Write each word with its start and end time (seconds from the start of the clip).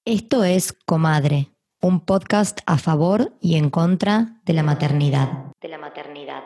Esto 0.05 0.45
es 0.45 0.71
Comadre, 0.85 1.49
un 1.81 1.99
podcast 1.99 2.61
a 2.65 2.77
favor 2.77 3.33
y 3.41 3.55
en 3.55 3.69
contra 3.69 4.39
de 4.45 4.53
la 4.53 4.63
maternidad 4.63 5.52
de 5.63 5.69
la 5.69 5.77
maternidad. 5.77 6.43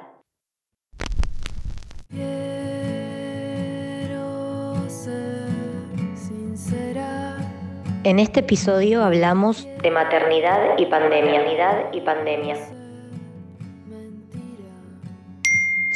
En 8.03 8.19
este 8.19 8.39
episodio 8.39 9.03
hablamos 9.03 9.67
de 9.81 9.91
maternidad 9.91 10.77
y 10.77 10.85
pandemia. 10.85 11.89
y 11.91 12.01
pandemia. 12.01 12.76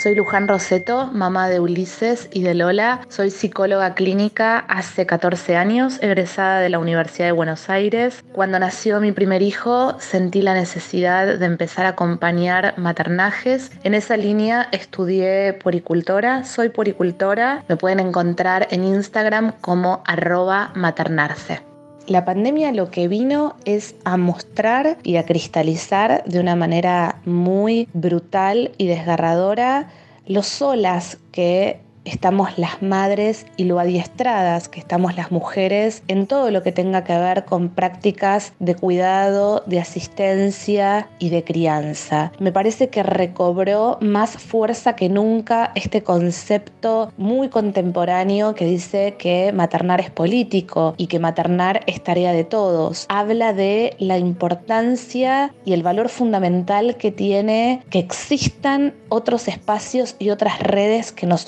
Soy 0.01 0.15
Luján 0.15 0.47
Roseto, 0.47 1.11
mamá 1.13 1.47
de 1.47 1.59
Ulises 1.59 2.27
y 2.33 2.41
de 2.41 2.55
Lola. 2.55 3.01
Soy 3.07 3.29
psicóloga 3.29 3.93
clínica 3.93 4.57
hace 4.57 5.05
14 5.05 5.57
años, 5.57 6.01
egresada 6.01 6.59
de 6.59 6.69
la 6.69 6.79
Universidad 6.79 7.27
de 7.27 7.33
Buenos 7.33 7.69
Aires. 7.69 8.23
Cuando 8.31 8.57
nació 8.57 8.99
mi 8.99 9.11
primer 9.11 9.43
hijo, 9.43 9.93
sentí 9.99 10.41
la 10.41 10.55
necesidad 10.55 11.37
de 11.37 11.45
empezar 11.45 11.85
a 11.85 11.89
acompañar 11.89 12.73
maternajes. 12.79 13.69
En 13.83 13.93
esa 13.93 14.17
línea 14.17 14.69
estudié 14.71 15.53
poricultora, 15.53 16.45
soy 16.45 16.69
poricultora. 16.69 17.63
Me 17.69 17.77
pueden 17.77 17.99
encontrar 17.99 18.69
en 18.71 18.83
Instagram 18.85 19.53
como 19.61 20.01
arroba 20.07 20.71
maternarse. 20.73 21.61
La 22.07 22.25
pandemia 22.25 22.71
lo 22.71 22.89
que 22.89 23.07
vino 23.07 23.55
es 23.63 23.95
a 24.03 24.17
mostrar 24.17 24.97
y 25.03 25.17
a 25.17 25.25
cristalizar 25.25 26.23
de 26.25 26.39
una 26.39 26.55
manera 26.55 27.21
muy 27.25 27.87
brutal 27.93 28.71
y 28.77 28.87
desgarradora 28.87 29.87
lo 30.31 30.43
solas 30.43 31.17
que 31.31 31.81
estamos 32.05 32.57
las 32.57 32.81
madres 32.81 33.45
y 33.57 33.65
lo 33.65 33.79
adiestradas 33.79 34.69
que 34.69 34.79
estamos 34.79 35.15
las 35.15 35.31
mujeres 35.31 36.03
en 36.07 36.27
todo 36.27 36.51
lo 36.51 36.63
que 36.63 36.71
tenga 36.71 37.03
que 37.03 37.17
ver 37.17 37.45
con 37.45 37.69
prácticas 37.69 38.53
de 38.59 38.75
cuidado, 38.75 39.63
de 39.65 39.79
asistencia 39.79 41.07
y 41.19 41.29
de 41.29 41.43
crianza. 41.43 42.31
Me 42.39 42.51
parece 42.51 42.89
que 42.89 43.03
recobró 43.03 43.97
más 44.01 44.31
fuerza 44.31 44.95
que 44.95 45.09
nunca 45.09 45.71
este 45.75 46.03
concepto 46.03 47.11
muy 47.17 47.49
contemporáneo 47.49 48.55
que 48.55 48.65
dice 48.65 49.15
que 49.17 49.51
maternar 49.53 50.01
es 50.01 50.09
político 50.09 50.95
y 50.97 51.07
que 51.07 51.19
maternar 51.19 51.81
es 51.85 52.03
tarea 52.03 52.33
de 52.33 52.43
todos. 52.43 53.05
Habla 53.09 53.53
de 53.53 53.95
la 53.99 54.17
importancia 54.17 55.53
y 55.65 55.73
el 55.73 55.83
valor 55.83 56.09
fundamental 56.09 56.97
que 56.97 57.11
tiene 57.11 57.81
que 57.89 57.99
existan 57.99 58.93
otros 59.09 59.47
espacios 59.47 60.15
y 60.19 60.29
otras 60.29 60.59
redes 60.59 61.11
que 61.11 61.25
nos 61.25 61.41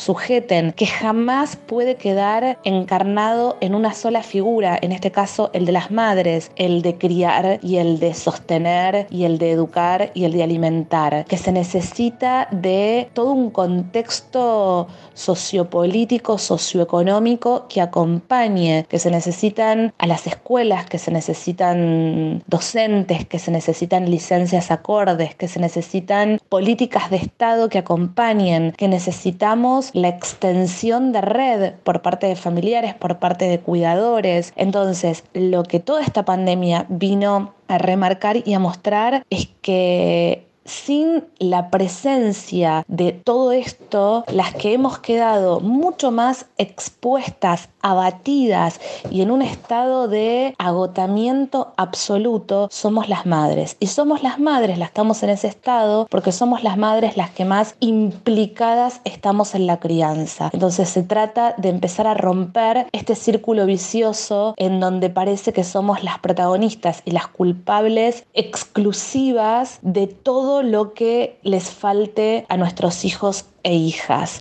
que 0.43 0.85
jamás 0.85 1.55
puede 1.55 1.95
quedar 1.95 2.59
encarnado 2.63 3.57
en 3.61 3.75
una 3.75 3.93
sola 3.93 4.23
figura, 4.23 4.77
en 4.81 4.91
este 4.91 5.11
caso 5.11 5.49
el 5.53 5.65
de 5.65 5.71
las 5.71 5.89
madres, 5.89 6.51
el 6.55 6.81
de 6.81 6.97
criar 6.97 7.59
y 7.61 7.77
el 7.77 7.99
de 7.99 8.13
sostener 8.13 9.07
y 9.09 9.23
el 9.23 9.37
de 9.37 9.51
educar 9.51 10.11
y 10.13 10.25
el 10.25 10.33
de 10.33 10.43
alimentar, 10.43 11.25
que 11.25 11.37
se 11.37 11.51
necesita 11.51 12.47
de 12.51 13.09
todo 13.13 13.31
un 13.31 13.51
contexto 13.51 14.87
sociopolítico, 15.13 16.37
socioeconómico 16.37 17.67
que 17.69 17.81
acompañe, 17.81 18.85
que 18.89 18.99
se 18.99 19.11
necesitan 19.11 19.93
a 19.97 20.07
las 20.07 20.27
escuelas, 20.27 20.85
que 20.85 20.97
se 20.99 21.11
necesitan 21.11 22.43
docentes, 22.47 23.25
que 23.25 23.39
se 23.39 23.51
necesitan 23.51 24.11
licencias 24.11 24.71
acordes, 24.71 25.35
que 25.35 25.47
se 25.47 25.59
necesitan 25.59 26.39
políticas 26.49 27.09
de 27.09 27.17
Estado 27.17 27.69
que 27.69 27.77
acompañen, 27.77 28.73
que 28.73 28.87
necesitamos 28.87 29.91
la 29.93 30.09
extensión 30.33 31.11
de 31.11 31.21
red 31.21 31.73
por 31.83 32.01
parte 32.01 32.27
de 32.27 32.35
familiares, 32.35 32.95
por 32.95 33.19
parte 33.19 33.45
de 33.45 33.59
cuidadores. 33.59 34.51
Entonces, 34.55 35.23
lo 35.33 35.63
que 35.63 35.79
toda 35.79 36.01
esta 36.01 36.25
pandemia 36.25 36.85
vino 36.89 37.53
a 37.67 37.77
remarcar 37.77 38.37
y 38.45 38.53
a 38.53 38.59
mostrar 38.59 39.23
es 39.29 39.49
que 39.61 40.47
sin 40.65 41.25
la 41.39 41.69
presencia 41.69 42.85
de 42.87 43.11
todo 43.11 43.51
esto, 43.51 44.23
las 44.31 44.53
que 44.53 44.73
hemos 44.73 44.99
quedado 44.99 45.59
mucho 45.59 46.11
más 46.11 46.45
expuestas, 46.57 47.69
abatidas 47.81 48.79
y 49.11 49.21
en 49.21 49.31
un 49.31 49.41
estado 49.41 50.07
de 50.07 50.55
agotamiento 50.57 51.73
absoluto, 51.75 52.69
somos 52.71 53.09
las 53.09 53.25
madres. 53.25 53.75
Y 53.79 53.87
somos 53.87 54.23
las 54.23 54.39
madres, 54.39 54.77
las 54.77 54.93
estamos 54.93 55.23
en 55.23 55.31
ese 55.31 55.47
estado 55.47 56.05
porque 56.07 56.31
somos 56.31 56.63
las 56.63 56.77
madres 56.77 57.17
las 57.17 57.31
que 57.31 57.45
más 57.45 57.75
implicadas 57.79 59.01
estamos 59.05 59.55
en 59.55 59.65
la 59.65 59.79
crianza. 59.79 60.51
Entonces 60.53 60.87
se 60.87 61.01
trata 61.01 61.55
de 61.57 61.69
empezar 61.69 62.05
a 62.05 62.13
romper 62.13 62.85
este 62.91 63.15
círculo 63.15 63.65
vicioso 63.65 64.53
en 64.57 64.79
donde 64.79 65.09
parece 65.09 65.51
que 65.51 65.63
somos 65.63 66.03
las 66.03 66.19
protagonistas 66.19 67.01
y 67.05 67.11
las 67.11 67.27
culpables 67.27 68.23
exclusivas 68.35 69.79
de 69.81 70.05
todo 70.05 70.52
lo 70.61 70.93
que 70.93 71.39
les 71.43 71.71
falte 71.71 72.45
a 72.49 72.57
nuestros 72.57 73.05
hijos 73.05 73.45
e 73.63 73.73
hijas. 73.73 74.39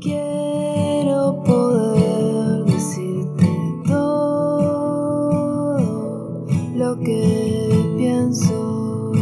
Quiero 0.00 1.42
poder 1.44 2.64
decirte 2.64 3.46
todo 3.86 5.78
lo 6.74 6.98
que 7.00 7.94
pienso. 7.96 9.12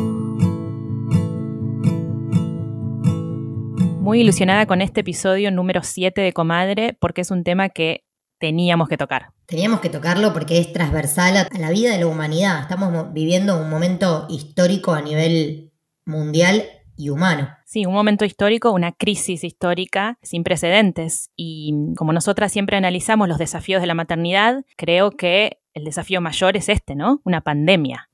Muy 4.01 4.23
ilusionada 4.23 4.67
con 4.67 4.81
este 4.81 5.03
episodio 5.03 5.51
número 5.51 5.83
7 5.83 6.21
de 6.21 6.33
Comadre 6.33 6.97
porque 6.99 7.21
es 7.21 7.31
un 7.31 7.45
tema 7.45 7.69
que 7.69 8.05
teníamos 8.41 8.89
que 8.89 8.97
tocar. 8.97 9.33
Teníamos 9.47 9.81
que 9.81 9.91
tocarlo 9.91 10.33
porque 10.33 10.59
es 10.59 10.73
transversal 10.73 11.37
a 11.37 11.59
la 11.59 11.71
vida 11.71 11.93
de 11.93 12.01
la 12.01 12.07
humanidad. 12.07 12.63
Estamos 12.63 13.13
viviendo 13.13 13.61
un 13.61 13.71
momento 13.71 14.27
histórico 14.29 14.93
a 14.93 15.03
nivel 15.03 15.73
mundial 16.05 16.65
y 16.97 17.11
humano. 17.11 17.49
Sí, 17.67 17.87
un 17.87 17.95
momento 17.95 18.25
histórico, 18.25 18.73
una 18.73 18.93
crisis 18.93 19.45
histórica 19.45 20.19
sin 20.23 20.43
precedentes. 20.43 21.31
Y 21.37 21.73
como 21.97 22.13
nosotras 22.13 22.51
siempre 22.51 22.77
analizamos 22.77 23.29
los 23.29 23.39
desafíos 23.39 23.81
de 23.81 23.87
la 23.87 23.95
maternidad, 23.95 24.65
creo 24.77 25.13
que 25.13 25.61
el 25.75 25.85
desafío 25.85 26.21
mayor 26.21 26.57
es 26.57 26.69
este, 26.69 26.97
¿no? 26.97 27.21
Una 27.25 27.43
pandemia. 27.43 28.09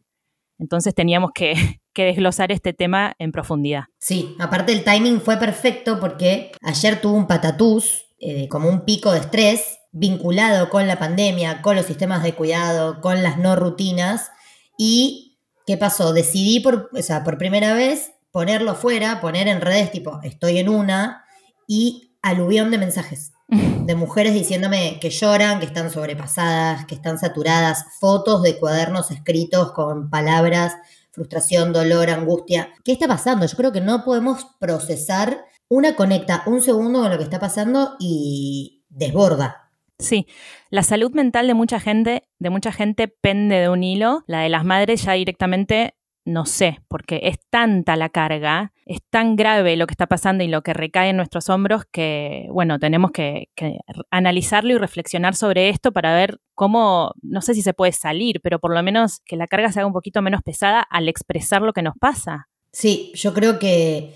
Entonces 0.58 0.94
teníamos 0.94 1.30
que, 1.34 1.54
desglosar 1.94 2.52
este 2.52 2.74
tema 2.74 3.14
en 3.18 3.32
profundidad. 3.32 3.84
Sí, 3.98 4.36
aparte 4.38 4.72
el 4.72 4.84
timing 4.84 5.20
fue 5.20 5.38
perfecto 5.38 5.98
porque 5.98 6.52
ayer 6.60 7.00
tuvo 7.00 7.16
un 7.16 7.26
patatús, 7.26 8.06
eh, 8.18 8.48
como 8.48 8.68
un 8.68 8.84
pico 8.84 9.12
de 9.12 9.20
estrés, 9.20 9.75
vinculado 9.92 10.70
con 10.70 10.86
la 10.86 10.98
pandemia, 10.98 11.62
con 11.62 11.76
los 11.76 11.86
sistemas 11.86 12.22
de 12.22 12.34
cuidado, 12.34 13.00
con 13.00 13.22
las 13.22 13.38
no 13.38 13.56
rutinas. 13.56 14.30
¿Y 14.78 15.38
qué 15.66 15.76
pasó? 15.76 16.12
Decidí 16.12 16.60
por, 16.60 16.90
o 16.92 17.24
por 17.24 17.38
primera 17.38 17.74
vez 17.74 18.12
ponerlo 18.30 18.74
fuera, 18.74 19.20
poner 19.20 19.48
en 19.48 19.60
redes 19.60 19.90
tipo, 19.90 20.20
estoy 20.22 20.58
en 20.58 20.68
una, 20.68 21.24
y 21.66 22.16
aluvión 22.22 22.70
de 22.70 22.78
mensajes. 22.78 23.32
de 23.48 23.94
mujeres 23.94 24.34
diciéndome 24.34 24.98
que 25.00 25.10
lloran, 25.10 25.60
que 25.60 25.66
están 25.66 25.90
sobrepasadas, 25.90 26.84
que 26.86 26.96
están 26.96 27.18
saturadas, 27.18 27.84
fotos 28.00 28.42
de 28.42 28.58
cuadernos 28.58 29.10
escritos 29.10 29.72
con 29.72 30.10
palabras, 30.10 30.74
frustración, 31.12 31.72
dolor, 31.72 32.10
angustia. 32.10 32.70
¿Qué 32.84 32.92
está 32.92 33.06
pasando? 33.06 33.46
Yo 33.46 33.56
creo 33.56 33.72
que 33.72 33.80
no 33.80 34.04
podemos 34.04 34.46
procesar. 34.58 35.44
Una 35.68 35.96
conecta 35.96 36.42
un 36.46 36.62
segundo 36.62 37.00
con 37.00 37.10
lo 37.10 37.18
que 37.18 37.24
está 37.24 37.40
pasando 37.40 37.96
y 37.98 38.84
desborda. 38.88 39.65
Sí, 39.98 40.26
la 40.70 40.82
salud 40.82 41.12
mental 41.12 41.46
de 41.46 41.54
mucha 41.54 41.80
gente, 41.80 42.28
de 42.38 42.50
mucha 42.50 42.72
gente 42.72 43.08
pende 43.08 43.56
de 43.56 43.68
un 43.68 43.82
hilo. 43.82 44.24
La 44.26 44.40
de 44.40 44.48
las 44.48 44.64
madres 44.64 45.02
ya 45.04 45.12
directamente 45.12 45.94
no 46.26 46.44
sé, 46.44 46.80
porque 46.88 47.20
es 47.22 47.38
tanta 47.50 47.94
la 47.94 48.08
carga, 48.08 48.72
es 48.84 48.98
tan 49.10 49.36
grave 49.36 49.76
lo 49.76 49.86
que 49.86 49.92
está 49.92 50.08
pasando 50.08 50.42
y 50.42 50.48
lo 50.48 50.62
que 50.62 50.74
recae 50.74 51.10
en 51.10 51.16
nuestros 51.16 51.48
hombros 51.48 51.84
que, 51.90 52.48
bueno, 52.50 52.80
tenemos 52.80 53.12
que, 53.12 53.48
analizarlo 54.10 54.74
y 54.74 54.78
reflexionar 54.78 55.36
sobre 55.36 55.68
esto 55.68 55.92
para 55.92 56.14
ver 56.14 56.40
cómo, 56.54 57.12
no 57.22 57.40
sé 57.42 57.54
si 57.54 57.62
se 57.62 57.74
puede 57.74 57.92
salir, 57.92 58.40
pero 58.42 58.58
por 58.58 58.74
lo 58.74 58.82
menos 58.82 59.20
que 59.24 59.36
la 59.36 59.46
carga 59.46 59.70
se 59.70 59.78
haga 59.78 59.86
un 59.86 59.92
poquito 59.92 60.20
menos 60.20 60.42
pesada 60.42 60.80
al 60.80 61.08
expresar 61.08 61.62
lo 61.62 61.72
que 61.72 61.82
nos 61.82 61.94
pasa. 61.96 62.48
Sí, 62.72 63.12
yo 63.14 63.32
creo 63.32 63.60
que, 63.60 64.12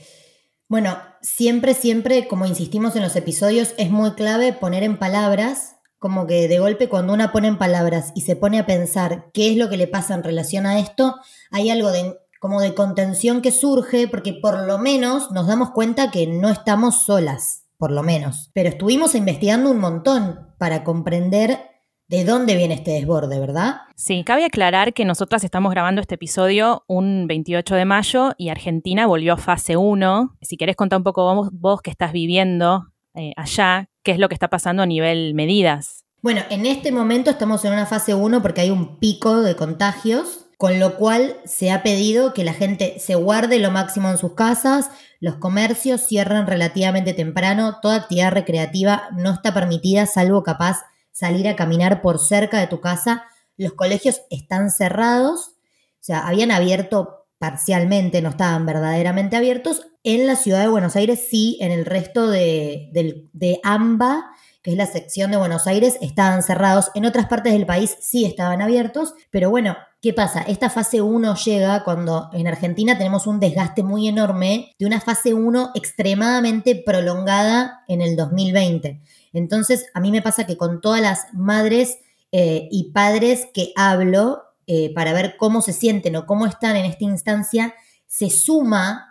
bueno, 0.71 0.99
siempre, 1.21 1.75
siempre, 1.75 2.29
como 2.29 2.47
insistimos 2.47 2.95
en 2.95 3.03
los 3.03 3.17
episodios, 3.17 3.75
es 3.77 3.91
muy 3.91 4.13
clave 4.13 4.53
poner 4.53 4.85
en 4.85 4.99
palabras 4.99 5.79
como 5.99 6.29
que 6.29 6.47
de 6.47 6.61
golpe 6.61 6.89
cuando 6.89 7.13
una 7.13 7.33
pone 7.33 7.49
en 7.49 7.59
palabras 7.59 8.13
y 8.15 8.21
se 8.21 8.37
pone 8.37 8.61
a 8.61 8.67
pensar 8.67 9.31
qué 9.35 9.51
es 9.51 9.57
lo 9.57 9.69
que 9.69 9.77
le 9.77 9.89
pasa 9.89 10.15
en 10.15 10.23
relación 10.23 10.67
a 10.67 10.79
esto, 10.79 11.17
hay 11.51 11.71
algo 11.71 11.91
de 11.91 12.21
como 12.39 12.61
de 12.61 12.75
contención 12.75 13.43
que 13.43 13.51
surge 13.51 14.07
porque 14.07 14.33
por 14.33 14.65
lo 14.65 14.79
menos 14.79 15.33
nos 15.33 15.49
damos 15.49 15.73
cuenta 15.73 16.13
que 16.13 16.29
no 16.29 16.49
estamos 16.49 17.03
solas, 17.05 17.65
por 17.77 17.91
lo 17.91 18.05
menos. 18.05 18.53
Pero 18.55 18.69
estuvimos 18.69 19.17
investigando 19.17 19.73
un 19.73 19.81
montón 19.81 20.55
para 20.57 20.85
comprender 20.85 21.70
de 22.11 22.25
dónde 22.25 22.57
viene 22.57 22.75
este 22.75 22.91
desborde, 22.91 23.39
¿verdad? 23.39 23.83
Sí, 23.95 24.25
cabe 24.25 24.45
aclarar 24.45 24.93
que 24.93 25.05
nosotras 25.05 25.45
estamos 25.45 25.71
grabando 25.71 26.01
este 26.01 26.17
episodio 26.17 26.83
un 26.89 27.29
28 27.29 27.77
de 27.77 27.85
mayo 27.85 28.33
y 28.37 28.49
Argentina 28.49 29.07
volvió 29.07 29.35
a 29.35 29.37
fase 29.37 29.77
1. 29.77 30.37
Si 30.43 30.57
querés 30.57 30.75
contar 30.75 30.99
un 30.99 31.05
poco 31.05 31.33
vos, 31.33 31.51
vos 31.53 31.83
que 31.83 31.91
estás 31.91 32.13
viviendo 32.13 32.89
eh, 33.15 33.33
allá, 33.37 33.89
qué 34.03 34.11
es 34.11 34.19
lo 34.19 34.29
que 34.29 34.35
está 34.35 34.49
pasando 34.49 34.83
a 34.83 34.87
nivel 34.87 35.35
medidas. 35.35 36.05
Bueno, 36.21 36.43
en 36.51 36.67
este 36.67 36.91
momento 36.91 37.31
estamos 37.31 37.65
en 37.65 37.75
una 37.75 37.87
fase 37.87 38.13
1 38.13 38.43
porque 38.43 38.63
hay 38.63 38.71
un 38.71 38.99
pico 38.99 39.43
de 39.43 39.55
contagios, 39.55 40.47
con 40.59 40.81
lo 40.81 40.97
cual 40.97 41.37
se 41.45 41.71
ha 41.71 41.85
pedido 41.85 42.35
que 42.35 42.43
la 42.43 42.55
gente 42.55 42.99
se 42.99 43.15
guarde 43.15 43.61
lo 43.61 43.71
máximo 43.71 44.11
en 44.11 44.19
sus 44.19 44.35
casas, 44.35 44.91
los 45.21 45.37
comercios 45.37 46.01
cierran 46.01 46.49
relativamente 46.49 47.15
temprano, 47.15 47.79
toda 47.81 47.95
actividad 47.95 48.33
recreativa 48.33 49.11
no 49.17 49.33
está 49.33 49.55
permitida 49.55 50.07
salvo 50.07 50.43
capaz 50.43 50.90
salir 51.21 51.47
a 51.49 51.55
caminar 51.55 52.03
por 52.03 52.19
cerca 52.19 52.59
de 52.59 52.67
tu 52.67 52.81
casa, 52.81 53.25
los 53.59 53.75
colegios 53.75 54.23
están 54.31 54.71
cerrados, 54.71 55.51
o 55.51 56.03
sea, 56.03 56.27
habían 56.27 56.51
abierto 56.51 57.27
parcialmente, 57.39 58.23
no 58.23 58.31
estaban 58.31 58.65
verdaderamente 58.65 59.37
abiertos, 59.37 59.87
en 60.03 60.27
la 60.27 60.37
ciudad 60.37 60.61
de 60.61 60.69
Buenos 60.69 60.97
Aires 60.97 61.27
sí, 61.31 61.59
en 61.61 61.73
el 61.73 61.85
resto 61.85 62.29
de, 62.29 62.91
de, 63.33 63.61
AMBA, 63.63 64.31
que 64.63 64.71
es 64.71 64.77
la 64.77 64.87
sección 64.87 65.31
de 65.31 65.37
Buenos 65.37 65.67
Aires, 65.67 65.99
estaban 66.01 66.43
cerrados. 66.43 66.91
En 66.95 67.05
otras 67.05 67.27
partes 67.27 67.53
del 67.53 67.67
país 67.67 67.97
sí 68.01 68.25
estaban 68.25 68.63
abiertos. 68.63 69.15
Pero 69.31 69.51
bueno, 69.51 69.77
¿qué 70.01 70.13
pasa? 70.13 70.43
Esta 70.43 70.71
fase 70.71 71.01
1 71.03 71.35
llega 71.35 71.85
cuando 71.85 72.31
en 72.33 72.47
Argentina 72.47 72.97
tenemos 72.97 73.27
un 73.27 73.41
desgaste 73.41 73.83
muy 73.83 74.09
enorme 74.09 74.75
de 74.79 74.87
una 74.87 75.01
fase 75.01 75.35
1 75.35 75.73
extremadamente 75.75 76.83
prolongada 76.85 77.85
en 77.89 78.01
el 78.01 78.17
2020. 78.17 79.01
Entonces, 79.33 79.87
a 79.95 80.01
mí 80.01 80.11
me 80.11 80.23
pasa 80.23 80.47
que 80.47 80.57
con 80.57 80.81
todas 80.81 81.01
las 81.01 81.33
madres 81.33 81.99
eh, 82.33 82.69
y 82.71 82.93
padres 82.93 83.49
que 83.53 83.73
hablo 83.77 84.43
eh, 84.67 84.93
para 84.95 85.13
ver 85.13 85.37
cómo 85.37 85.63
se 85.63 85.73
sienten 85.73 86.17
o 86.17 86.27
cómo 86.27 86.47
están 86.47 86.77
en 86.77 86.85
esta 86.85 87.05
instancia, 87.05 87.75
se 88.07 88.31
suma 88.31 89.10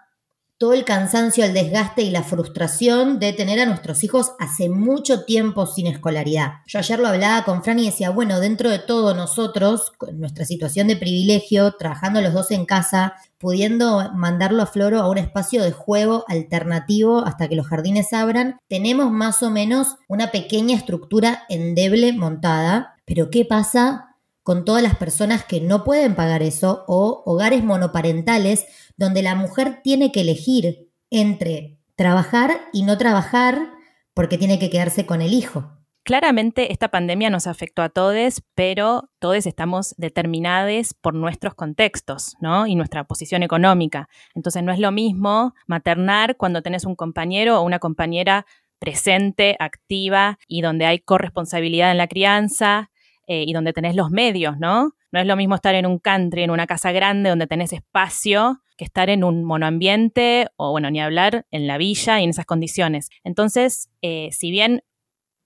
todo 0.59 0.73
el 0.73 0.83
cansancio, 0.83 1.45
el 1.45 1.53
desgaste 1.53 2.01
y 2.01 2.09
la 2.09 2.21
frustración 2.21 3.17
de 3.17 3.31
tener 3.31 3.61
a 3.61 3.65
nuestros 3.65 4.03
hijos 4.03 4.33
hace 4.39 4.67
mucho 4.67 5.23
tiempo 5.23 5.65
sin 5.65 5.88
escolaridad. 5.88 6.56
Yo 6.67 6.79
ayer 6.79 7.00
lo 7.00 7.07
hablaba 7.07 7.45
con 7.45 7.63
Fran 7.63 7.79
y 7.79 7.85
decía, 7.85 8.09
bueno, 8.09 8.41
dentro 8.41 8.69
de 8.69 8.79
todo 8.79 9.15
nosotros, 9.15 9.94
con 9.97 10.19
nuestra 10.19 10.44
situación 10.44 10.89
de 10.89 10.97
privilegio, 10.97 11.71
trabajando 11.79 12.19
los 12.19 12.33
dos 12.33 12.51
en 12.51 12.65
casa, 12.65 13.13
pudiendo 13.38 14.11
mandarlo 14.13 14.61
a 14.61 14.65
Floro 14.65 15.00
a 15.00 15.09
un 15.09 15.17
espacio 15.17 15.63
de 15.63 15.71
juego 15.71 16.25
alternativo 16.27 17.25
hasta 17.25 17.47
que 17.47 17.55
los 17.55 17.67
jardines 17.67 18.12
abran, 18.12 18.59
tenemos 18.67 19.12
más 19.12 19.41
o 19.41 19.50
menos 19.50 19.95
una 20.09 20.29
pequeña 20.29 20.75
estructura 20.75 21.44
endeble 21.47 22.12
montada. 22.12 22.97
Pero 23.05 23.29
¿qué 23.29 23.45
pasa 23.45 24.08
con 24.50 24.66
todas 24.66 24.81
las 24.81 24.96
personas 24.96 25.46
que 25.46 25.62
no 25.62 25.84
pueden 25.84 26.16
pagar 26.16 26.42
eso 26.42 26.84
o 26.88 27.22
hogares 27.28 27.63
monoparentales 27.63 28.66
donde 28.98 29.22
la 29.22 29.36
mujer 29.36 29.81
tiene 29.84 30.12
que 30.12 30.22
elegir 30.22 30.90
entre 31.12 31.78
trabajar 31.96 32.60
y 32.74 32.81
no 32.81 32.98
trabajar 32.98 33.69
porque 34.16 34.40
tiene 34.40 34.57
que 34.57 34.72
quedarse 34.72 35.06
con 35.06 35.22
el 35.22 35.34
hijo. 35.34 35.78
Claramente 36.01 36.72
esta 36.72 36.88
pandemia 36.88 37.30
nos 37.30 37.46
afectó 37.46 37.84
a 37.84 37.90
todos, 37.90 38.42
pero 38.56 39.12
todos 39.19 39.46
estamos 39.46 39.94
determinados 40.00 40.96
por 40.96 41.13
nuestros 41.13 41.54
contextos, 41.54 42.36
¿no? 42.42 42.66
Y 42.66 42.74
nuestra 42.74 43.04
posición 43.04 43.44
económica. 43.44 44.10
Entonces 44.34 44.63
no 44.63 44.72
es 44.72 44.80
lo 44.80 44.92
mismo 44.92 45.54
maternar 45.68 46.38
cuando 46.38 46.63
tenés 46.63 46.86
un 46.86 46.96
compañero 46.96 47.60
o 47.60 47.63
una 47.63 47.78
compañera 47.78 48.48
presente, 48.80 49.56
activa 49.60 50.40
y 50.48 50.62
donde 50.62 50.88
hay 50.88 50.98
corresponsabilidad 50.98 51.92
en 51.92 52.00
la 52.00 52.07
crianza 52.07 52.90
eh, 53.31 53.43
y 53.45 53.53
donde 53.53 53.73
tenés 53.73 53.95
los 53.95 54.09
medios, 54.09 54.57
¿no? 54.57 54.95
No 55.11 55.19
es 55.19 55.27
lo 55.27 55.35
mismo 55.35 55.53
estar 55.53 55.75
en 55.75 55.85
un 55.85 55.99
country, 55.99 56.41
en 56.41 56.49
una 56.49 56.65
casa 56.65 56.91
grande 56.91 57.29
donde 57.29 57.45
tenés 57.45 57.71
espacio 57.73 58.63
que 58.75 58.85
estar 58.85 59.07
en 59.11 59.23
un 59.23 59.43
monoambiente 59.43 60.47
o, 60.55 60.71
bueno, 60.71 60.89
ni 60.89 60.99
hablar 60.99 61.45
en 61.51 61.67
la 61.67 61.77
villa 61.77 62.19
y 62.19 62.23
en 62.23 62.31
esas 62.31 62.47
condiciones. 62.47 63.11
Entonces, 63.23 63.91
eh, 64.01 64.29
si 64.31 64.49
bien 64.49 64.81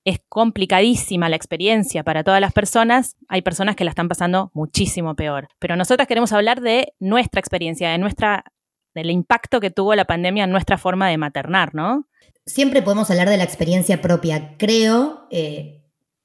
es 0.05 0.21
complicadísima 0.29 1.27
la 1.27 1.35
experiencia 1.35 2.05
para 2.05 2.23
todas 2.23 2.39
las 2.39 2.53
personas, 2.53 3.17
hay 3.27 3.41
personas 3.41 3.75
que 3.75 3.83
la 3.83 3.89
están 3.89 4.07
pasando 4.07 4.49
muchísimo 4.53 5.15
peor. 5.15 5.49
Pero 5.59 5.75
nosotras 5.75 6.07
queremos 6.07 6.31
hablar 6.31 6.61
de 6.61 6.93
nuestra 6.99 7.41
experiencia, 7.41 7.89
de 7.89 7.97
nuestra, 7.97 8.45
del 8.95 9.11
impacto 9.11 9.59
que 9.59 9.71
tuvo 9.71 9.93
la 9.93 10.05
pandemia 10.05 10.45
en 10.45 10.51
nuestra 10.51 10.77
forma 10.77 11.09
de 11.09 11.17
maternar, 11.17 11.75
¿no? 11.75 12.07
Siempre 12.45 12.81
podemos 12.81 13.11
hablar 13.11 13.29
de 13.29 13.37
la 13.37 13.43
experiencia 13.43 14.01
propia. 14.01 14.55
Creo, 14.57 15.27
eh, 15.31 15.82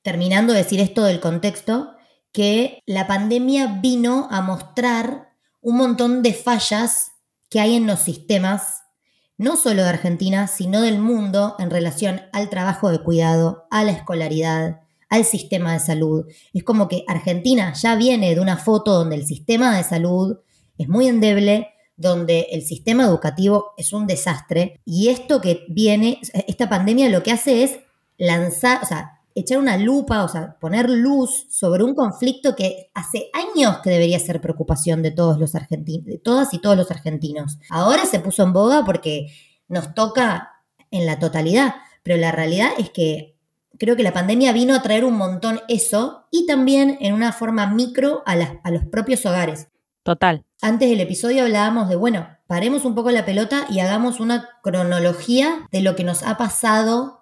terminando 0.09 0.55
de 0.55 0.61
decir 0.61 0.81
esto 0.81 1.05
del 1.05 1.21
contexto, 1.21 1.91
que 2.33 2.83
la 2.87 3.07
pandemia 3.07 3.79
vino 3.83 4.27
a 4.31 4.41
mostrar 4.41 5.35
un 5.61 5.77
montón 5.77 6.23
de 6.23 6.33
fallas 6.33 7.13
que 7.51 7.61
hay 7.61 7.77
en 7.77 7.87
los 7.87 8.01
sistemas, 8.01 8.85
no 9.37 9.55
solo 9.57 9.83
de 9.83 9.91
Argentina, 9.91 10.49
sino 10.49 10.81
del 10.81 10.99
mundo 10.99 11.57
en 11.59 11.69
relación 11.69 12.23
al 12.33 12.49
trabajo 12.49 12.91
de 12.91 13.03
cuidado, 13.03 13.67
a 13.71 13.85
la 13.85 13.93
escolaridad, 13.93 14.81
al 15.11 15.27
sistema 15.27 15.75
de 15.75 15.81
salud. 15.81 16.25
Es 16.55 16.65
como 16.65 16.89
que 16.89 17.05
Argentina 17.07 17.75
ya 17.75 17.95
viene 17.95 18.35
de 18.35 18.41
una 18.41 18.57
foto 18.57 18.95
donde 18.95 19.17
el 19.17 19.27
sistema 19.27 19.77
de 19.77 19.85
salud 19.85 20.39
es 20.79 20.89
muy 20.89 21.07
endeble, 21.07 21.69
donde 21.99 22.47
el 22.53 22.63
sistema 22.63 23.05
educativo 23.05 23.75
es 23.77 23.93
un 23.93 24.07
desastre 24.07 24.81
y 24.87 25.11
esto 25.11 25.43
que 25.43 25.67
viene, 25.69 26.19
esta 26.47 26.71
pandemia 26.71 27.11
lo 27.11 27.23
que 27.23 27.33
hace 27.33 27.63
es 27.63 27.79
lanzar, 28.17 28.81
o 28.83 28.87
sea, 28.87 29.18
echar 29.35 29.59
una 29.59 29.77
lupa, 29.77 30.25
o 30.25 30.29
sea, 30.29 30.57
poner 30.61 30.91
luz 30.91 31.47
sobre 31.51 31.85
un 31.85 31.95
conflicto 31.95 32.57
que 32.57 32.91
hace 32.95 33.31
años 33.33 33.79
que 33.83 33.91
debería 33.91 34.19
ser 34.19 34.41
preocupación 34.41 35.03
de 35.03 35.11
todos 35.11 35.39
los 35.39 35.55
argentinos, 35.55 36.07
de 36.07 36.19
todas 36.19 36.53
y 36.55 36.59
todos 36.59 36.77
los 36.77 36.91
argentinos. 36.91 37.59
Ahora 37.71 38.05
se 38.05 38.21
puso 38.21 38.43
en 38.43 38.53
boga 38.53 38.85
porque 38.85 39.33
nos 39.69 39.95
toca 39.95 40.53
en 40.91 41.07
la 41.07 41.19
totalidad, 41.19 41.77
pero 42.03 42.17
la 42.17 42.33
realidad 42.33 42.71
es 42.79 42.91
que 42.91 43.37
creo 43.79 43.97
que 43.97 44.03
la 44.03 44.13
pandemia 44.13 44.53
vino 44.53 44.75
a 44.75 44.83
traer 44.83 45.05
un 45.05 45.17
montón 45.17 45.61
eso 45.69 46.27
y 46.31 46.47
también 46.47 46.99
en 47.01 47.15
una 47.15 47.33
forma 47.33 47.67
micro 47.67 48.23
a, 48.27 48.33
a 48.63 48.71
los 48.71 48.85
propios 48.87 49.25
hogares. 49.25 49.69
Total. 50.03 50.45
Antes 50.61 50.89
del 50.91 51.01
episodio 51.01 51.45
hablábamos 51.45 51.89
de, 51.89 51.97
bueno, 51.97 52.29
paremos 52.47 52.85
un 52.85 52.95
poco 52.95 53.11
la 53.11 53.25
pelota 53.25 53.67
y 53.71 53.81
hagamos 53.81 54.21
una 54.21 54.49
cronología 54.63 55.69
de 55.71 55.83
lo 55.83 55.95
que 55.95 56.03
nos 56.03 56.23
ha 56.23 56.37
pasado 56.37 57.18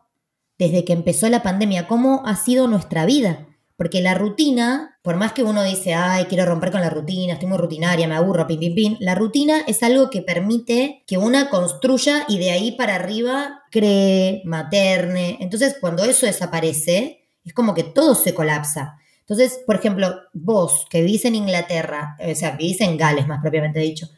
desde 0.59 0.85
que 0.85 0.93
empezó 0.93 1.29
la 1.29 1.43
pandemia, 1.43 1.87
cómo 1.87 2.23
ha 2.25 2.37
sido 2.37 2.67
nuestra 2.69 3.05
vida. 3.07 3.47
Porque 3.77 4.01
la 4.01 4.15
rutina, 4.15 4.99
por 5.03 5.17
más 5.17 5.33
que 5.33 5.43
uno 5.43 5.63
dice, 5.63 5.93
ay, 5.93 6.25
quiero 6.25 6.47
romper 6.47 6.71
con 6.71 6.81
la 6.81 6.89
rutina, 6.89 7.35
estoy 7.35 7.49
muy 7.49 7.59
rutinaria, 7.59 8.09
me 8.09 8.15
aburro, 8.15 8.47
pim, 8.47 8.59
pim, 8.59 8.75
pim, 8.75 8.97
la 9.01 9.15
rutina 9.15 9.61
es 9.67 9.83
algo 9.83 10.09
que 10.09 10.23
permite 10.23 11.05
que 11.07 11.19
una 11.19 11.51
construya 11.51 12.25
y 12.27 12.39
de 12.39 12.53
ahí 12.53 12.73
para 12.73 12.95
arriba 12.95 13.65
cree, 13.71 14.41
materne. 14.47 15.37
Entonces, 15.41 15.77
cuando 15.79 16.05
eso 16.05 16.25
desaparece, 16.25 17.27
es 17.45 17.53
como 17.53 17.75
que 17.75 17.85
todo 17.85 18.15
se 18.15 18.33
colapsa. 18.33 18.97
Entonces, 19.21 19.61
por 19.67 19.77
ejemplo, 19.77 20.15
vos 20.33 20.87
que 20.89 21.03
vivís 21.03 21.27
en 21.27 21.35
Inglaterra, 21.35 22.17
o 22.19 22.35
sea, 22.35 22.53
vivís 22.53 22.81
en 22.81 22.97
Gales 22.97 23.27
más 23.27 23.43
propiamente 23.43 23.81
dicho, 23.81 24.09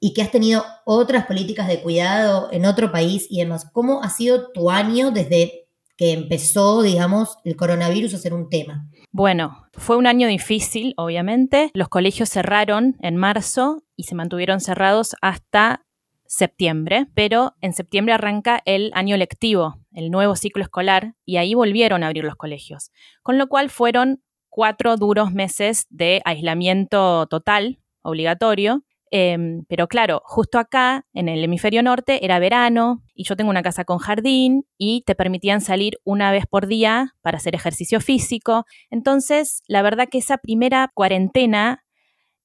y 0.00 0.14
que 0.14 0.22
has 0.22 0.30
tenido 0.30 0.64
otras 0.84 1.26
políticas 1.26 1.68
de 1.68 1.80
cuidado 1.80 2.48
en 2.52 2.64
otro 2.64 2.92
país 2.92 3.26
y 3.28 3.38
demás, 3.38 3.66
¿cómo 3.72 4.02
ha 4.02 4.10
sido 4.10 4.50
tu 4.52 4.70
año 4.70 5.10
desde 5.10 5.63
que 5.96 6.12
empezó, 6.12 6.82
digamos, 6.82 7.38
el 7.44 7.56
coronavirus 7.56 8.14
a 8.14 8.18
ser 8.18 8.34
un 8.34 8.48
tema? 8.48 8.88
Bueno, 9.12 9.66
fue 9.72 9.96
un 9.96 10.06
año 10.06 10.26
difícil, 10.28 10.94
obviamente. 10.96 11.70
Los 11.74 11.88
colegios 11.88 12.28
cerraron 12.28 12.96
en 13.00 13.16
marzo 13.16 13.82
y 13.96 14.04
se 14.04 14.14
mantuvieron 14.14 14.60
cerrados 14.60 15.14
hasta 15.22 15.84
septiembre, 16.26 17.06
pero 17.14 17.54
en 17.60 17.72
septiembre 17.72 18.14
arranca 18.14 18.60
el 18.64 18.90
año 18.94 19.16
lectivo, 19.16 19.76
el 19.92 20.10
nuevo 20.10 20.34
ciclo 20.36 20.62
escolar, 20.62 21.14
y 21.24 21.36
ahí 21.36 21.54
volvieron 21.54 22.02
a 22.02 22.08
abrir 22.08 22.24
los 22.24 22.36
colegios. 22.36 22.90
Con 23.22 23.38
lo 23.38 23.48
cual 23.48 23.70
fueron 23.70 24.22
cuatro 24.48 24.96
duros 24.96 25.32
meses 25.32 25.86
de 25.90 26.22
aislamiento 26.24 27.26
total, 27.26 27.80
obligatorio. 28.02 28.84
Em, 29.10 29.64
pero 29.68 29.86
claro, 29.86 30.22
justo 30.24 30.58
acá, 30.58 31.06
en 31.12 31.28
el 31.28 31.44
hemisferio 31.44 31.82
norte, 31.82 32.24
era 32.24 32.38
verano 32.38 33.02
y 33.14 33.24
yo 33.24 33.36
tengo 33.36 33.50
una 33.50 33.62
casa 33.62 33.84
con 33.84 33.98
jardín 33.98 34.66
y 34.76 35.02
te 35.06 35.14
permitían 35.14 35.60
salir 35.60 35.98
una 36.04 36.32
vez 36.32 36.46
por 36.46 36.66
día 36.66 37.14
para 37.22 37.36
hacer 37.36 37.54
ejercicio 37.54 38.00
físico. 38.00 38.64
Entonces, 38.90 39.62
la 39.68 39.82
verdad 39.82 40.08
que 40.10 40.18
esa 40.18 40.38
primera 40.38 40.90
cuarentena, 40.94 41.84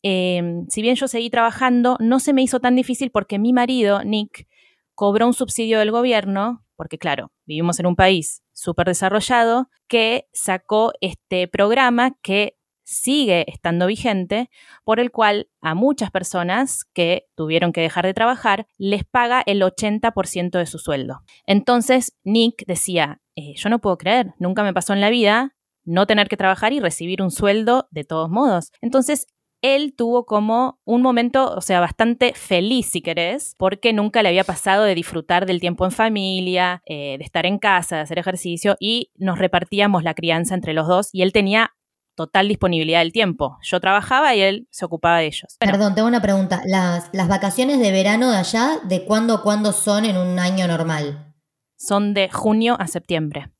em, 0.03 0.67
si 0.69 0.81
bien 0.81 0.95
yo 0.95 1.07
seguí 1.07 1.29
trabajando, 1.29 1.97
no 1.99 2.19
se 2.19 2.33
me 2.33 2.41
hizo 2.43 2.59
tan 2.59 2.75
difícil 2.75 3.09
porque 3.11 3.39
mi 3.39 3.53
marido, 3.53 4.03
Nick, 4.03 4.47
cobró 4.93 5.27
un 5.27 5.33
subsidio 5.33 5.79
del 5.79 5.91
gobierno, 5.91 6.65
porque 6.75 6.97
claro, 6.97 7.31
vivimos 7.45 7.79
en 7.79 7.87
un 7.87 7.95
país 7.95 8.43
súper 8.53 8.87
desarrollado, 8.87 9.69
que 9.87 10.27
sacó 10.33 10.91
este 11.01 11.47
programa 11.47 12.17
que 12.21 12.58
sigue 12.89 13.45
estando 13.47 13.85
vigente, 13.85 14.49
por 14.83 14.99
el 14.99 15.11
cual 15.11 15.47
a 15.61 15.75
muchas 15.75 16.09
personas 16.09 16.85
que 16.85 17.27
tuvieron 17.35 17.71
que 17.71 17.81
dejar 17.81 18.05
de 18.05 18.15
trabajar 18.15 18.65
les 18.77 19.03
paga 19.05 19.43
el 19.45 19.61
80% 19.61 20.57
de 20.57 20.65
su 20.65 20.79
sueldo. 20.79 21.21
Entonces 21.45 22.17
Nick 22.23 22.65
decía, 22.65 23.21
eh, 23.35 23.53
yo 23.55 23.69
no 23.69 23.79
puedo 23.79 23.97
creer, 23.97 24.33
nunca 24.39 24.63
me 24.63 24.73
pasó 24.73 24.93
en 24.93 25.01
la 25.01 25.11
vida 25.11 25.55
no 25.85 26.07
tener 26.07 26.27
que 26.29 26.37
trabajar 26.37 26.73
y 26.73 26.79
recibir 26.79 27.21
un 27.21 27.31
sueldo 27.31 27.87
de 27.91 28.03
todos 28.03 28.29
modos. 28.29 28.71
Entonces 28.81 29.27
él 29.61 29.93
tuvo 29.95 30.25
como 30.25 30.79
un 30.85 31.01
momento, 31.01 31.53
o 31.53 31.61
sea, 31.61 31.79
bastante 31.79 32.33
feliz, 32.33 32.87
si 32.87 33.01
querés, 33.01 33.55
porque 33.57 33.93
nunca 33.93 34.23
le 34.23 34.29
había 34.29 34.43
pasado 34.43 34.83
de 34.83 34.95
disfrutar 34.95 35.45
del 35.45 35.59
tiempo 35.59 35.85
en 35.85 35.91
familia, 35.91 36.81
eh, 36.85 37.17
de 37.17 37.23
estar 37.23 37.45
en 37.45 37.59
casa, 37.59 37.97
de 37.97 38.01
hacer 38.03 38.19
ejercicio, 38.19 38.77
y 38.79 39.11
nos 39.15 39.37
repartíamos 39.37 40.03
la 40.03 40.13
crianza 40.13 40.55
entre 40.55 40.73
los 40.73 40.87
dos, 40.87 41.09
y 41.11 41.23
él 41.23 41.33
tenía 41.33 41.73
total 42.19 42.47
disponibilidad 42.47 42.99
del 42.99 43.13
tiempo. 43.13 43.57
Yo 43.61 43.79
trabajaba 43.79 44.35
y 44.35 44.41
él 44.41 44.67
se 44.71 44.85
ocupaba 44.85 45.19
de 45.19 45.27
ellos. 45.27 45.55
Perdón, 45.59 45.95
tengo 45.95 46.07
una 46.07 46.21
pregunta. 46.21 46.61
Las, 46.65 47.09
las 47.13 47.27
vacaciones 47.27 47.79
de 47.79 47.91
verano 47.91 48.31
de 48.31 48.37
allá, 48.37 48.79
¿de 48.83 49.05
cuándo 49.05 49.35
a 49.35 49.41
cuándo 49.41 49.71
son 49.71 50.05
en 50.05 50.17
un 50.17 50.37
año 50.37 50.67
normal? 50.67 51.33
Son 51.77 52.13
de 52.13 52.29
junio 52.29 52.75
a 52.79 52.87
septiembre. 52.87 53.51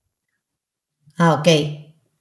Ah, 1.18 1.36
ok. 1.36 1.48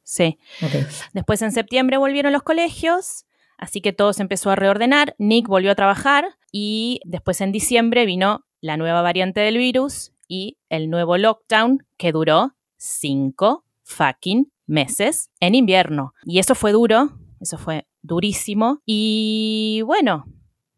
Sí. 0.04 0.38
Okay. 0.64 0.87
Después 1.12 1.42
en 1.42 1.52
septiembre 1.52 1.97
volvieron 1.97 2.33
los 2.33 2.42
colegios 2.42 3.26
Así 3.59 3.80
que 3.80 3.92
todo 3.92 4.12
se 4.12 4.23
empezó 4.23 4.50
a 4.50 4.57
reordenar, 4.57 5.16
Nick 5.18 5.49
volvió 5.49 5.73
a 5.73 5.75
trabajar 5.75 6.37
y 6.52 7.00
después 7.04 7.40
en 7.40 7.50
diciembre 7.50 8.07
vino 8.07 8.47
la 8.61 8.76
nueva 8.76 9.02
variante 9.02 9.40
del 9.40 9.59
virus 9.59 10.12
y 10.28 10.59
el 10.68 10.88
nuevo 10.88 11.18
lockdown 11.18 11.85
que 11.97 12.12
duró 12.12 12.54
cinco 12.76 13.64
fucking 13.83 14.52
meses 14.69 15.31
en 15.41 15.57
invierno. 15.57 16.15
Y 16.25 16.39
eso 16.39 16.55
fue 16.55 16.71
duro, 16.71 17.19
eso 17.41 17.59
fue 17.59 17.89
durísimo. 18.03 18.81
Y 18.87 19.83
bueno. 19.85 20.27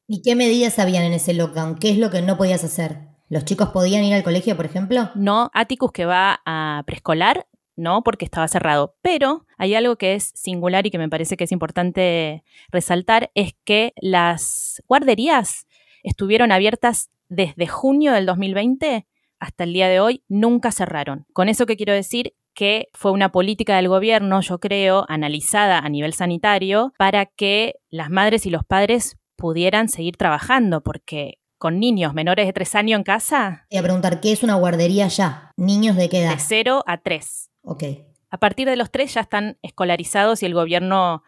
¿Y 0.06 0.22
qué 0.22 0.34
medidas 0.34 0.78
habían 0.78 1.04
en 1.04 1.12
ese 1.12 1.34
lockdown? 1.34 1.74
¿Qué 1.74 1.90
es 1.90 1.98
lo 1.98 2.10
que 2.10 2.22
no 2.22 2.38
podías 2.38 2.64
hacer? 2.64 3.10
¿Los 3.28 3.44
chicos 3.44 3.68
podían 3.68 4.02
ir 4.04 4.14
al 4.14 4.24
colegio, 4.24 4.56
por 4.56 4.64
ejemplo? 4.64 5.10
No, 5.14 5.50
Atticus 5.52 5.92
que 5.92 6.06
va 6.06 6.40
a 6.46 6.82
preescolar 6.86 7.46
¿no? 7.80 8.02
Porque 8.02 8.26
estaba 8.26 8.46
cerrado. 8.46 8.94
Pero 9.02 9.46
hay 9.56 9.74
algo 9.74 9.96
que 9.96 10.14
es 10.14 10.30
singular 10.34 10.86
y 10.86 10.90
que 10.90 10.98
me 10.98 11.08
parece 11.08 11.36
que 11.36 11.44
es 11.44 11.52
importante 11.52 12.44
resaltar, 12.68 13.30
es 13.34 13.54
que 13.64 13.94
las 13.96 14.82
guarderías 14.86 15.66
estuvieron 16.02 16.52
abiertas 16.52 17.10
desde 17.28 17.66
junio 17.66 18.12
del 18.12 18.26
2020 18.26 19.06
hasta 19.38 19.64
el 19.64 19.72
día 19.72 19.88
de 19.88 20.00
hoy, 20.00 20.22
nunca 20.28 20.70
cerraron. 20.70 21.26
Con 21.32 21.48
eso 21.48 21.64
que 21.64 21.78
quiero 21.78 21.94
decir 21.94 22.34
que 22.60 22.90
fue 22.92 23.10
una 23.10 23.32
política 23.32 23.76
del 23.76 23.88
gobierno, 23.88 24.42
yo 24.42 24.60
creo, 24.60 25.06
analizada 25.08 25.78
a 25.78 25.88
nivel 25.88 26.12
sanitario 26.12 26.92
para 26.98 27.24
que 27.24 27.76
las 27.88 28.10
madres 28.10 28.44
y 28.44 28.50
los 28.50 28.66
padres 28.66 29.16
pudieran 29.34 29.88
seguir 29.88 30.18
trabajando, 30.18 30.82
porque 30.82 31.38
con 31.56 31.80
niños 31.80 32.12
menores 32.12 32.44
de 32.44 32.52
tres 32.52 32.74
años 32.74 32.98
en 32.98 33.02
casa. 33.02 33.66
Y 33.70 33.78
a 33.78 33.82
preguntar, 33.82 34.20
¿qué 34.20 34.32
es 34.32 34.42
una 34.42 34.56
guardería 34.56 35.08
ya? 35.08 35.52
¿Niños 35.56 35.96
de 35.96 36.10
qué 36.10 36.20
edad? 36.20 36.34
De 36.34 36.38
0 36.38 36.84
a 36.86 36.98
3. 36.98 37.50
Ok. 37.62 37.84
A 38.28 38.36
partir 38.36 38.68
de 38.68 38.76
los 38.76 38.90
tres 38.90 39.14
ya 39.14 39.22
están 39.22 39.56
escolarizados 39.62 40.42
y 40.42 40.46
el 40.46 40.52
gobierno 40.52 41.22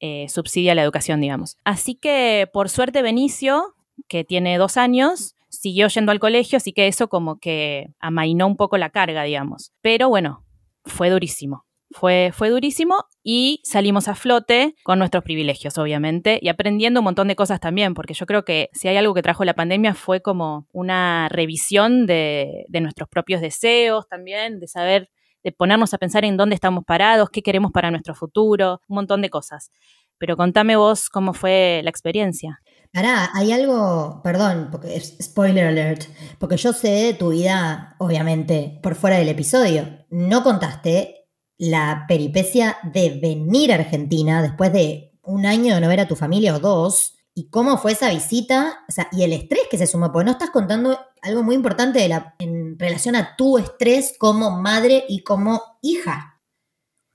eh, 0.00 0.24
subsidia 0.30 0.74
la 0.74 0.84
educación, 0.84 1.20
digamos. 1.20 1.58
Así 1.64 1.96
que, 1.96 2.48
por 2.50 2.70
suerte, 2.70 3.02
Benicio, 3.02 3.74
que 4.08 4.24
tiene 4.24 4.56
dos 4.56 4.78
años, 4.78 5.34
siguió 5.50 5.88
yendo 5.88 6.12
al 6.12 6.18
colegio, 6.18 6.56
así 6.56 6.72
que 6.72 6.88
eso 6.88 7.08
como 7.08 7.38
que 7.38 7.90
amainó 8.00 8.46
un 8.46 8.56
poco 8.56 8.78
la 8.78 8.88
carga, 8.88 9.24
digamos. 9.24 9.72
Pero 9.82 10.08
bueno, 10.08 10.46
fue 10.88 11.10
durísimo. 11.10 11.64
Fue, 11.90 12.32
fue 12.34 12.50
durísimo 12.50 12.96
y 13.22 13.62
salimos 13.64 14.08
a 14.08 14.14
flote 14.14 14.74
con 14.84 14.98
nuestros 14.98 15.24
privilegios, 15.24 15.78
obviamente, 15.78 16.38
y 16.42 16.48
aprendiendo 16.48 17.00
un 17.00 17.04
montón 17.04 17.28
de 17.28 17.36
cosas 17.36 17.60
también, 17.60 17.94
porque 17.94 18.12
yo 18.12 18.26
creo 18.26 18.44
que 18.44 18.68
si 18.74 18.88
hay 18.88 18.98
algo 18.98 19.14
que 19.14 19.22
trajo 19.22 19.42
la 19.46 19.54
pandemia 19.54 19.94
fue 19.94 20.20
como 20.20 20.66
una 20.70 21.30
revisión 21.30 22.06
de, 22.06 22.66
de 22.68 22.80
nuestros 22.82 23.08
propios 23.08 23.40
deseos 23.40 24.06
también, 24.06 24.60
de 24.60 24.68
saber 24.68 25.08
de 25.42 25.52
ponernos 25.52 25.94
a 25.94 25.98
pensar 25.98 26.24
en 26.24 26.36
dónde 26.36 26.54
estamos 26.54 26.84
parados, 26.84 27.30
qué 27.30 27.42
queremos 27.42 27.72
para 27.72 27.90
nuestro 27.90 28.14
futuro, 28.14 28.80
un 28.88 28.96
montón 28.96 29.22
de 29.22 29.30
cosas. 29.30 29.70
Pero 30.18 30.36
contame 30.36 30.76
vos 30.76 31.08
cómo 31.08 31.32
fue 31.32 31.80
la 31.84 31.90
experiencia. 31.90 32.60
Pará, 32.92 33.30
hay 33.34 33.52
algo, 33.52 34.20
perdón, 34.24 34.68
porque 34.70 34.98
spoiler 35.00 35.66
alert, 35.66 36.04
porque 36.38 36.56
yo 36.56 36.72
sé 36.72 36.88
de 36.88 37.14
tu 37.14 37.30
vida, 37.30 37.96
obviamente, 37.98 38.78
por 38.82 38.94
fuera 38.94 39.18
del 39.18 39.28
episodio. 39.28 40.06
No 40.10 40.42
contaste 40.42 41.28
la 41.56 42.04
peripecia 42.08 42.78
de 42.92 43.18
venir 43.20 43.72
a 43.72 43.76
Argentina 43.76 44.42
después 44.42 44.72
de 44.72 45.18
un 45.22 45.44
año 45.44 45.74
de 45.74 45.80
no 45.80 45.88
ver 45.88 46.00
a 46.00 46.08
tu 46.08 46.16
familia 46.16 46.54
o 46.54 46.60
dos, 46.60 47.18
y 47.38 47.50
cómo 47.50 47.78
fue 47.78 47.92
esa 47.92 48.10
visita, 48.10 48.80
o 48.88 48.92
sea, 48.92 49.08
y 49.12 49.22
el 49.22 49.32
estrés 49.32 49.62
que 49.70 49.78
se 49.78 49.86
sumó, 49.86 50.10
porque 50.10 50.24
no 50.24 50.32
estás 50.32 50.50
contando 50.50 50.98
algo 51.22 51.44
muy 51.44 51.54
importante 51.54 52.04
en 52.40 52.76
relación 52.76 53.14
a 53.14 53.36
tu 53.36 53.58
estrés 53.58 54.16
como 54.18 54.50
madre 54.60 55.04
y 55.08 55.22
como 55.22 55.62
hija. 55.80 56.37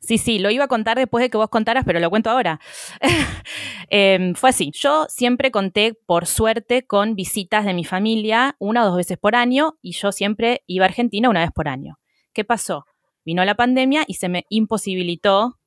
Sí, 0.03 0.17
sí, 0.17 0.37
lo 0.37 0.51
iba 0.51 0.65
a 0.65 0.67
contar 0.67 0.97
después 0.97 1.21
de 1.21 1.29
que 1.29 1.37
vos 1.37 1.47
contaras, 1.47 1.85
pero 1.85 2.01
lo 2.01 2.09
cuento 2.09 2.29
ahora. 2.29 2.59
Em, 3.89 4.33
fue 4.33 4.49
así, 4.49 4.71
yo 4.73 5.05
siempre 5.07 5.51
conté, 5.51 5.93
por 5.93 6.25
suerte, 6.25 6.85
con 6.85 7.15
visitas 7.15 7.63
de 7.63 7.73
mi 7.75 7.85
familia 7.85 8.55
una 8.57 8.83
o 8.83 8.87
dos 8.87 8.97
veces 8.97 9.17
por 9.19 9.35
año 9.35 9.77
y 9.81 9.91
yo 9.91 10.11
siempre 10.11 10.63
iba 10.65 10.85
a 10.85 10.87
Argentina 10.87 11.29
una 11.29 11.41
vez 11.41 11.51
por 11.51 11.67
año. 11.67 11.99
¿Qué 12.33 12.43
pasó? 12.43 12.85
Vino 13.23 13.45
la 13.45 13.55
pandemia 13.55 14.03
y 14.07 14.15
se 14.15 14.29
me 14.29 14.45
imposibilitó 14.49 15.59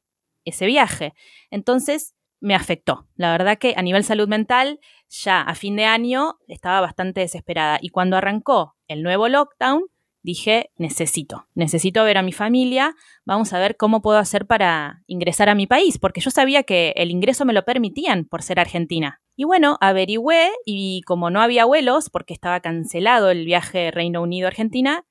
ese 0.45 0.67
viaje. 0.67 1.15
Entonces, 1.51 2.15
me 2.41 2.55
afectó. 2.55 3.07
La 3.15 3.31
verdad 3.33 3.59
que 3.59 3.75
a 3.77 3.83
nivel 3.83 4.05
salud 4.05 4.29
mental, 4.29 4.81
ya 5.09 5.41
a 5.41 5.55
fin 5.55 5.77
de 5.77 5.85
año 5.85 6.39
estaba 6.49 6.81
bastante 6.81 7.21
desesperada. 7.21 7.79
Y 7.81 7.91
cuando 7.91 8.17
arrancó 8.17 8.77
el 8.89 9.03
nuevo 9.03 9.29
lockdown, 9.29 9.85
dije, 10.27 10.71
necesito, 10.77 11.47
necesito 11.55 12.03
ver 12.03 12.19
a 12.19 12.23
mi 12.23 12.33
familia, 12.33 12.97
vamos 13.25 13.53
a 13.53 13.61
ver 13.61 13.77
cómo 13.77 14.03
puedo 14.03 14.19
hacer 14.19 14.45
para 14.45 15.05
ingresar 15.07 15.49
a 15.49 15.55
mi 15.55 15.69
país, 15.69 15.99
porque 15.99 16.21
yo 16.21 16.33
sabía 16.33 16.65
que 16.65 16.93
el 16.97 17.13
ingreso 17.13 17.45
me 17.45 17.53
lo 17.53 17.65
permitían 17.65 18.25
por 18.25 18.43
ser 18.43 18.59
argentina. 18.59 19.21
Y 19.37 19.45
bueno, 19.45 19.79
averigüé 19.81 20.51
y 20.65 21.03
como 21.03 21.31
no 21.31 21.41
había 21.41 21.65
vuelos, 21.65 22.11
porque 22.11 22.35
estaba 22.35 22.59
cancelado 22.59 23.31
el 23.31 23.45
viaje 23.45 23.93
Reino 23.93 24.21
Unido-Argentina, 24.21 25.05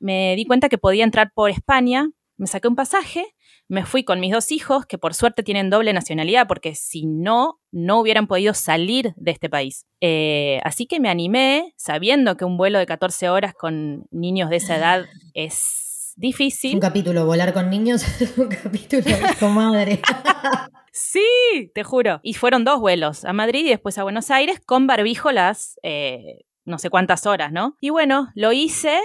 me 0.00 0.34
di 0.34 0.44
cuenta 0.44 0.68
que 0.68 0.78
podía 0.78 1.04
entrar 1.04 1.30
por 1.32 1.50
España, 1.50 2.10
me 2.36 2.48
saqué 2.48 2.66
un 2.66 2.74
pasaje 2.74 3.35
me 3.68 3.84
fui 3.84 4.04
con 4.04 4.20
mis 4.20 4.32
dos 4.32 4.52
hijos, 4.52 4.86
que 4.86 4.98
por 4.98 5.14
suerte 5.14 5.42
tienen 5.42 5.70
doble 5.70 5.92
nacionalidad, 5.92 6.46
porque 6.46 6.74
si 6.74 7.06
no, 7.06 7.60
no 7.72 8.00
hubieran 8.00 8.26
podido 8.26 8.54
salir 8.54 9.12
de 9.16 9.30
este 9.30 9.48
país. 9.48 9.86
Eh, 10.00 10.60
así 10.64 10.86
que 10.86 11.00
me 11.00 11.08
animé, 11.08 11.74
sabiendo 11.76 12.36
que 12.36 12.44
un 12.44 12.56
vuelo 12.56 12.78
de 12.78 12.86
14 12.86 13.28
horas 13.28 13.54
con 13.54 14.06
niños 14.10 14.50
de 14.50 14.56
esa 14.56 14.76
edad 14.76 15.04
es 15.34 16.12
difícil. 16.16 16.74
Un 16.74 16.80
capítulo, 16.80 17.26
volar 17.26 17.52
con 17.52 17.68
niños 17.70 18.02
es 18.20 18.36
un 18.38 18.48
capítulo 18.48 19.04
con 19.40 19.54
madre. 19.54 20.00
sí, 20.92 21.70
te 21.74 21.82
juro. 21.82 22.20
Y 22.22 22.34
fueron 22.34 22.64
dos 22.64 22.80
vuelos, 22.80 23.24
a 23.24 23.32
Madrid 23.32 23.66
y 23.66 23.70
después 23.70 23.98
a 23.98 24.04
Buenos 24.04 24.30
Aires, 24.30 24.60
con 24.64 24.86
barbijo 24.86 25.32
las 25.32 25.78
eh, 25.82 26.46
no 26.66 26.78
sé 26.78 26.90
cuántas 26.90 27.26
horas, 27.26 27.52
¿no? 27.52 27.76
Y 27.80 27.90
bueno, 27.90 28.28
lo 28.34 28.52
hice 28.52 28.98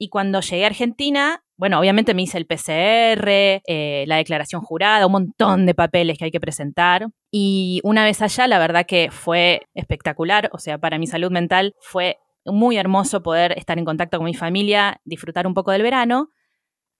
y 0.00 0.08
cuando 0.08 0.40
llegué 0.40 0.64
a 0.64 0.68
Argentina 0.68 1.44
bueno, 1.60 1.78
obviamente 1.78 2.14
me 2.14 2.22
hice 2.22 2.38
el 2.38 2.46
PCR, 2.46 3.28
eh, 3.66 4.04
la 4.06 4.16
declaración 4.16 4.62
jurada, 4.62 5.04
un 5.04 5.12
montón 5.12 5.66
de 5.66 5.74
papeles 5.74 6.16
que 6.16 6.24
hay 6.24 6.30
que 6.30 6.40
presentar. 6.40 7.08
Y 7.30 7.82
una 7.84 8.02
vez 8.02 8.22
allá, 8.22 8.46
la 8.46 8.58
verdad 8.58 8.86
que 8.86 9.10
fue 9.10 9.66
espectacular, 9.74 10.48
o 10.54 10.58
sea, 10.58 10.78
para 10.78 10.96
mi 10.98 11.06
salud 11.06 11.30
mental 11.30 11.74
fue 11.78 12.16
muy 12.46 12.78
hermoso 12.78 13.22
poder 13.22 13.52
estar 13.58 13.78
en 13.78 13.84
contacto 13.84 14.16
con 14.16 14.24
mi 14.24 14.32
familia, 14.32 15.02
disfrutar 15.04 15.46
un 15.46 15.52
poco 15.52 15.70
del 15.70 15.82
verano. 15.82 16.30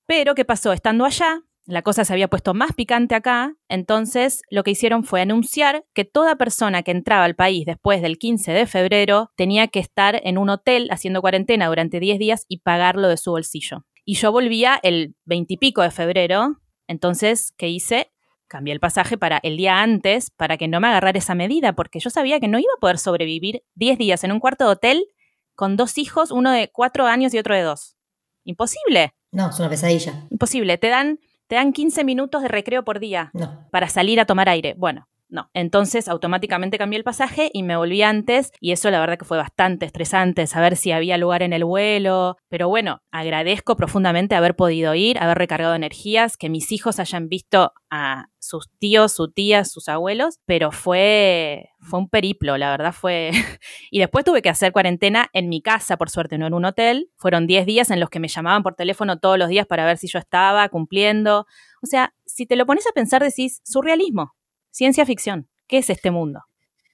Pero, 0.05 0.35
¿qué 0.35 0.45
pasó? 0.45 0.75
Estando 0.75 1.07
allá, 1.07 1.41
la 1.67 1.83
cosa 1.83 2.05
se 2.05 2.13
había 2.13 2.29
puesto 2.29 2.55
más 2.55 2.73
picante 2.73 3.15
acá, 3.15 3.55
entonces 3.69 4.43
lo 4.51 4.63
que 4.65 4.73
hicieron 4.73 5.05
fue 5.05 5.21
anunciar 5.21 5.85
que 5.95 6.05
toda 6.05 6.37
persona 6.37 6.83
que 6.83 6.91
entraba 6.91 7.25
al 7.25 7.37
país 7.37 7.67
después 7.67 8.03
del 8.03 8.19
15 8.19 8.53
de 8.53 8.67
febrero 8.67 9.31
tenía 9.37 9.69
que 9.69 9.79
estar 9.79 10.21
en 10.25 10.39
un 10.39 10.51
hotel 10.51 10.89
haciendo 10.91 11.21
cuarentena 11.21 11.69
durante 11.69 12.01
10 12.01 12.19
días 12.19 12.45
y 12.49 12.59
pagarlo 12.61 13.09
de 13.09 13.17
su 13.17 13.31
bolsillo. 13.31 13.85
Y 14.05 14.15
yo 14.15 14.33
volvía 14.33 14.81
el 14.83 15.15
20 15.27 15.55
y 15.55 15.57
pico 15.59 15.83
de 15.83 15.91
febrero, 15.91 16.57
entonces, 16.87 17.53
¿qué 17.57 17.69
hice? 17.69 18.11
Cambié 18.49 18.75
el 18.75 18.81
pasaje 18.81 19.17
para 19.17 19.39
el 19.45 19.57
día 19.57 19.81
antes 19.81 20.31
para 20.31 20.57
que 20.57 20.67
no 20.67 20.81
me 20.81 20.89
agarrara 20.89 21.19
esa 21.19 21.37
medida, 21.37 21.75
porque 21.75 22.01
yo 22.01 22.11
sabía 22.11 22.41
que 22.41 22.49
no 22.49 22.59
iba 22.59 22.73
a 22.77 22.81
poder 22.81 22.99
sobrevivir 22.99 23.63
10 23.77 23.99
días 23.99 24.25
en 24.25 24.33
un 24.33 24.41
cuarto 24.41 24.65
de 24.65 24.73
hotel 24.73 25.07
con 25.55 25.77
dos 25.77 25.99
hijos, 25.99 26.31
uno 26.31 26.51
de 26.51 26.71
cuatro 26.73 27.07
años 27.07 27.33
y 27.35 27.39
otro 27.39 27.55
de 27.55 27.63
dos. 27.63 27.97
Imposible. 28.45 29.15
No, 29.31 29.51
es 29.51 29.59
una 29.61 29.69
pesadilla. 29.69 30.27
Imposible. 30.31 30.79
Te 30.79 30.89
dan, 30.89 31.21
te 31.51 31.57
dan 31.57 31.73
15 31.73 32.05
minutos 32.05 32.43
de 32.43 32.49
recreo 32.49 32.85
por 32.85 33.01
día 33.01 33.33
No. 33.35 33.67
para 33.73 33.89
salir 33.89 34.21
a 34.21 34.25
tomar 34.25 34.49
aire. 34.49 34.75
Bueno, 34.79 35.09
no. 35.31 35.49
Entonces 35.55 36.09
automáticamente 36.09 36.79
cambié 36.79 36.99
el 36.99 37.05
pasaje 37.05 37.51
y 37.53 37.63
me 37.63 37.77
volví 37.77 38.03
antes 38.03 38.53
y 38.61 38.73
eso 38.73 38.91
la 38.91 39.01
verdad 39.01 39.19
que 39.19 39.25
fue 39.25 39.39
bastante 39.39 39.87
estresante, 39.87 40.47
saber 40.47 40.77
si 40.77 40.93
había 40.93 41.17
lugar 41.17 41.43
en 41.43 41.53
el 41.53 41.65
vuelo. 41.65 42.37
Pero 42.49 42.69
bueno, 42.69 43.01
agradezco 43.11 43.77
profundamente 43.77 44.35
haber 44.35 44.57
podido 44.57 44.95
ir, 44.95 45.19
haber 45.19 45.39
recargado 45.39 45.75
energías, 45.75 46.37
que 46.37 46.49
mis 46.49 46.73
hijos 46.73 46.99
hayan 46.99 47.29
visto 47.29 47.73
a 47.91 48.27
sus 48.39 48.71
tíos, 48.79 49.13
sus 49.13 49.33
tías, 49.33 49.71
sus 49.71 49.89
abuelos, 49.89 50.41
pero 50.47 50.73
fue, 50.73 51.69
fue 51.81 51.99
un 51.99 52.09
periplo, 52.09 52.57
la 52.57 52.71
verdad 52.71 52.93
fue... 52.93 53.31
y 53.91 53.99
después 53.99 54.25
tuve 54.25 54.43
que 54.43 54.49
hacer 54.49 54.73
cuarentena 54.73 55.29
en 55.33 55.49
mi 55.49 55.61
casa, 55.63 55.97
por 55.97 56.11
suerte, 56.11 56.39
no 56.39 56.47
en 56.47 56.55
un 56.55 56.65
hotel. 56.65 57.11
Fueron 57.17 57.47
10 57.47 57.67
días 57.67 57.91
en 57.91 58.01
los 58.01 58.11
que 58.11 58.21
me 58.21 58.29
llamaban 58.29 58.63
por 58.63 58.75
teléfono 58.75 59.19
todos 59.19 59.39
los 59.39 59.49
días 59.49 59.67
para 59.67 59.85
ver 59.85 59.99
si 59.99 60.09
yo 60.09 60.19
estaba 60.19 60.69
cumpliendo. 60.69 61.47
O 61.83 61.87
sea, 61.87 62.15
si 62.27 62.47
te 62.47 62.57
lo 62.57 62.67
pones 62.67 62.87
a 62.87 62.93
pensar, 62.93 63.23
decís, 63.23 63.61
surrealismo. 63.65 64.35
Ciencia 64.71 65.05
ficción. 65.07 65.49
¿Qué 65.67 65.79
es 65.79 65.91
este 65.91 66.11
mundo? 66.11 66.41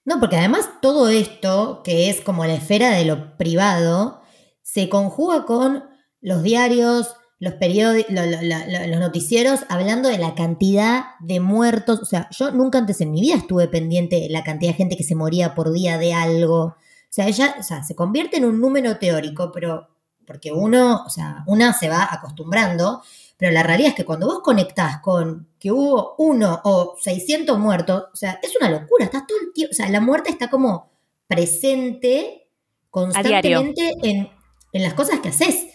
No, 0.04 0.21
porque 0.21 0.37
además 0.37 0.68
todo 0.80 1.09
esto, 1.09 1.83
que 1.83 2.11
es 2.11 2.21
como 2.21 2.45
la 2.47 2.54
esfera 2.54 2.90
de 2.90 3.04
lo 3.04 3.37
privado, 3.37 4.21
se 4.62 4.88
conjuga 4.88 5.45
con 5.45 5.85
los 6.21 6.42
diarios, 6.42 7.16
los 7.38 7.54
periódicos, 7.54 8.14
los 8.14 9.00
noticieros, 9.00 9.61
hablando 9.68 10.09
de 10.09 10.18
la 10.18 10.35
cantidad 10.35 11.04
de 11.21 11.40
muertos. 11.40 12.00
O 12.00 12.04
sea, 12.04 12.28
yo 12.30 12.50
nunca 12.50 12.78
antes 12.78 13.00
en 13.00 13.11
mi 13.11 13.21
vida 13.21 13.37
estuve 13.37 13.68
pendiente 13.68 14.21
de 14.21 14.28
la 14.30 14.45
cantidad 14.45 14.71
de 14.71 14.76
gente 14.76 14.97
que 14.97 15.04
se 15.04 15.14
moría 15.14 15.54
por 15.54 15.73
día 15.73 15.99
de 15.99 16.14
algo. 16.14 16.62
O 16.64 16.76
sea, 17.11 17.26
ella 17.28 17.56
o 17.59 17.62
sea, 17.62 17.83
se 17.83 17.95
convierte 17.95 18.37
en 18.38 18.45
un 18.45 18.61
número 18.61 18.99
teórico, 18.99 19.50
pero 19.52 19.88
porque 20.26 20.52
uno, 20.52 21.04
o 21.06 21.11
sea, 21.11 21.45
una 21.47 21.73
se 21.73 21.88
va 21.88 22.09
acostumbrando, 22.11 23.02
pero 23.37 23.52
la 23.52 23.62
realidad 23.62 23.90
es 23.90 23.95
que 23.95 24.04
cuando 24.04 24.26
vos 24.26 24.40
conectás 24.40 25.00
con 25.00 25.49
que 25.59 25.71
hubo 25.71 26.14
uno 26.18 26.61
o 26.64 26.97
600 26.99 27.59
muertos, 27.59 28.04
o 28.12 28.16
sea, 28.16 28.38
es 28.42 28.56
una 28.56 28.71
locura, 28.71 29.04
estás 29.04 29.26
todo 29.26 29.38
el 29.40 29.52
tiempo, 29.52 29.73
o 29.73 29.75
sea, 29.75 29.88
la 29.88 30.00
muerte 30.00 30.30
está 30.30 30.49
como 30.49 30.90
presente 31.26 32.49
constantemente 32.90 33.92
en, 34.02 34.30
en, 34.73 34.83
las 34.83 34.95
cosas 34.95 35.21
que 35.21 35.28
haces. 35.28 35.66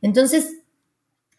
Entonces, 0.00 0.59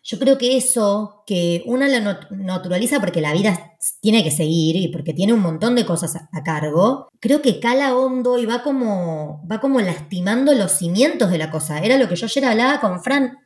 yo 0.04 0.18
creo 0.18 0.38
que 0.38 0.58
eso, 0.58 1.24
que 1.28 1.62
una 1.66 1.88
lo 1.88 2.18
naturaliza 2.32 3.00
porque 3.00 3.22
la 3.22 3.34
vida 3.34 3.78
tiene 4.00 4.24
que 4.24 4.32
seguir 4.32 4.76
y 4.76 4.88
porque 4.88 5.14
tiene 5.14 5.34
un 5.34 5.42
montón 5.42 5.76
de 5.76 5.86
cosas 5.86 6.16
a, 6.16 6.44
cargo, 6.44 7.10
creo 7.20 7.42
que 7.42 7.60
cala 7.60 7.96
hondo 7.96 8.40
y 8.40 8.46
va 8.46 8.64
como, 8.64 9.46
va 9.50 9.60
como 9.60 9.80
lastimando 9.80 10.54
los 10.54 10.72
cimientos 10.72 11.30
de 11.30 11.38
la 11.38 11.52
cosa. 11.52 11.80
Era 11.80 11.98
lo 11.98 12.10
que 12.10 12.16
yo 12.16 12.26
ayer 12.26 12.46
hablaba 12.46 12.80
con 12.82 13.04
Fran, 13.04 13.38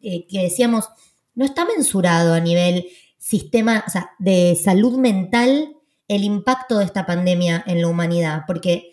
eh, 0.00 0.26
que 0.28 0.42
decíamos, 0.42 0.88
no 1.34 1.44
está 1.44 1.64
mensurado 1.64 2.34
a 2.34 2.40
nivel 2.40 2.86
sistema, 3.18 3.84
de 4.18 4.56
salud 4.62 4.98
mental 4.98 5.74
el 6.06 6.22
impacto 6.22 6.78
de 6.78 6.84
esta 6.84 7.06
pandemia 7.06 7.64
en 7.66 7.80
la 7.80 7.88
humanidad, 7.88 8.42
porque 8.46 8.92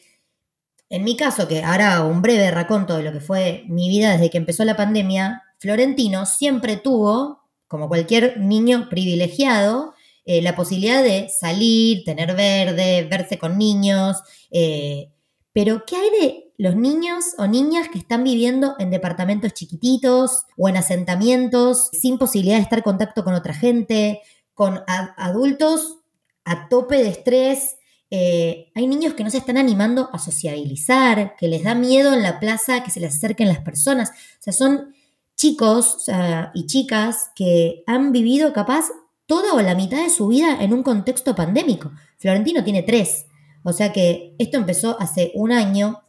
en 0.90 1.06
mi 1.06 1.16
caso, 1.16 1.48
que 1.48 1.64
ahora 1.64 2.04
un 2.04 2.22
breve 2.22 2.52
raconto 2.52 2.98
de 2.98 3.04
lo 3.04 3.14
que 3.14 3.22
fue 3.22 3.64
mi 3.70 3.88
vida 3.88 4.12
desde 4.12 4.30
que 4.30 4.38
empezó 4.38 4.66
la 4.66 4.76
pandemia, 4.76 5.42
Florentino 5.62 6.26
siempre 6.26 6.76
tuvo, 6.76 7.44
como 7.68 7.88
cualquier 7.88 8.40
niño 8.40 8.90
privilegiado, 8.90 9.94
eh, 10.26 10.42
la 10.42 10.56
posibilidad 10.56 11.04
de 11.04 11.30
salir, 11.30 12.04
tener 12.04 12.36
verde, 12.36 13.08
verse 13.10 13.38
con 13.38 13.60
niños. 13.60 14.18
Eh, 14.50 15.12
pero, 15.54 15.84
¿qué 15.86 15.98
hay 15.98 16.10
de 16.10 16.54
los 16.58 16.76
niños 16.76 17.26
o 17.38 17.46
niñas 17.46 17.90
que 17.90 18.00
están 18.00 18.24
viviendo 18.24 18.74
en 18.80 18.90
departamentos 18.90 19.54
chiquititos 19.54 20.46
o 20.58 20.68
en 20.68 20.78
asentamientos 20.78 21.90
sin 21.92 22.18
posibilidad 22.18 22.56
de 22.58 22.64
estar 22.64 22.80
en 22.80 22.84
contacto 22.84 23.24
con 23.24 23.36
otra 23.36 23.54
gente, 23.54 24.22
con 24.56 24.82
adultos 24.88 26.00
a 26.44 26.70
tope 26.70 27.04
de 27.04 27.10
estrés? 27.10 27.78
Eh, 28.10 28.72
hay 28.74 28.88
niños 28.88 29.14
que 29.14 29.24
no 29.24 29.30
se 29.30 29.38
están 29.38 29.58
animando 29.58 30.10
a 30.12 30.18
sociabilizar, 30.18 31.36
que 31.38 31.48
les 31.48 31.64
da 31.64 31.76
miedo 31.76 32.14
en 32.14 32.24
la 32.24 32.40
plaza 32.40 32.84
que 32.84 32.90
se 32.90 33.00
les 33.00 33.16
acerquen 33.16 33.48
las 33.48 33.60
personas. 33.60 34.10
O 34.10 34.42
sea, 34.42 34.54
son 34.54 34.96
chicos 35.42 36.06
y 36.54 36.68
chicas 36.68 37.32
que 37.36 37.84
han 37.88 38.12
vivido 38.12 38.54
capaz 38.54 38.86
toda 39.26 39.54
o 39.54 39.62
la 39.62 39.74
mitad 39.74 40.04
de 40.04 40.12
su 40.12 40.28
vida 40.28 40.58
en 40.62 40.72
un 40.72 40.84
contexto 40.84 41.34
pandémico. 41.34 41.92
Florentino 42.20 42.64
tiene 42.64 42.84
tres, 42.84 43.26
o 43.64 43.74
sea 43.74 43.92
que 43.92 44.36
esto 44.38 44.58
empezó 44.58 45.02
hace 45.02 45.32
un 45.34 45.52
año, 45.52 46.04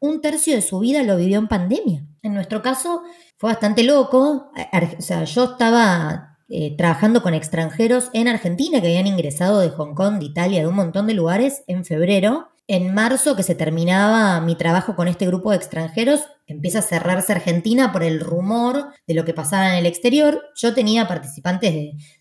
un 0.00 0.22
tercio 0.22 0.54
de 0.54 0.62
su 0.62 0.78
vida 0.78 1.02
lo 1.02 1.18
vivió 1.18 1.38
en 1.38 1.48
pandemia. 1.48 2.06
En 2.22 2.32
nuestro 2.32 2.62
caso 2.62 3.02
fue 3.36 3.50
bastante 3.50 3.82
loco, 3.82 4.50
o 4.98 5.02
sea, 5.02 5.24
yo 5.24 5.44
estaba 5.44 6.38
eh, 6.48 6.74
trabajando 6.78 7.22
con 7.22 7.34
extranjeros 7.34 8.08
en 8.14 8.26
Argentina 8.26 8.80
que 8.80 8.86
habían 8.86 9.06
ingresado 9.06 9.60
de 9.60 9.68
Hong 9.68 9.94
Kong, 9.94 10.18
de 10.18 10.24
Italia, 10.24 10.60
de 10.60 10.66
un 10.66 10.76
montón 10.76 11.06
de 11.06 11.12
lugares 11.12 11.62
en 11.66 11.84
febrero. 11.84 12.48
En 12.70 12.92
marzo, 12.92 13.34
que 13.34 13.42
se 13.42 13.54
terminaba 13.54 14.42
mi 14.42 14.54
trabajo 14.54 14.94
con 14.94 15.08
este 15.08 15.26
grupo 15.26 15.50
de 15.50 15.56
extranjeros, 15.56 16.20
empieza 16.46 16.80
a 16.80 16.82
cerrarse 16.82 17.32
Argentina 17.32 17.92
por 17.92 18.02
el 18.02 18.20
rumor 18.20 18.92
de 19.06 19.14
lo 19.14 19.24
que 19.24 19.32
pasaba 19.32 19.70
en 19.70 19.76
el 19.76 19.86
exterior. 19.86 20.42
Yo 20.54 20.74
tenía 20.74 21.08
participantes 21.08 21.72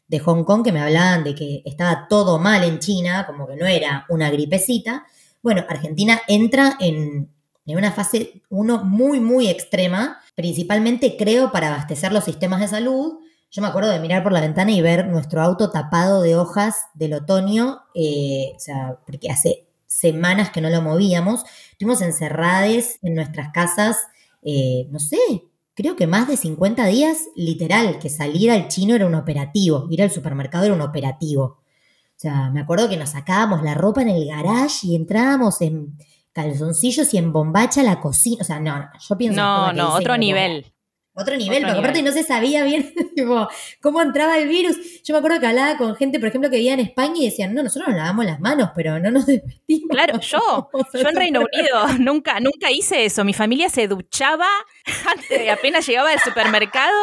de, 0.08 0.20
Hong 0.20 0.46
Kong 0.46 0.64
que 0.64 0.72
me 0.72 0.80
hablaban 0.80 1.26
de 1.26 1.36
que 1.36 1.64
estaba 1.66 2.08
todo 2.10 2.40
mal 2.40 2.64
en 2.64 2.80
China, 2.80 3.26
como 3.28 3.46
que 3.46 3.58
no 3.58 3.66
era 3.66 4.06
una 4.08 4.30
gripecita. 4.30 5.06
Bueno, 5.44 5.66
Argentina 5.68 6.22
entra 6.30 6.78
en, 6.80 7.30
una 7.66 7.92
fase 7.92 8.42
1 8.48 8.86
muy, 8.86 9.20
muy 9.20 9.50
extrema, 9.50 10.22
principalmente 10.34 11.18
creo 11.18 11.52
para 11.52 11.68
abastecer 11.68 12.14
los 12.14 12.24
sistemas 12.24 12.62
de 12.62 12.70
salud. 12.70 13.20
Yo 13.52 13.62
me 13.62 13.68
acuerdo 13.68 13.90
de 13.90 14.00
mirar 14.00 14.24
por 14.24 14.32
la 14.32 14.40
ventana 14.40 14.72
y 14.72 14.80
ver 14.80 15.08
nuestro 15.08 15.42
auto 15.42 15.72
tapado 15.72 16.22
de 16.22 16.38
hojas 16.38 16.78
del 16.94 17.16
otoño, 17.16 17.82
eh, 17.94 18.54
o 18.56 18.60
sea, 18.60 18.98
porque 19.06 19.30
hace 19.30 19.67
semanas 19.88 20.52
que 20.52 20.62
no 20.62 20.70
lo 20.70 20.82
movíamos. 20.82 21.44
Estuvimos 21.72 22.02
encerrados 22.02 22.98
en 23.02 23.16
nuestras 23.16 23.52
casas 23.52 23.98
eh, 24.50 24.88
no 24.92 25.00
sé, 25.00 25.18
creo 25.74 25.98
que 25.98 26.08
más 26.08 26.28
de 26.28 26.38
50 26.38 26.86
días, 26.88 27.28
literal, 27.36 28.00
que 28.00 28.10
salir 28.10 28.50
al 28.50 28.70
chino 28.70 28.96
era 28.96 29.06
un 29.06 29.16
operativo, 29.16 29.88
ir 29.90 30.02
al 30.02 30.12
supermercado 30.12 30.64
era 30.64 30.74
un 30.74 30.82
operativo. 30.82 31.44
O 31.44 32.20
sea, 32.20 32.50
me 32.50 32.62
acuerdo 32.62 32.88
que 32.88 32.98
nos 32.98 33.10
sacábamos 33.10 33.62
la 33.62 33.74
ropa 33.74 34.02
en 34.02 34.10
el 34.10 34.26
garage 34.26 34.88
y 34.88 34.96
entrábamos 34.96 35.62
en 35.62 35.98
calzoncillos 36.32 37.14
y 37.14 37.18
en 37.18 37.34
bombacha 37.34 37.82
a 37.82 37.84
la 37.84 38.00
cocina. 38.00 38.38
O 38.42 38.44
sea, 38.46 38.60
no, 38.60 38.90
yo 39.00 39.18
pienso... 39.18 39.42
No, 39.42 39.74
no, 39.74 39.94
otro 39.96 40.18
nivel 40.18 40.66
otro 41.18 41.36
nivel, 41.36 41.64
porque 41.64 41.80
aparte 41.80 42.02
no 42.04 42.12
se 42.12 42.24
sabía 42.24 42.64
bien 42.64 42.94
cómo 43.82 44.02
entraba 44.02 44.38
el 44.38 44.48
virus. 44.48 45.02
Yo 45.04 45.14
me 45.14 45.18
acuerdo 45.18 45.40
que 45.40 45.48
hablaba 45.48 45.78
con 45.78 45.96
gente, 45.96 46.20
por 46.20 46.30
ejemplo, 46.30 46.50
que 46.50 46.58
vivía 46.58 46.76
en 46.76 46.80
España 46.80 47.16
y 47.18 47.26
decían, 47.26 47.56
no, 47.56 47.64
nosotros 47.64 47.90
nos 47.90 47.98
lavamos 47.98 48.26
las 48.26 48.40
manos, 48.40 48.70
pero 48.76 49.00
no 49.00 49.10
nos 49.10 49.26
desvestimos. 49.26 49.90
Claro, 49.90 50.20
yo, 50.20 50.70
yo 50.94 51.10
en 51.10 51.16
Reino 51.16 51.40
Unido 51.42 51.88
nunca, 52.00 52.40
nunca 52.40 52.72
hice 52.72 53.06
eso. 53.06 53.24
Mi 53.24 53.34
familia 53.34 53.70
se 53.70 53.88
duchaba 53.88 54.48
antes 55.08 55.30
de 55.30 55.50
apenas 55.50 55.88
llegaba 55.88 56.12
del 56.12 56.20
supermercado. 56.20 56.96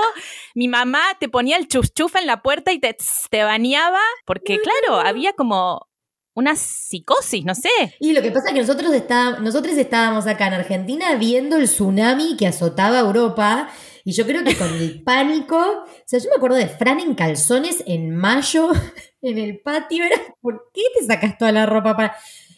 Mi 0.55 0.69
mamá 0.69 1.03
te 1.19 1.29
ponía 1.29 1.57
el 1.57 1.67
chuf 1.67 2.15
en 2.15 2.27
la 2.27 2.41
puerta 2.43 2.73
y 2.73 2.79
te, 2.79 2.97
te 3.31 3.43
bañaba, 3.43 4.01
porque 4.25 4.59
claro, 4.61 5.01
había 5.01 5.33
como 5.33 5.89
una 6.35 6.57
psicosis, 6.57 7.45
no 7.45 7.55
sé. 7.55 7.69
Y 8.01 8.13
lo 8.13 8.21
que 8.21 8.31
pasa 8.31 8.49
es 8.49 8.55
que 8.55 8.61
nosotros, 8.61 8.93
está, 8.93 9.39
nosotros 9.39 9.77
estábamos 9.77 10.27
acá 10.27 10.49
en 10.49 10.55
Argentina 10.55 11.15
viendo 11.15 11.57
el 11.57 11.65
tsunami 11.65 12.37
que 12.37 12.47
azotaba 12.47 12.99
Europa 12.99 13.71
y 14.05 14.13
yo 14.13 14.27
creo 14.27 14.45
que 14.45 14.57
con 14.57 14.73
el 14.73 15.03
pánico, 15.05 15.57
o 15.57 16.03
sea, 16.05 16.19
yo 16.19 16.29
me 16.29 16.37
acuerdo 16.37 16.57
de 16.57 16.69
Fran 16.69 17.01
en 17.01 17.15
calzones 17.15 17.83
en 17.87 18.15
mayo 18.15 18.71
en 19.23 19.39
el 19.39 19.61
patio, 19.61 20.05
era, 20.05 20.17
¿por 20.41 20.71
qué 20.73 20.83
te 20.97 21.05
sacas 21.05 21.39
toda 21.39 21.53
la 21.53 21.67
ropa 21.67 21.97
para...? 21.97 22.17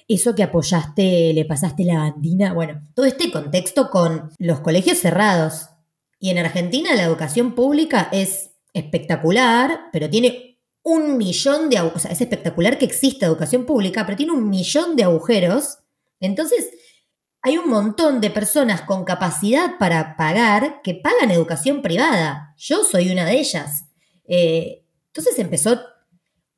Eso 0.09 0.37
que 0.37 0.45
apoyaste, 0.45 1.33
le 1.35 1.45
pasaste 1.47 1.85
la 1.85 1.99
bandina, 1.99 2.53
bueno, 2.53 2.81
todo 2.95 3.07
este 3.07 3.33
contexto 3.33 3.91
con 3.91 4.31
los 4.39 4.61
colegios 4.61 4.99
cerrados. 4.99 5.71
Y 6.21 6.31
en 6.31 6.39
Argentina 6.39 6.95
la 6.95 7.03
educación 7.03 7.57
pública 7.57 8.09
es 8.13 8.53
espectacular, 8.73 9.89
pero 9.93 10.09
tiene 10.09 10.61
un 10.85 11.17
millón 11.17 11.69
de... 11.71 11.81
O 11.81 11.99
sea, 11.99 12.13
es 12.13 12.21
espectacular 12.21 12.79
que 12.79 12.85
exista 12.85 13.27
educación 13.27 13.67
pública, 13.67 14.07
pero 14.07 14.17
tiene 14.17 14.31
un 14.31 14.49
millón 14.49 14.95
de 14.95 15.03
agujeros. 15.03 15.79
Entonces, 16.21 16.71
hay 17.47 17.59
un 17.59 17.71
montón 17.71 18.21
de 18.21 18.31
personas 18.31 18.83
con 18.83 19.05
capacidad 19.05 19.79
para 19.79 20.17
pagar 20.17 20.81
que 20.83 20.95
pagan 20.95 21.31
educación 21.31 21.81
privada. 21.81 22.53
Yo 22.59 22.83
soy 22.83 23.13
una 23.13 23.25
de 23.25 23.39
ellas. 23.39 23.85
Eh, 24.25 24.83
entonces 25.07 25.39
empezó 25.39 25.79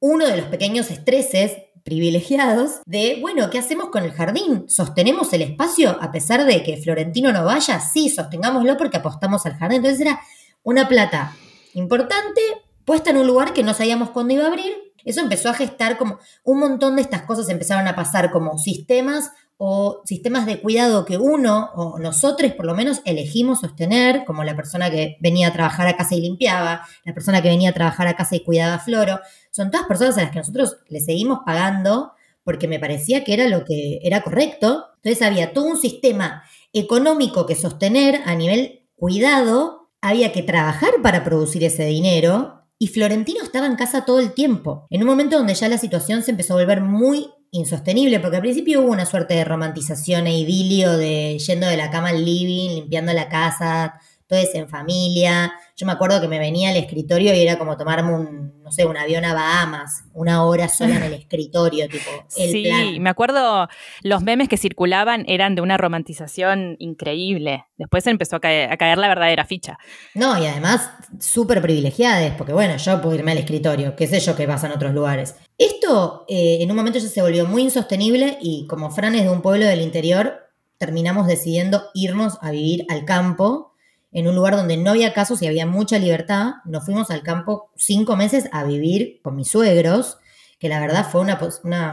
uno 0.01 0.27
de 0.27 0.38
los 0.38 0.46
pequeños 0.46 0.90
estreses 0.90 1.59
privilegiados 1.85 2.81
de, 2.87 3.18
bueno, 3.20 3.51
¿qué 3.51 3.59
hacemos 3.59 3.90
con 3.90 4.03
el 4.03 4.12
jardín? 4.12 4.64
¿Sostenemos 4.70 5.31
el 5.35 5.42
espacio 5.42 5.90
a 6.01 6.11
pesar 6.11 6.46
de 6.46 6.62
que 6.62 6.79
Florentino 6.79 7.35
no 7.35 7.44
vaya? 7.44 7.81
Sí, 7.81 8.09
sostengámoslo 8.09 8.79
porque 8.79 8.96
apostamos 8.96 9.44
al 9.44 9.59
jardín. 9.59 9.85
Entonces 9.85 10.01
era 10.01 10.18
una 10.62 10.88
plata 10.88 11.37
importante 11.74 12.40
puesta 12.87 13.11
en 13.11 13.18
un 13.18 13.27
lugar 13.27 13.53
que 13.53 13.62
no 13.62 13.74
sabíamos 13.74 14.09
cuándo 14.09 14.33
iba 14.33 14.44
a 14.44 14.48
abrir. 14.48 14.72
Eso 15.05 15.20
empezó 15.20 15.51
a 15.51 15.55
gestar 15.55 15.98
como 15.98 16.18
un 16.44 16.61
montón 16.61 16.96
de 16.96 17.03
estas 17.03 17.24
cosas 17.24 17.51
empezaron 17.51 17.87
a 17.87 17.94
pasar 17.94 18.31
como 18.31 18.57
sistemas 18.57 19.33
o 19.61 20.03
sistemas 20.05 20.47
de 20.47 20.61
cuidado 20.61 21.05
que 21.05 21.18
uno 21.18 21.71
o 21.75 21.99
nosotros 21.99 22.53
por 22.53 22.64
lo 22.64 22.75
menos 22.75 23.03
elegimos 23.05 23.61
sostener, 23.61 24.25
como 24.25 24.44
la 24.44 24.55
persona 24.55 24.88
que 24.88 25.18
venía 25.21 25.49
a 25.49 25.53
trabajar 25.53 25.88
a 25.88 25.97
casa 25.97 26.14
y 26.14 26.21
limpiaba, 26.21 26.87
la 27.05 27.12
persona 27.12 27.42
que 27.42 27.49
venía 27.49 27.71
a 27.71 27.75
trabajar 27.75 28.07
a 28.07 28.14
casa 28.14 28.37
y 28.37 28.44
cuidaba 28.44 28.79
Floro, 28.79 29.18
son 29.51 29.73
todas 29.73 29.88
personas 29.88 30.16
a 30.16 30.23
las 30.23 30.31
que 30.31 30.38
nosotros 30.38 30.77
le 30.88 31.01
seguimos 31.01 31.40
pagando 31.44 32.12
porque 32.44 32.68
me 32.68 32.79
parecía 32.79 33.25
que 33.25 33.35
era 33.35 33.49
lo 33.49 33.64
que 33.64 33.99
era 34.03 34.23
correcto. 34.23 34.87
Entonces 35.03 35.27
había 35.27 35.53
todo 35.53 35.64
un 35.64 35.77
sistema 35.77 36.44
económico 36.73 37.44
que 37.44 37.57
sostener 37.57 38.23
a 38.27 38.37
nivel 38.37 38.87
cuidado, 38.94 39.90
había 40.01 40.33
que 40.33 40.44
trabajar 40.44 40.90
para 41.03 41.25
producir 41.25 41.64
ese 41.64 41.85
dinero 41.85 42.62
y 42.79 42.87
Florentino 42.87 43.42
estaba 43.42 43.66
en 43.66 43.75
casa 43.75 44.05
todo 44.05 44.21
el 44.21 44.33
tiempo, 44.33 44.87
en 44.90 45.03
un 45.03 45.09
momento 45.09 45.37
donde 45.37 45.55
ya 45.55 45.68
la 45.68 45.79
situación 45.79 46.23
se 46.23 46.31
empezó 46.31 46.55
a 46.55 46.59
volver 46.59 46.81
muy 46.81 47.29
insostenible, 47.50 48.20
porque 48.20 48.37
al 48.37 48.42
principio 48.42 48.82
hubo 48.82 48.92
una 48.92 49.06
suerte 49.06 49.34
de 49.34 49.44
romantización 49.44 50.26
e 50.26 50.38
idilio 50.38 50.96
de 50.96 51.38
yendo 51.38 51.66
de 51.66 51.76
la 51.76 51.90
cama 51.90 52.11
al 52.11 52.24
living, 52.24 52.70
limpiando 52.70 53.12
la 53.12 53.28
casa, 53.28 54.00
todo 54.28 54.38
eso 54.38 54.58
en 54.58 54.68
familia. 54.68 55.52
Yo 55.74 55.87
me 55.87 55.92
acuerdo 55.92 56.20
que 56.20 56.28
me 56.28 56.38
venía 56.38 56.68
al 56.68 56.76
escritorio 56.76 57.34
y 57.34 57.40
era 57.40 57.56
como 57.56 57.78
tomarme 57.78 58.12
un, 58.12 58.62
no 58.62 58.70
sé, 58.70 58.84
un 58.84 58.96
avión 58.96 59.24
a 59.24 59.32
Bahamas, 59.32 60.04
una 60.12 60.44
hora 60.44 60.68
sola 60.68 60.96
en 60.96 61.02
el 61.04 61.12
escritorio, 61.14 61.88
tipo, 61.88 62.11
el 62.37 62.50
sí, 62.50 62.98
me 63.00 63.08
acuerdo, 63.08 63.68
los 64.02 64.22
memes 64.22 64.48
que 64.48 64.58
circulaban 64.58 65.24
eran 65.26 65.54
de 65.54 65.62
una 65.62 65.78
romantización 65.78 66.76
increíble. 66.78 67.64
Después 67.78 68.06
empezó 68.06 68.37
a 68.37 68.40
caer, 68.40 68.70
a 68.70 68.76
caer 68.76 68.98
la 68.98 69.08
verdadera 69.08 69.46
ficha. 69.46 69.78
No, 70.14 70.40
y 70.40 70.46
además 70.46 70.90
súper 71.18 71.62
privilegiadas, 71.62 72.34
porque 72.37 72.52
bueno, 72.52 72.76
yo 72.76 73.00
puedo 73.00 73.14
irme 73.14 73.32
al 73.32 73.38
escritorio, 73.38 73.96
qué 73.96 74.06
sé 74.06 74.20
yo 74.20 74.37
qué 74.37 74.46
pasa 74.46 74.66
en 74.66 74.74
otros 74.74 74.92
lugares. 74.92 75.37
Esto 75.59 76.25
eh, 76.29 76.59
en 76.61 76.71
un 76.71 76.77
momento 76.77 77.01
ya 77.01 77.09
se 77.09 77.21
volvió 77.21 77.44
muy 77.44 77.62
insostenible 77.62 78.38
y 78.40 78.68
como 78.68 78.92
Fran 78.92 79.16
es 79.16 79.25
de 79.25 79.31
un 79.31 79.42
pueblo 79.42 79.66
del 79.66 79.81
interior, 79.81 80.49
terminamos 80.79 81.27
decidiendo 81.27 81.83
irnos 81.94 82.38
a 82.40 82.53
vivir 82.53 82.87
al 82.88 83.05
campo 83.05 83.75
en 84.12 84.29
un 84.29 84.37
lugar 84.37 84.57
donde 84.57 84.77
no 84.77 84.90
había 84.90 85.12
casos 85.12 85.42
y 85.42 85.49
había 85.49 85.66
mucha 85.66 85.99
libertad. 85.99 86.55
Nos 86.64 86.85
fuimos 86.85 87.11
al 87.11 87.25
campo 87.25 87.71
cinco 87.77 88.16
meses 88.16 88.49
a 88.53 88.62
vivir 88.62 89.21
con 89.21 89.35
mis 89.35 89.51
suegros, 89.51 90.18
que 90.61 90.68
la 90.68 90.79
verdad 90.79 91.09
fue 91.11 91.21
una, 91.21 91.38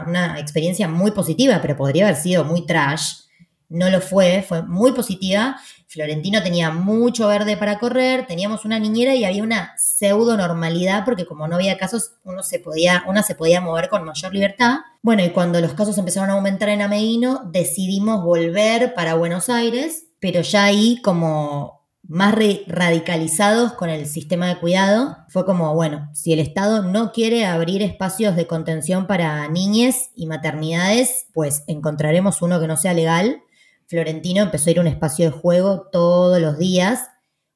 una, 0.06 0.38
experiencia 0.38 0.86
muy 0.86 1.10
positiva, 1.10 1.58
pero 1.60 1.76
podría 1.76 2.06
haber 2.06 2.16
sido 2.16 2.44
muy 2.44 2.66
trash. 2.66 3.25
No 3.68 3.90
lo 3.90 4.00
fue, 4.00 4.44
fue 4.46 4.62
muy 4.62 4.92
positiva. 4.92 5.56
Florentino 5.88 6.42
tenía 6.42 6.70
mucho 6.70 7.28
verde 7.28 7.56
para 7.56 7.78
correr, 7.78 8.26
teníamos 8.26 8.64
una 8.64 8.78
niñera 8.78 9.14
y 9.14 9.24
había 9.24 9.42
una 9.42 9.74
pseudo 9.76 10.36
normalidad 10.36 11.04
porque 11.04 11.26
como 11.26 11.48
no 11.48 11.56
había 11.56 11.78
casos, 11.78 12.12
uno 12.24 12.42
se 12.42 12.58
podía, 12.58 13.04
una 13.06 13.22
se 13.22 13.34
podía 13.34 13.60
mover 13.60 13.88
con 13.88 14.04
mayor 14.04 14.32
libertad. 14.32 14.78
Bueno, 15.02 15.24
y 15.24 15.30
cuando 15.30 15.60
los 15.60 15.74
casos 15.74 15.96
empezaron 15.98 16.30
a 16.30 16.34
aumentar 16.34 16.68
en 16.68 16.82
Ameguino, 16.82 17.42
decidimos 17.52 18.22
volver 18.22 18.94
para 18.94 19.14
Buenos 19.14 19.48
Aires, 19.48 20.06
pero 20.20 20.40
ya 20.42 20.64
ahí 20.64 21.00
como 21.02 21.76
más 22.08 22.34
radicalizados 22.66 23.72
con 23.72 23.90
el 23.90 24.06
sistema 24.06 24.46
de 24.48 24.58
cuidado, 24.58 25.16
fue 25.28 25.44
como, 25.44 25.74
bueno, 25.74 26.08
si 26.12 26.32
el 26.32 26.38
Estado 26.38 26.82
no 26.82 27.12
quiere 27.12 27.46
abrir 27.46 27.82
espacios 27.82 28.36
de 28.36 28.46
contención 28.46 29.06
para 29.06 29.48
niñes 29.48 30.10
y 30.14 30.26
maternidades, 30.26 31.26
pues 31.32 31.64
encontraremos 31.66 32.42
uno 32.42 32.60
que 32.60 32.68
no 32.68 32.76
sea 32.76 32.94
legal. 32.94 33.42
Florentino 33.86 34.42
empezó 34.42 34.68
a 34.68 34.72
ir 34.72 34.78
a 34.78 34.82
un 34.82 34.86
espacio 34.86 35.26
de 35.26 35.36
juego 35.36 35.88
todos 35.92 36.40
los 36.40 36.58
días, 36.58 37.08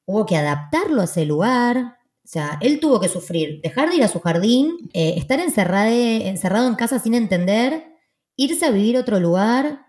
hubo 0.05 0.27
que 0.27 0.37
adaptarlo 0.37 1.01
a 1.03 1.05
ese 1.05 1.25
lugar. 1.25 1.97
O 2.25 2.29
sea, 2.31 2.59
él 2.61 2.79
tuvo 2.79 3.01
que 3.01 3.09
sufrir, 3.09 3.61
dejar 3.63 3.89
de 3.91 3.97
ir 3.97 4.05
a 4.05 4.09
su 4.09 4.21
jardín, 4.21 4.91
eh, 4.93 5.15
estar 5.17 5.41
encerrado, 5.41 5.91
encerrado 5.91 6.69
en 6.69 6.77
casa 6.77 6.99
sin 6.99 7.15
entender, 7.15 7.87
irse 8.37 8.67
a 8.67 8.71
vivir 8.71 8.97
a 8.97 9.01
otro 9.01 9.19
lugar, 9.19 9.87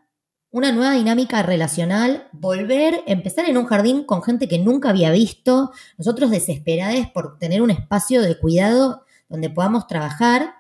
una 0.51 0.73
nueva 0.73 0.93
dinámica 0.93 1.43
relacional, 1.43 2.27
volver, 2.33 3.03
empezar 3.07 3.49
en 3.49 3.57
un 3.57 3.65
jardín 3.65 4.03
con 4.03 4.21
gente 4.21 4.49
que 4.49 4.59
nunca 4.59 4.89
había 4.89 5.09
visto, 5.11 5.71
nosotros 5.97 6.29
desesperados 6.29 7.07
por 7.13 7.37
tener 7.37 7.61
un 7.61 7.71
espacio 7.71 8.21
de 8.21 8.37
cuidado 8.37 9.05
donde 9.29 9.49
podamos 9.49 9.87
trabajar. 9.87 10.55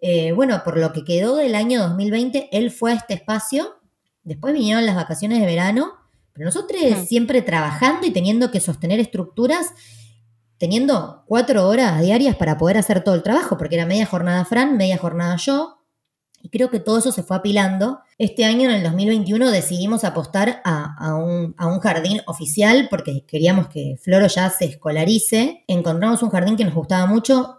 Eh, 0.00 0.32
bueno, 0.32 0.62
por 0.62 0.76
lo 0.78 0.92
que 0.92 1.04
quedó 1.04 1.36
del 1.36 1.54
año 1.54 1.80
2020, 1.80 2.50
él 2.52 2.70
fue 2.70 2.92
a 2.92 2.96
este 2.96 3.14
espacio, 3.14 3.79
después 4.22 4.54
vinieron 4.54 4.86
las 4.86 4.96
vacaciones 4.96 5.40
de 5.40 5.46
verano, 5.46 5.92
pero 6.32 6.46
nosotros 6.46 6.80
siempre 7.06 7.42
trabajando 7.42 8.06
y 8.06 8.10
teniendo 8.10 8.50
que 8.50 8.60
sostener 8.60 9.00
estructuras, 9.00 9.72
teniendo 10.58 11.24
cuatro 11.26 11.68
horas 11.68 12.00
diarias 12.00 12.36
para 12.36 12.58
poder 12.58 12.78
hacer 12.78 13.02
todo 13.02 13.14
el 13.14 13.22
trabajo, 13.22 13.56
porque 13.56 13.76
era 13.76 13.86
media 13.86 14.06
jornada 14.06 14.44
Fran, 14.44 14.76
media 14.76 14.98
jornada 14.98 15.36
yo, 15.36 15.80
y 16.42 16.48
creo 16.48 16.70
que 16.70 16.80
todo 16.80 16.98
eso 16.98 17.12
se 17.12 17.22
fue 17.22 17.36
apilando. 17.36 18.00
Este 18.18 18.44
año, 18.44 18.70
en 18.70 18.76
el 18.76 18.82
2021, 18.82 19.50
decidimos 19.50 20.04
apostar 20.04 20.62
a, 20.64 21.14
un, 21.14 21.54
jardín 21.80 22.22
oficial 22.26 22.88
porque 22.90 23.24
queríamos 23.26 23.68
que 23.68 23.96
Floro 24.02 24.26
ya 24.26 24.48
se 24.48 24.64
escolarice. 24.64 25.64
Encontramos 25.66 26.22
un 26.22 26.30
jardín 26.30 26.56
que 26.56 26.64
nos 26.64 26.74
gustaba 26.74 27.06
mucho. 27.06 27.58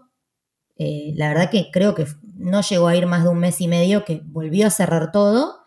Eh, 0.78 1.14
la 1.16 1.28
verdad 1.30 1.52
que 1.52 1.70
creo 1.72 1.94
que 1.94 2.08
no 2.36 2.62
llegó 2.62 2.88
a 2.88 2.96
ir 2.96 3.06
más 3.06 3.24
de 3.24 3.30
un 3.30 3.38
mes 3.38 3.62
y 3.62 3.68
medio, 3.68 4.04
que 4.04 4.22
volvió 4.26 4.66
a 4.66 4.72
cerrar 4.72 5.12
todo. 5.12 5.61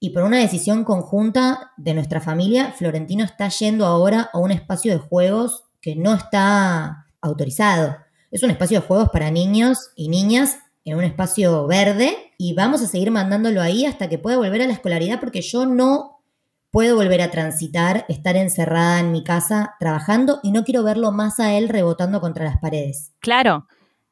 Y 0.00 0.10
por 0.10 0.22
una 0.22 0.38
decisión 0.38 0.84
conjunta 0.84 1.72
de 1.76 1.94
nuestra 1.94 2.20
familia, 2.20 2.72
Florentino 2.72 3.24
está 3.24 3.48
yendo 3.48 3.84
ahora 3.84 4.30
a 4.32 4.38
un 4.38 4.52
espacio 4.52 4.92
de 4.92 4.98
juegos 4.98 5.64
que 5.80 5.96
no 5.96 6.14
está 6.14 7.06
autorizado. 7.20 7.96
Es 8.30 8.42
un 8.42 8.50
espacio 8.50 8.80
de 8.80 8.86
juegos 8.86 9.08
para 9.10 9.30
niños 9.30 9.90
y 9.96 10.08
niñas 10.08 10.58
en 10.84 10.96
un 10.96 11.04
espacio 11.04 11.66
verde 11.66 12.16
y 12.38 12.54
vamos 12.54 12.80
a 12.82 12.86
seguir 12.86 13.10
mandándolo 13.10 13.60
ahí 13.60 13.86
hasta 13.86 14.08
que 14.08 14.18
pueda 14.18 14.36
volver 14.36 14.62
a 14.62 14.66
la 14.66 14.72
escolaridad 14.72 15.20
porque 15.20 15.42
yo 15.42 15.66
no 15.66 16.22
puedo 16.70 16.96
volver 16.96 17.22
a 17.22 17.30
transitar, 17.30 18.04
estar 18.08 18.36
encerrada 18.36 19.00
en 19.00 19.10
mi 19.10 19.24
casa 19.24 19.74
trabajando 19.80 20.40
y 20.42 20.52
no 20.52 20.64
quiero 20.64 20.84
verlo 20.84 21.12
más 21.12 21.40
a 21.40 21.54
él 21.54 21.68
rebotando 21.68 22.20
contra 22.20 22.44
las 22.44 22.58
paredes. 22.58 23.12
Claro, 23.20 23.66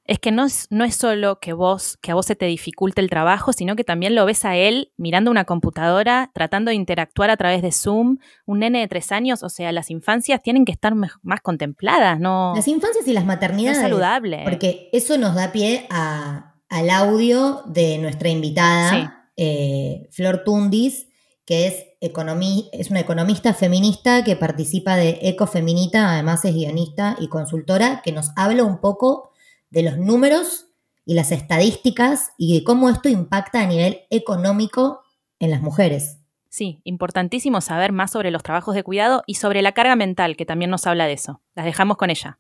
es 0.09 0.19
que 0.19 0.33
no 0.33 0.45
es, 0.45 0.67
no 0.71 0.85
es 0.85 0.97
solo 0.97 1.41
que 1.41 1.53
vos, 1.53 1.99
que 2.01 2.13
a 2.13 2.15
vos 2.15 2.27
se 2.27 2.37
te 2.37 2.47
dificulte 2.47 3.01
el 3.01 3.11
trabajo, 3.11 3.53
sino 3.53 3.77
que 3.77 3.85
también 3.85 4.15
lo 4.15 4.25
ves 4.25 4.45
a 4.45 4.57
él 4.57 4.93
mirando 4.97 5.31
una 5.31 5.45
computadora, 5.45 6.31
tratando 6.35 6.71
de 6.71 6.77
interactuar 6.77 7.31
a 7.31 7.37
través 7.37 7.63
de 7.63 7.73
Zoom. 7.73 8.19
Un 8.45 8.61
nene 8.61 8.81
de 8.81 8.89
tres 8.89 9.13
años, 9.13 9.43
o 9.43 9.49
sea, 9.49 9.73
las 9.73 9.91
infancias 9.91 10.43
tienen 10.43 10.65
que 10.65 10.73
estar 10.73 10.95
más 10.95 11.41
contempladas, 11.43 12.21
¿no? 12.21 12.53
Las 12.55 12.69
infancias 12.69 13.07
y 13.09 13.13
las 13.13 13.25
maternidades. 13.25 13.79
es 13.79 13.83
saludable. 13.83 14.43
Porque 14.45 14.89
eso 14.93 15.19
nos 15.19 15.35
da 15.35 15.53
pie 15.53 15.87
a, 15.91 16.55
al 16.69 16.91
audio 16.91 17.63
de 17.67 17.99
nuestra 17.99 18.29
invitada, 18.29 19.29
eh, 19.37 20.09
Flor 20.13 20.43
Tundis, 20.45 21.09
que 21.45 21.67
es, 21.67 21.85
es 22.01 22.91
una 22.91 23.01
economista 23.01 23.55
feminista 23.55 24.25
que 24.25 24.37
participa 24.37 24.97
de 24.97 25.19
Ecofeminita, 25.23 26.13
además 26.13 26.45
es 26.45 26.55
guionista 26.55 27.17
y 27.21 27.29
consultora, 27.29 28.03
que 28.03 28.13
nos 28.13 28.31
habla 28.37 28.65
un 28.65 28.81
poco 28.81 29.31
de 29.71 29.83
los 29.83 29.99
números 29.99 30.67
y 31.05 31.15
las 31.15 31.33
estadísticas 31.33 32.33
y 32.37 32.59
de 32.59 32.65
cómo 32.65 32.91
esto 32.91 33.09
impacta 33.09 33.61
a 33.61 33.67
nivel 33.67 34.01
económico 34.11 35.03
en 35.39 35.51
las 35.51 35.63
mujeres. 35.63 36.19
Sí, 36.49 36.81
importantísimo 36.85 37.61
saber 37.61 37.93
más 37.93 38.11
sobre 38.11 38.31
los 38.31 38.43
trabajos 38.43 38.75
de 38.75 38.83
cuidado 38.83 39.23
y 39.27 39.35
sobre 39.35 39.63
la 39.63 39.73
carga 39.73 39.95
mental, 39.97 40.37
que 40.37 40.47
también 40.47 40.71
nos 40.71 40.87
habla 40.87 41.07
de 41.07 41.13
eso. 41.13 41.41
Las 41.55 41.67
dejamos 41.67 41.97
con 41.97 42.11
ella 42.11 42.39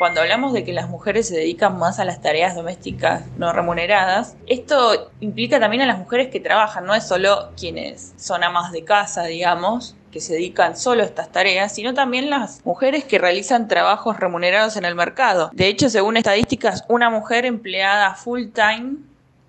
cuando 0.00 0.22
hablamos 0.22 0.54
de 0.54 0.64
que 0.64 0.72
las 0.72 0.88
mujeres 0.88 1.28
se 1.28 1.36
dedican 1.36 1.78
más 1.78 1.98
a 1.98 2.06
las 2.06 2.22
tareas 2.22 2.54
domésticas 2.54 3.26
no 3.36 3.52
remuneradas, 3.52 4.34
esto 4.46 5.10
implica 5.20 5.60
también 5.60 5.82
a 5.82 5.86
las 5.86 5.98
mujeres 5.98 6.28
que 6.28 6.40
trabajan, 6.40 6.86
no 6.86 6.94
es 6.94 7.06
solo 7.06 7.50
quienes 7.54 8.14
son 8.16 8.42
amas 8.42 8.72
de 8.72 8.82
casa, 8.82 9.24
digamos, 9.24 9.96
que 10.10 10.20
se 10.20 10.34
dedican 10.34 10.76
solo 10.76 11.02
a 11.02 11.06
estas 11.06 11.30
tareas, 11.30 11.74
sino 11.74 11.94
también 11.94 12.30
las 12.30 12.64
mujeres 12.64 13.04
que 13.04 13.18
realizan 13.18 13.68
trabajos 13.68 14.18
remunerados 14.18 14.76
en 14.76 14.84
el 14.84 14.94
mercado. 14.94 15.50
De 15.52 15.68
hecho, 15.68 15.88
según 15.88 16.16
estadísticas, 16.16 16.84
una 16.88 17.10
mujer 17.10 17.46
empleada 17.46 18.14
full 18.14 18.46
time 18.52 18.96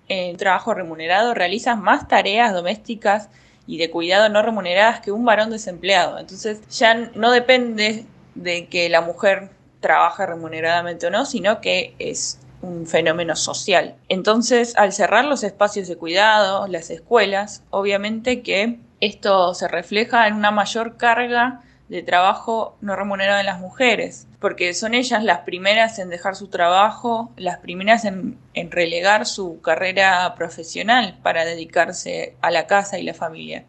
en 0.08 0.36
trabajo 0.36 0.74
remunerado 0.74 1.34
realiza 1.34 1.74
más 1.74 2.06
tareas 2.08 2.52
domésticas 2.52 3.28
y 3.66 3.78
de 3.78 3.90
cuidado 3.90 4.28
no 4.28 4.42
remuneradas 4.42 5.00
que 5.00 5.12
un 5.12 5.24
varón 5.24 5.50
desempleado. 5.50 6.18
Entonces 6.18 6.60
ya 6.68 6.94
no 6.94 7.30
depende 7.30 8.04
de 8.34 8.66
que 8.66 8.88
la 8.88 9.00
mujer 9.00 9.50
trabaja 9.80 10.26
remuneradamente 10.26 11.06
o 11.06 11.10
no, 11.10 11.24
sino 11.24 11.60
que 11.60 11.94
es 11.98 12.38
un 12.62 12.86
fenómeno 12.86 13.36
social. 13.36 13.96
Entonces, 14.08 14.76
al 14.76 14.92
cerrar 14.92 15.24
los 15.24 15.42
espacios 15.42 15.88
de 15.88 15.96
cuidado, 15.96 16.66
las 16.68 16.90
escuelas, 16.90 17.62
obviamente 17.70 18.42
que 18.42 18.78
esto 19.02 19.52
se 19.52 19.66
refleja 19.66 20.28
en 20.28 20.34
una 20.34 20.52
mayor 20.52 20.96
carga 20.96 21.62
de 21.88 22.04
trabajo 22.04 22.76
no 22.80 22.94
remunerado 22.94 23.40
en 23.40 23.46
las 23.46 23.58
mujeres, 23.58 24.28
porque 24.38 24.72
son 24.74 24.94
ellas 24.94 25.24
las 25.24 25.40
primeras 25.40 25.98
en 25.98 26.08
dejar 26.08 26.36
su 26.36 26.46
trabajo, 26.46 27.32
las 27.36 27.58
primeras 27.58 28.04
en, 28.04 28.38
en, 28.54 28.70
relegar 28.70 29.26
su 29.26 29.60
carrera 29.60 30.32
profesional 30.36 31.18
para 31.20 31.44
dedicarse 31.44 32.36
a 32.42 32.52
la 32.52 32.68
casa 32.68 33.00
y 33.00 33.02
la 33.02 33.12
familia. 33.12 33.64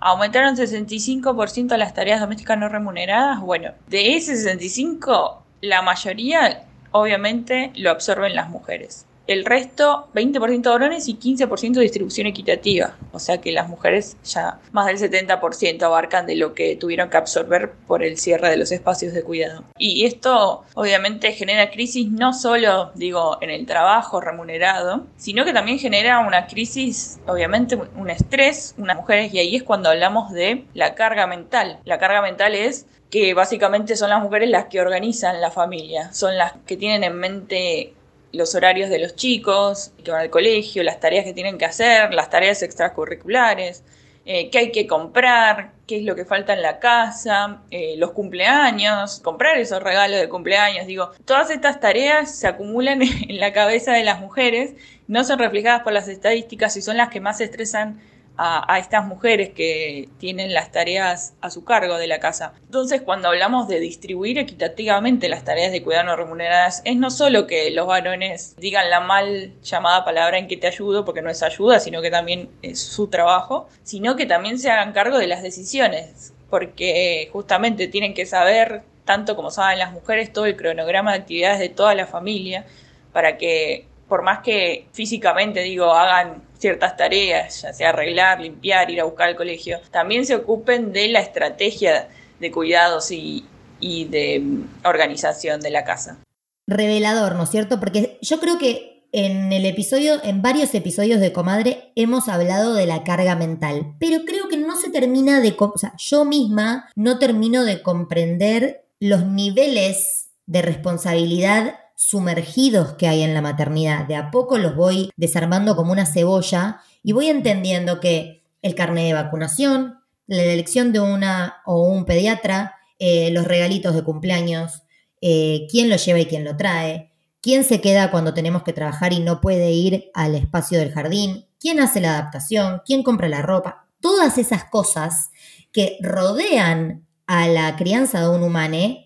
Aumentaron 0.00 0.56
65% 0.56 1.76
las 1.76 1.94
tareas 1.94 2.20
domésticas 2.20 2.58
no 2.58 2.68
remuneradas. 2.68 3.40
Bueno, 3.40 3.72
de 3.86 4.16
ese 4.16 4.34
65, 4.34 5.44
la 5.60 5.80
mayoría 5.80 6.64
obviamente 6.90 7.70
lo 7.76 7.90
absorben 7.92 8.34
las 8.34 8.50
mujeres. 8.50 9.05
El 9.26 9.44
resto, 9.44 10.08
20% 10.14 10.62
de 10.62 10.68
varones 10.68 11.08
y 11.08 11.16
15% 11.16 11.74
de 11.74 11.80
distribución 11.80 12.26
equitativa. 12.26 12.96
O 13.12 13.18
sea 13.18 13.40
que 13.40 13.52
las 13.52 13.68
mujeres 13.68 14.16
ya 14.24 14.60
más 14.72 14.86
del 14.86 14.98
70% 14.98 15.82
abarcan 15.82 16.26
de 16.26 16.36
lo 16.36 16.54
que 16.54 16.76
tuvieron 16.76 17.10
que 17.10 17.16
absorber 17.16 17.72
por 17.86 18.02
el 18.04 18.18
cierre 18.18 18.50
de 18.50 18.56
los 18.56 18.70
espacios 18.70 19.14
de 19.14 19.22
cuidado. 19.22 19.64
Y 19.78 20.04
esto 20.04 20.64
obviamente 20.74 21.32
genera 21.32 21.70
crisis 21.70 22.10
no 22.10 22.32
solo, 22.32 22.92
digo, 22.94 23.38
en 23.40 23.50
el 23.50 23.66
trabajo 23.66 24.20
remunerado, 24.20 25.06
sino 25.16 25.44
que 25.44 25.52
también 25.52 25.78
genera 25.78 26.20
una 26.20 26.46
crisis, 26.46 27.18
obviamente 27.26 27.76
un 27.96 28.10
estrés, 28.10 28.74
unas 28.78 28.96
mujeres, 28.96 29.34
y 29.34 29.38
ahí 29.38 29.56
es 29.56 29.62
cuando 29.62 29.90
hablamos 29.90 30.32
de 30.32 30.64
la 30.74 30.94
carga 30.94 31.26
mental. 31.26 31.80
La 31.84 31.98
carga 31.98 32.22
mental 32.22 32.54
es 32.54 32.86
que 33.10 33.34
básicamente 33.34 33.96
son 33.96 34.10
las 34.10 34.22
mujeres 34.22 34.50
las 34.50 34.66
que 34.66 34.80
organizan 34.80 35.40
la 35.40 35.50
familia, 35.50 36.12
son 36.12 36.36
las 36.36 36.54
que 36.66 36.76
tienen 36.76 37.04
en 37.04 37.16
mente 37.16 37.94
los 38.36 38.54
horarios 38.54 38.90
de 38.90 38.98
los 38.98 39.16
chicos, 39.16 39.92
que 40.04 40.10
van 40.10 40.20
al 40.20 40.30
colegio, 40.30 40.82
las 40.82 41.00
tareas 41.00 41.24
que 41.24 41.32
tienen 41.32 41.58
que 41.58 41.64
hacer, 41.64 42.14
las 42.14 42.30
tareas 42.30 42.62
extracurriculares, 42.62 43.82
eh, 44.28 44.50
qué 44.50 44.58
hay 44.58 44.72
que 44.72 44.86
comprar, 44.88 45.70
qué 45.86 45.98
es 45.98 46.04
lo 46.04 46.16
que 46.16 46.24
falta 46.24 46.52
en 46.52 46.60
la 46.60 46.80
casa, 46.80 47.62
eh, 47.70 47.94
los 47.96 48.10
cumpleaños, 48.10 49.20
comprar 49.20 49.56
esos 49.58 49.82
regalos 49.82 50.18
de 50.18 50.28
cumpleaños. 50.28 50.86
Digo, 50.86 51.12
todas 51.24 51.50
estas 51.50 51.78
tareas 51.78 52.34
se 52.34 52.48
acumulan 52.48 53.02
en 53.28 53.40
la 53.40 53.52
cabeza 53.52 53.92
de 53.92 54.02
las 54.02 54.20
mujeres, 54.20 54.74
no 55.06 55.22
son 55.22 55.38
reflejadas 55.38 55.82
por 55.82 55.92
las 55.92 56.08
estadísticas 56.08 56.76
y 56.76 56.82
son 56.82 56.96
las 56.96 57.08
que 57.08 57.20
más 57.20 57.40
estresan 57.40 58.00
a, 58.38 58.78
estas 58.78 59.06
mujeres 59.06 59.50
que 59.50 60.08
tienen 60.18 60.52
las 60.52 60.70
tareas 60.70 61.34
a 61.40 61.50
su 61.50 61.64
cargo 61.64 61.98
de 61.98 62.06
la 62.06 62.20
casa. 62.20 62.52
Entonces, 62.64 63.02
cuando 63.02 63.28
hablamos 63.28 63.68
de 63.68 63.80
distribuir 63.80 64.38
equitativamente 64.38 65.28
las 65.28 65.44
tareas 65.44 65.72
de 65.72 65.82
cuidado 65.82 66.04
no 66.04 66.16
remuneradas, 66.16 66.82
es 66.84 66.96
no 66.96 67.10
solo 67.10 67.46
que 67.46 67.70
los 67.70 67.86
varones 67.86 68.54
digan 68.58 68.90
la 68.90 69.00
mal 69.00 69.52
llamada 69.62 70.04
palabra 70.04 70.38
en 70.38 70.48
que 70.48 70.56
te 70.56 70.66
ayudo, 70.66 71.04
porque 71.04 71.22
no 71.22 71.30
es 71.30 71.42
ayuda, 71.42 71.80
sino 71.80 72.02
que 72.02 72.10
también 72.10 72.50
es 72.62 72.80
su 72.80 73.08
trabajo, 73.08 73.68
sino 73.82 74.16
que 74.16 74.26
también 74.26 74.58
se 74.58 74.70
hagan 74.70 74.92
cargo 74.92 75.18
de 75.18 75.26
las 75.26 75.42
decisiones, 75.42 76.34
porque 76.50 77.28
justamente 77.32 77.88
tienen 77.88 78.14
que 78.14 78.26
saber, 78.26 78.82
tanto 79.04 79.36
como 79.36 79.50
saben 79.50 79.78
las 79.78 79.92
mujeres, 79.92 80.32
todo 80.32 80.46
el 80.46 80.56
cronograma 80.56 81.12
de 81.12 81.18
actividades 81.18 81.58
de 81.58 81.68
toda 81.68 81.94
la 81.94 82.06
familia, 82.06 82.66
para 83.12 83.38
que 83.38 83.86
por 84.08 84.22
más 84.22 84.40
que 84.40 84.86
físicamente, 84.92 85.60
digo, 85.60 85.92
hagan 85.92 86.42
ciertas 86.58 86.96
tareas, 86.96 87.62
ya 87.62 87.72
sea 87.72 87.90
arreglar, 87.90 88.40
limpiar, 88.40 88.90
ir 88.90 89.00
a 89.00 89.04
buscar 89.04 89.28
al 89.28 89.36
colegio, 89.36 89.78
también 89.90 90.24
se 90.26 90.34
ocupen 90.34 90.92
de 90.92 91.08
la 91.08 91.20
estrategia 91.20 92.08
de 92.40 92.50
cuidados 92.50 93.10
y, 93.10 93.44
de 93.80 94.42
organización 94.84 95.60
de 95.60 95.70
la 95.70 95.84
casa. 95.84 96.18
Revelador, 96.66 97.36
¿no 97.36 97.44
es 97.44 97.50
cierto? 97.50 97.78
Porque 97.78 98.18
yo 98.20 98.40
creo 98.40 98.58
que 98.58 99.06
en 99.12 99.52
el 99.52 99.64
episodio, 99.64 100.22
en 100.24 100.42
varios 100.42 100.74
episodios 100.74 101.20
de 101.20 101.32
Comadre, 101.32 101.92
hemos 101.94 102.28
hablado 102.28 102.74
de 102.74 102.86
la 102.86 103.04
carga 103.04 103.36
mental, 103.36 103.94
pero 104.00 104.24
creo 104.24 104.48
que 104.48 104.56
no 104.56 104.76
se 104.76 104.90
termina 104.90 105.40
de, 105.40 105.54
o 105.56 105.78
sea, 105.78 105.94
yo 105.98 106.24
misma 106.24 106.88
no 106.96 107.18
termino 107.18 107.64
de 107.64 107.82
comprender 107.82 108.88
los 108.98 109.24
niveles 109.24 110.30
de 110.46 110.62
responsabilidad 110.62 111.76
sumergidos 111.96 112.92
que 112.92 113.08
hay 113.08 113.22
en 113.22 113.34
la 113.34 113.42
maternidad. 113.42 114.06
De 114.06 114.14
a 114.14 114.30
poco 114.30 114.58
los 114.58 114.76
voy 114.76 115.10
desarmando 115.16 115.74
como 115.74 115.90
una 115.90 116.06
cebolla 116.06 116.80
y 117.02 117.12
voy 117.12 117.28
entendiendo 117.28 117.98
que 117.98 118.44
el 118.62 118.74
carnet 118.74 119.06
de 119.06 119.14
vacunación, 119.14 119.98
la 120.26 120.42
elección 120.42 120.92
de 120.92 121.00
una 121.00 121.62
o 121.64 121.88
un 121.88 122.04
pediatra, 122.04 122.76
eh, 122.98 123.30
los 123.32 123.46
regalitos 123.46 123.94
de 123.94 124.04
cumpleaños, 124.04 124.82
eh, 125.20 125.66
quién 125.70 125.88
lo 125.88 125.96
lleva 125.96 126.20
y 126.20 126.26
quién 126.26 126.44
lo 126.44 126.56
trae, 126.56 127.10
quién 127.40 127.64
se 127.64 127.80
queda 127.80 128.10
cuando 128.10 128.34
tenemos 128.34 128.62
que 128.62 128.72
trabajar 128.72 129.12
y 129.12 129.20
no 129.20 129.40
puede 129.40 129.72
ir 129.72 130.10
al 130.14 130.34
espacio 130.34 130.78
del 130.78 130.92
jardín, 130.92 131.46
quién 131.58 131.80
hace 131.80 132.00
la 132.00 132.18
adaptación, 132.18 132.82
quién 132.84 133.02
compra 133.02 133.28
la 133.28 133.42
ropa, 133.42 133.86
todas 134.00 134.36
esas 134.36 134.64
cosas 134.64 135.30
que 135.72 135.96
rodean 136.00 137.06
a 137.26 137.48
la 137.48 137.76
crianza 137.76 138.20
de 138.20 138.28
un 138.28 138.42
humano 138.42 139.05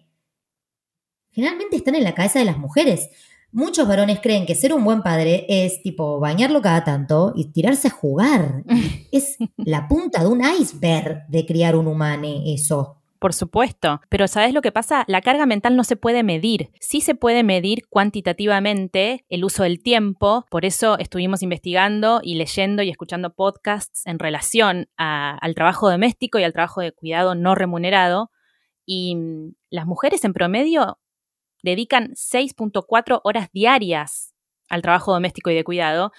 generalmente 1.32 1.76
están 1.76 1.94
en 1.94 2.04
la 2.04 2.14
cabeza 2.14 2.38
de 2.38 2.44
las 2.44 2.58
mujeres. 2.58 3.10
Muchos 3.52 3.88
varones 3.88 4.20
creen 4.20 4.46
que 4.46 4.54
ser 4.54 4.72
un 4.72 4.84
buen 4.84 5.02
padre 5.02 5.44
es 5.48 5.82
tipo 5.82 6.20
bañarlo 6.20 6.62
cada 6.62 6.84
tanto 6.84 7.32
y 7.34 7.46
tirarse 7.46 7.88
a 7.88 7.90
jugar. 7.90 8.62
es 9.12 9.38
la 9.56 9.88
punta 9.88 10.22
de 10.22 10.28
un 10.28 10.40
iceberg 10.40 11.26
de 11.26 11.46
criar 11.46 11.74
un 11.74 11.88
humano, 11.88 12.28
eso. 12.46 13.00
Por 13.20 13.34
supuesto, 13.34 14.00
pero 14.08 14.26
¿sabes 14.28 14.54
lo 14.54 14.62
que 14.62 14.72
pasa? 14.72 15.04
La 15.06 15.20
carga 15.20 15.44
mental 15.44 15.76
no 15.76 15.84
se 15.84 15.96
puede 15.96 16.22
medir. 16.22 16.70
Sí 16.80 17.02
se 17.02 17.14
puede 17.14 17.42
medir 17.42 17.86
cuantitativamente 17.90 19.26
el 19.28 19.44
uso 19.44 19.62
del 19.62 19.82
tiempo, 19.82 20.46
por 20.48 20.64
eso 20.64 20.96
estuvimos 20.98 21.42
investigando 21.42 22.20
y 22.22 22.36
leyendo 22.36 22.82
y 22.82 22.88
escuchando 22.88 23.34
podcasts 23.34 24.06
en 24.06 24.18
relación 24.18 24.88
al 24.96 25.54
trabajo 25.54 25.90
doméstico 25.90 26.38
y 26.38 26.44
al 26.44 26.54
trabajo 26.54 26.80
de 26.80 26.92
cuidado 26.92 27.34
no 27.34 27.54
remunerado. 27.54 28.30
Y 28.86 29.16
mm, 29.16 29.52
las 29.68 29.84
mujeres 29.84 30.24
en 30.24 30.32
promedio 30.32 30.98
dedican 31.62 32.12
6.4 32.14 33.20
horas 33.24 33.48
diarias 33.52 34.34
al 34.68 34.82
trabajo 34.82 35.12
doméstico 35.12 35.50
y 35.50 35.54
de 35.54 35.64
cuidado, 35.64 36.12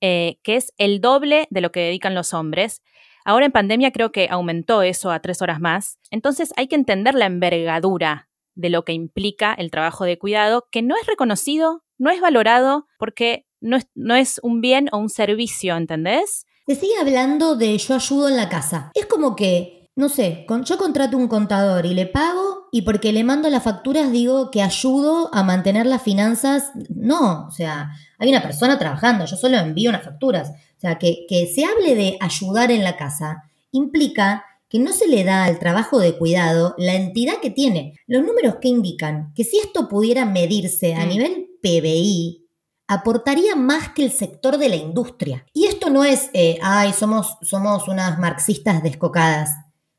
eh, 0.00 0.38
que 0.42 0.56
es 0.56 0.72
el 0.78 1.00
doble 1.00 1.46
de 1.50 1.60
lo 1.60 1.72
que 1.72 1.80
dedican 1.80 2.14
los 2.14 2.32
hombres. 2.32 2.82
Ahora 3.24 3.46
en 3.46 3.52
pandemia 3.52 3.92
creo 3.92 4.12
que 4.12 4.28
aumentó 4.30 4.82
eso 4.82 5.10
a 5.10 5.20
tres 5.20 5.42
horas 5.42 5.60
más. 5.60 5.98
Entonces 6.10 6.52
hay 6.56 6.68
que 6.68 6.76
entender 6.76 7.14
la 7.14 7.26
envergadura 7.26 8.28
de 8.54 8.70
lo 8.70 8.84
que 8.84 8.92
implica 8.92 9.54
el 9.54 9.70
trabajo 9.70 10.04
de 10.04 10.18
cuidado, 10.18 10.66
que 10.70 10.82
no 10.82 10.96
es 11.00 11.06
reconocido, 11.06 11.84
no 11.98 12.10
es 12.10 12.20
valorado, 12.20 12.86
porque 12.98 13.46
no 13.60 13.76
es, 13.76 13.88
no 13.94 14.14
es 14.14 14.40
un 14.42 14.60
bien 14.60 14.88
o 14.92 14.98
un 14.98 15.10
servicio, 15.10 15.76
¿entendés? 15.76 16.46
Se 16.66 16.74
sigue 16.74 16.96
hablando 16.98 17.56
de 17.56 17.76
yo 17.76 17.94
ayudo 17.94 18.28
en 18.28 18.36
la 18.36 18.48
casa. 18.48 18.90
Es 18.94 19.06
como 19.06 19.36
que 19.36 19.79
no 19.96 20.08
sé, 20.08 20.46
yo 20.64 20.78
contrato 20.78 21.16
un 21.16 21.28
contador 21.28 21.84
y 21.84 21.94
le 21.94 22.06
pago 22.06 22.68
y 22.72 22.82
porque 22.82 23.12
le 23.12 23.24
mando 23.24 23.50
las 23.50 23.62
facturas 23.62 24.12
digo 24.12 24.50
que 24.50 24.62
ayudo 24.62 25.28
a 25.34 25.42
mantener 25.42 25.86
las 25.86 26.02
finanzas. 26.02 26.70
No, 26.88 27.46
o 27.48 27.50
sea, 27.50 27.90
hay 28.18 28.30
una 28.30 28.42
persona 28.42 28.78
trabajando, 28.78 29.26
yo 29.26 29.36
solo 29.36 29.58
envío 29.58 29.90
unas 29.90 30.04
facturas. 30.04 30.50
O 30.50 30.80
sea, 30.80 30.96
que, 30.98 31.26
que 31.28 31.46
se 31.46 31.64
hable 31.64 31.94
de 31.94 32.16
ayudar 32.20 32.70
en 32.70 32.84
la 32.84 32.96
casa 32.96 33.44
implica 33.72 34.44
que 34.68 34.78
no 34.78 34.92
se 34.92 35.08
le 35.08 35.24
da 35.24 35.44
al 35.44 35.58
trabajo 35.58 35.98
de 35.98 36.16
cuidado 36.16 36.74
la 36.78 36.94
entidad 36.94 37.34
que 37.42 37.50
tiene. 37.50 37.98
Los 38.06 38.22
números 38.22 38.56
que 38.60 38.68
indican 38.68 39.32
que 39.34 39.44
si 39.44 39.58
esto 39.58 39.88
pudiera 39.88 40.24
medirse 40.24 40.94
a 40.94 41.04
mm. 41.04 41.08
nivel 41.08 41.46
PBI, 41.60 42.46
aportaría 42.86 43.56
más 43.56 43.90
que 43.90 44.04
el 44.04 44.12
sector 44.12 44.56
de 44.56 44.68
la 44.68 44.76
industria. 44.76 45.44
Y 45.52 45.66
esto 45.66 45.90
no 45.90 46.04
es, 46.04 46.30
eh, 46.32 46.58
ay, 46.62 46.92
somos, 46.92 47.36
somos 47.42 47.88
unas 47.88 48.18
marxistas 48.18 48.82
descocadas 48.82 49.50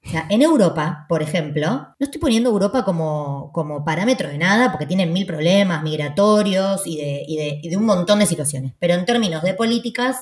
en 0.04 0.42
Europa, 0.42 1.06
por 1.08 1.22
ejemplo, 1.22 1.68
no 1.70 1.96
estoy 2.00 2.20
poniendo 2.20 2.50
Europa 2.50 2.84
como, 2.84 3.52
como 3.54 3.86
parámetro 3.86 4.30
de 4.30 4.38
nada, 4.38 4.72
porque 4.72 4.88
tienen 4.88 5.14
mil 5.14 5.26
problemas 5.26 5.84
migratorios 5.84 6.82
y 6.86 6.98
de, 6.98 7.78
un 7.78 7.86
montón 7.86 8.20
de 8.20 8.26
situaciones, 8.26 8.74
pero 8.80 8.96
en 8.96 9.06
términos 9.06 9.44
de 9.44 9.54
políticas 9.54 10.18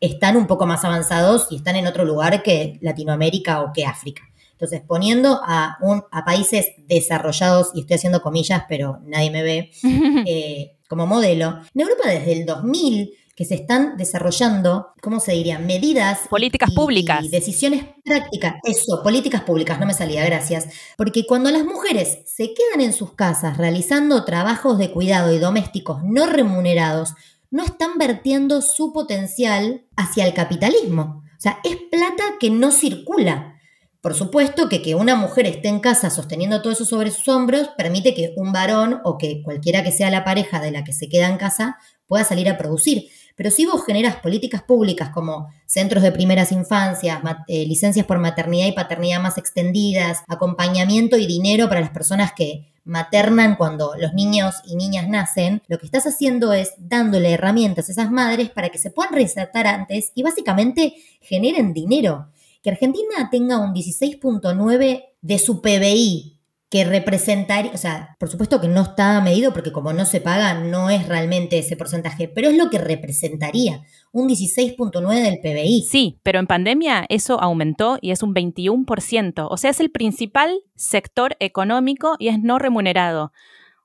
están 0.00 0.36
un 0.36 0.46
poco 0.46 0.66
más 0.66 0.84
avanzados 0.84 1.48
y 1.50 1.56
están 1.56 1.76
en 1.76 1.86
otro 1.86 2.04
lugar 2.04 2.42
que 2.42 2.78
Latinoamérica 2.80 3.62
o 3.62 3.72
que 3.72 3.84
África. 3.84 4.22
Entonces, 4.52 4.82
poniendo 4.86 5.40
a, 5.44 5.78
un, 5.80 6.04
a 6.12 6.24
países 6.24 6.68
desarrollados, 6.86 7.72
y 7.74 7.80
estoy 7.80 7.96
haciendo 7.96 8.22
comillas, 8.22 8.62
pero 8.68 9.00
nadie 9.04 9.30
me 9.30 9.42
ve, 9.42 9.70
eh, 10.26 10.76
como 10.88 11.06
modelo, 11.06 11.58
en 11.74 11.80
Europa 11.80 12.08
desde 12.08 12.32
el 12.32 12.46
2000 12.46 13.10
que 13.36 13.44
se 13.44 13.54
están 13.54 13.96
desarrollando, 13.96 14.92
¿cómo 15.02 15.18
se 15.18 15.32
diría? 15.32 15.58
Medidas. 15.58 16.20
Políticas 16.30 16.70
públicas. 16.72 17.24
Y 17.24 17.28
decisiones 17.28 17.84
prácticas. 18.04 18.54
Eso, 18.62 19.02
políticas 19.02 19.42
públicas, 19.42 19.80
no 19.80 19.86
me 19.86 19.94
salía, 19.94 20.24
gracias. 20.24 20.68
Porque 20.96 21.26
cuando 21.26 21.50
las 21.50 21.64
mujeres 21.64 22.18
se 22.26 22.54
quedan 22.54 22.80
en 22.80 22.92
sus 22.92 23.12
casas 23.14 23.56
realizando 23.56 24.24
trabajos 24.24 24.78
de 24.78 24.92
cuidado 24.92 25.32
y 25.32 25.38
domésticos 25.38 26.02
no 26.04 26.26
remunerados, 26.26 27.14
no 27.50 27.64
están 27.64 27.98
vertiendo 27.98 28.62
su 28.62 28.92
potencial 28.92 29.84
hacia 29.96 30.26
el 30.26 30.34
capitalismo. 30.34 31.22
O 31.36 31.40
sea, 31.40 31.58
es 31.64 31.76
plata 31.90 32.24
que 32.38 32.50
no 32.50 32.70
circula. 32.70 33.54
Por 34.00 34.14
supuesto 34.14 34.68
que 34.68 34.82
que 34.82 34.94
una 34.94 35.16
mujer 35.16 35.46
esté 35.46 35.68
en 35.68 35.80
casa 35.80 36.10
sosteniendo 36.10 36.60
todo 36.60 36.72
eso 36.72 36.84
sobre 36.84 37.10
sus 37.10 37.26
hombros 37.26 37.70
permite 37.76 38.14
que 38.14 38.34
un 38.36 38.52
varón 38.52 39.00
o 39.02 39.18
que 39.18 39.42
cualquiera 39.42 39.82
que 39.82 39.92
sea 39.92 40.10
la 40.10 40.24
pareja 40.24 40.60
de 40.60 40.70
la 40.70 40.84
que 40.84 40.92
se 40.92 41.08
queda 41.08 41.28
en 41.28 41.38
casa 41.38 41.78
pueda 42.06 42.22
salir 42.24 42.50
a 42.50 42.58
producir 42.58 43.08
Pero 43.36 43.50
si 43.50 43.66
vos 43.66 43.84
generas 43.84 44.16
políticas 44.16 44.62
públicas 44.62 45.10
como 45.10 45.48
centros 45.66 46.02
de 46.02 46.12
primeras 46.12 46.52
infancias, 46.52 47.20
eh, 47.48 47.66
licencias 47.66 48.06
por 48.06 48.18
maternidad 48.18 48.66
y 48.68 48.72
paternidad 48.72 49.20
más 49.20 49.38
extendidas, 49.38 50.22
acompañamiento 50.28 51.16
y 51.16 51.26
dinero 51.26 51.68
para 51.68 51.80
las 51.80 51.90
personas 51.90 52.32
que 52.32 52.72
maternan 52.84 53.56
cuando 53.56 53.94
los 53.98 54.12
niños 54.12 54.56
y 54.64 54.76
niñas 54.76 55.08
nacen, 55.08 55.62
lo 55.68 55.78
que 55.78 55.86
estás 55.86 56.06
haciendo 56.06 56.52
es 56.52 56.74
dándole 56.78 57.32
herramientas 57.32 57.88
a 57.88 57.92
esas 57.92 58.10
madres 58.10 58.50
para 58.50 58.68
que 58.68 58.78
se 58.78 58.90
puedan 58.90 59.14
reinsertar 59.14 59.66
antes 59.66 60.12
y 60.14 60.22
básicamente 60.22 60.94
generen 61.20 61.72
dinero. 61.72 62.28
Que 62.62 62.70
Argentina 62.70 63.28
tenga 63.30 63.58
un 63.58 63.74
16.9 63.74 65.04
de 65.20 65.38
su 65.38 65.60
PBI 65.60 66.33
que 66.74 66.82
representaría, 66.82 67.70
o 67.72 67.76
sea, 67.76 68.16
por 68.18 68.28
supuesto 68.28 68.60
que 68.60 68.66
no 68.66 68.82
está 68.82 69.20
medido 69.20 69.52
porque 69.52 69.70
como 69.70 69.92
no 69.92 70.04
se 70.04 70.20
paga 70.20 70.54
no 70.54 70.90
es 70.90 71.06
realmente 71.06 71.56
ese 71.56 71.76
porcentaje, 71.76 72.26
pero 72.26 72.48
es 72.48 72.56
lo 72.56 72.68
que 72.68 72.78
representaría, 72.78 73.84
un 74.10 74.28
16.9 74.28 75.22
del 75.22 75.38
PBI. 75.38 75.82
Sí, 75.82 76.18
pero 76.24 76.40
en 76.40 76.48
pandemia 76.48 77.06
eso 77.08 77.40
aumentó 77.40 77.98
y 78.00 78.10
es 78.10 78.24
un 78.24 78.34
21%, 78.34 79.46
o 79.48 79.56
sea, 79.56 79.70
es 79.70 79.78
el 79.78 79.92
principal 79.92 80.62
sector 80.74 81.36
económico 81.38 82.16
y 82.18 82.26
es 82.26 82.40
no 82.40 82.58
remunerado. 82.58 83.32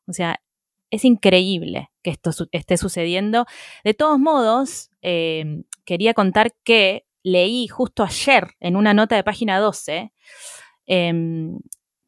O 0.07 0.13
sea, 0.13 0.41
es 0.89 1.05
increíble 1.05 1.91
que 2.01 2.09
esto 2.09 2.31
esté 2.51 2.75
sucediendo. 2.77 3.45
De 3.83 3.93
todos 3.93 4.17
modos, 4.17 4.89
eh, 5.03 5.61
quería 5.85 6.15
contar 6.15 6.55
que 6.63 7.05
leí 7.21 7.67
justo 7.67 8.01
ayer 8.01 8.47
en 8.59 8.75
una 8.75 8.95
nota 8.95 9.15
de 9.15 9.23
página 9.23 9.59
12 9.59 10.11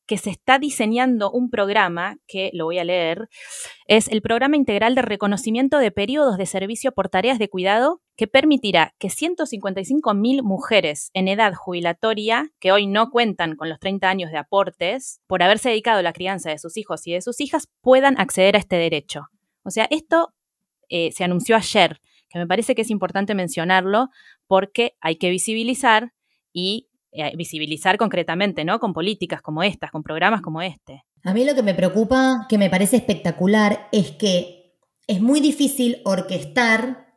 que 0.06 0.18
se 0.18 0.30
está 0.30 0.60
diseñando 0.60 1.32
un 1.32 1.50
programa, 1.50 2.18
que 2.28 2.50
lo 2.54 2.66
voy 2.66 2.80
a 2.80 2.84
leer, 2.84 3.30
es 3.88 4.08
el 4.10 4.22
Programa 4.22 4.58
Integral 4.58 4.96
de 4.96 5.02
Reconocimiento 5.02 5.78
de 5.78 5.92
Periodos 5.92 6.38
de 6.38 6.46
Servicio 6.46 6.92
por 6.92 7.10
Tareas 7.10 7.40
de 7.40 7.50
Cuidado, 7.50 8.02
que 8.18 8.28
permitirá 8.28 8.94
que 9.00 9.08
155.000 9.08 10.44
mujeres 10.44 11.12
en 11.14 11.28
edad 11.28 11.54
jubilatoria, 11.54 12.52
que 12.60 12.72
hoy 12.72 12.88
no 12.88 13.10
cuentan 13.10 13.56
con 13.56 13.70
los 13.70 13.80
30 13.80 14.10
años 14.10 14.32
de 14.32 14.38
aportes, 14.38 15.22
por 15.28 15.44
haberse 15.44 15.70
dedicado 15.70 16.00
a 16.00 16.04
la 16.04 16.14
crianza 16.14 16.50
de 16.50 16.60
sus 16.60 16.78
hijos 16.78 17.08
y 17.08 17.14
de 17.14 17.22
sus 17.22 17.40
hijas, 17.40 17.70
puedan 17.82 18.20
acceder 18.20 18.56
a 18.56 18.60
este 18.60 18.76
derecho. 18.76 19.28
O 19.64 19.72
sea, 19.72 19.88
esto 19.90 20.34
eh, 20.90 21.12
se 21.14 21.24
anunció 21.24 21.56
ayer, 21.56 22.02
que 22.30 22.40
me 22.40 22.48
parece 22.48 22.76
que 22.76 22.82
es 22.82 22.90
importante 22.90 23.34
mencionarlo 23.34 24.10
porque 24.48 24.96
hay 25.00 25.16
que 25.16 25.30
visibilizar 25.30 26.14
y 26.54 26.90
eh, 27.12 27.36
visibilizar 27.36 27.98
concretamente, 27.98 28.64
¿no? 28.64 28.80
Con 28.80 28.94
políticas 28.94 29.42
como 29.42 29.64
estas, 29.64 29.92
con 29.92 30.04
programas 30.04 30.42
como 30.42 30.62
este. 30.62 31.04
A 31.24 31.34
mí 31.34 31.46
lo 31.46 31.56
que 31.56 31.64
me 31.64 31.74
preocupa, 31.74 32.46
que 32.50 32.58
me 32.58 32.70
parece 32.70 32.98
espectacular, 32.98 33.90
es 33.92 34.12
que 34.12 34.78
es 35.08 35.22
muy 35.22 35.40
difícil 35.40 36.02
orquestar, 36.06 37.08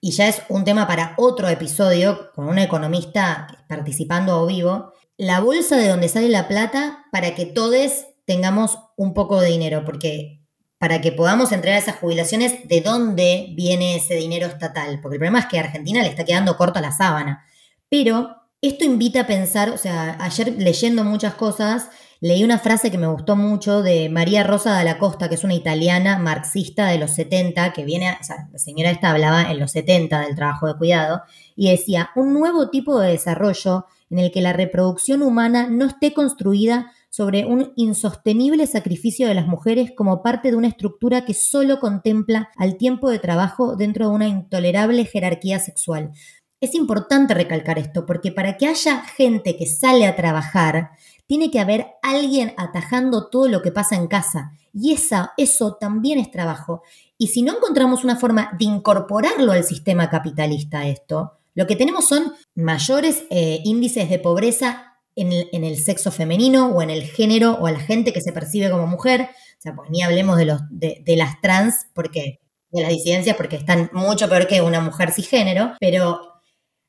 y 0.00 0.12
ya 0.12 0.28
es 0.28 0.42
un 0.48 0.64
tema 0.64 0.86
para 0.86 1.14
otro 1.16 1.48
episodio, 1.48 2.30
con 2.34 2.48
una 2.48 2.62
economista 2.62 3.64
participando 3.68 4.32
a 4.34 4.46
vivo, 4.46 4.92
la 5.16 5.40
bolsa 5.40 5.76
de 5.76 5.88
donde 5.88 6.08
sale 6.08 6.28
la 6.28 6.46
plata 6.46 7.06
para 7.10 7.34
que 7.34 7.46
todos 7.46 8.06
tengamos 8.26 8.78
un 8.96 9.14
poco 9.14 9.40
de 9.40 9.48
dinero, 9.48 9.84
porque 9.84 10.46
para 10.78 11.00
que 11.00 11.10
podamos 11.10 11.52
entregar 11.52 11.80
esas 11.80 11.96
jubilaciones, 11.96 12.68
¿de 12.68 12.80
dónde 12.80 13.54
viene 13.56 13.96
ese 13.96 14.14
dinero 14.14 14.46
estatal? 14.46 15.00
Porque 15.00 15.16
el 15.16 15.20
problema 15.20 15.40
es 15.40 15.46
que 15.46 15.58
a 15.58 15.62
Argentina 15.62 16.02
le 16.02 16.08
está 16.08 16.24
quedando 16.24 16.56
corta 16.56 16.80
la 16.80 16.92
sábana. 16.92 17.44
Pero 17.88 18.45
esto 18.60 18.84
invita 18.84 19.22
a 19.22 19.26
pensar, 19.26 19.70
o 19.70 19.78
sea, 19.78 20.16
ayer 20.20 20.54
leyendo 20.58 21.04
muchas 21.04 21.34
cosas, 21.34 21.88
leí 22.20 22.42
una 22.42 22.58
frase 22.58 22.90
que 22.90 22.98
me 22.98 23.06
gustó 23.06 23.36
mucho 23.36 23.82
de 23.82 24.08
María 24.08 24.42
Rosa 24.42 24.78
de 24.78 24.84
la 24.84 24.98
Costa, 24.98 25.28
que 25.28 25.34
es 25.34 25.44
una 25.44 25.54
italiana 25.54 26.18
marxista 26.18 26.88
de 26.88 26.98
los 26.98 27.10
70, 27.12 27.72
que 27.72 27.84
viene, 27.84 28.16
o 28.20 28.24
sea, 28.24 28.48
la 28.50 28.58
señora 28.58 28.90
esta 28.90 29.10
hablaba 29.10 29.50
en 29.50 29.60
los 29.60 29.72
70 29.72 30.20
del 30.20 30.34
trabajo 30.34 30.66
de 30.66 30.76
cuidado, 30.76 31.22
y 31.54 31.70
decía, 31.70 32.10
un 32.16 32.32
nuevo 32.32 32.70
tipo 32.70 32.98
de 32.98 33.12
desarrollo 33.12 33.86
en 34.10 34.18
el 34.20 34.30
que 34.30 34.40
la 34.40 34.52
reproducción 34.52 35.22
humana 35.22 35.68
no 35.68 35.84
esté 35.84 36.12
construida 36.12 36.92
sobre 37.16 37.46
un 37.46 37.72
insostenible 37.76 38.66
sacrificio 38.66 39.26
de 39.26 39.34
las 39.34 39.46
mujeres 39.46 39.92
como 39.96 40.22
parte 40.22 40.50
de 40.50 40.56
una 40.56 40.68
estructura 40.68 41.24
que 41.24 41.32
solo 41.32 41.80
contempla 41.80 42.50
al 42.56 42.76
tiempo 42.76 43.08
de 43.08 43.18
trabajo 43.18 43.74
dentro 43.74 44.08
de 44.08 44.14
una 44.14 44.28
intolerable 44.28 45.04
jerarquía 45.06 45.58
sexual. 45.58 46.12
Es 46.60 46.74
importante 46.74 47.34
recalcar 47.34 47.78
esto 47.78 48.06
porque 48.06 48.32
para 48.32 48.56
que 48.56 48.66
haya 48.66 49.02
gente 49.04 49.56
que 49.56 49.66
sale 49.66 50.06
a 50.06 50.16
trabajar, 50.16 50.90
tiene 51.26 51.50
que 51.50 51.60
haber 51.60 51.86
alguien 52.02 52.54
atajando 52.56 53.28
todo 53.28 53.48
lo 53.48 53.62
que 53.62 53.72
pasa 53.72 53.96
en 53.96 54.06
casa. 54.06 54.52
Y 54.72 54.92
esa, 54.92 55.32
eso 55.36 55.74
también 55.74 56.18
es 56.18 56.30
trabajo. 56.30 56.82
Y 57.18 57.28
si 57.28 57.42
no 57.42 57.56
encontramos 57.56 58.04
una 58.04 58.16
forma 58.16 58.50
de 58.58 58.66
incorporarlo 58.66 59.52
al 59.52 59.64
sistema 59.64 60.08
capitalista 60.08 60.86
esto, 60.86 61.32
lo 61.54 61.66
que 61.66 61.76
tenemos 61.76 62.06
son 62.06 62.34
mayores 62.54 63.24
eh, 63.30 63.60
índices 63.64 64.08
de 64.10 64.18
pobreza 64.18 64.96
en 65.16 65.64
el, 65.64 65.78
sexo 65.78 66.12
femenino 66.12 66.68
o 66.68 66.82
en 66.82 66.90
el 66.90 67.04
género 67.04 67.52
o 67.52 67.66
a 67.66 67.72
la 67.72 67.80
gente 67.80 68.12
que 68.12 68.20
se 68.20 68.32
percibe 68.32 68.70
como 68.70 68.86
mujer. 68.86 69.30
O 69.58 69.62
sea, 69.62 69.74
pues 69.74 69.88
ni 69.90 70.02
hablemos 70.02 70.36
de, 70.36 70.44
los, 70.44 70.60
de, 70.68 71.02
las 71.16 71.40
trans, 71.40 71.86
porque 71.94 72.40
de 72.70 72.82
las 72.82 72.90
disidencias, 72.90 73.34
porque 73.36 73.56
están 73.56 73.88
mucho 73.94 74.28
peor 74.28 74.46
que 74.46 74.60
una 74.60 74.80
mujer 74.80 75.12
cisgénero, 75.12 75.72
pero 75.80 76.35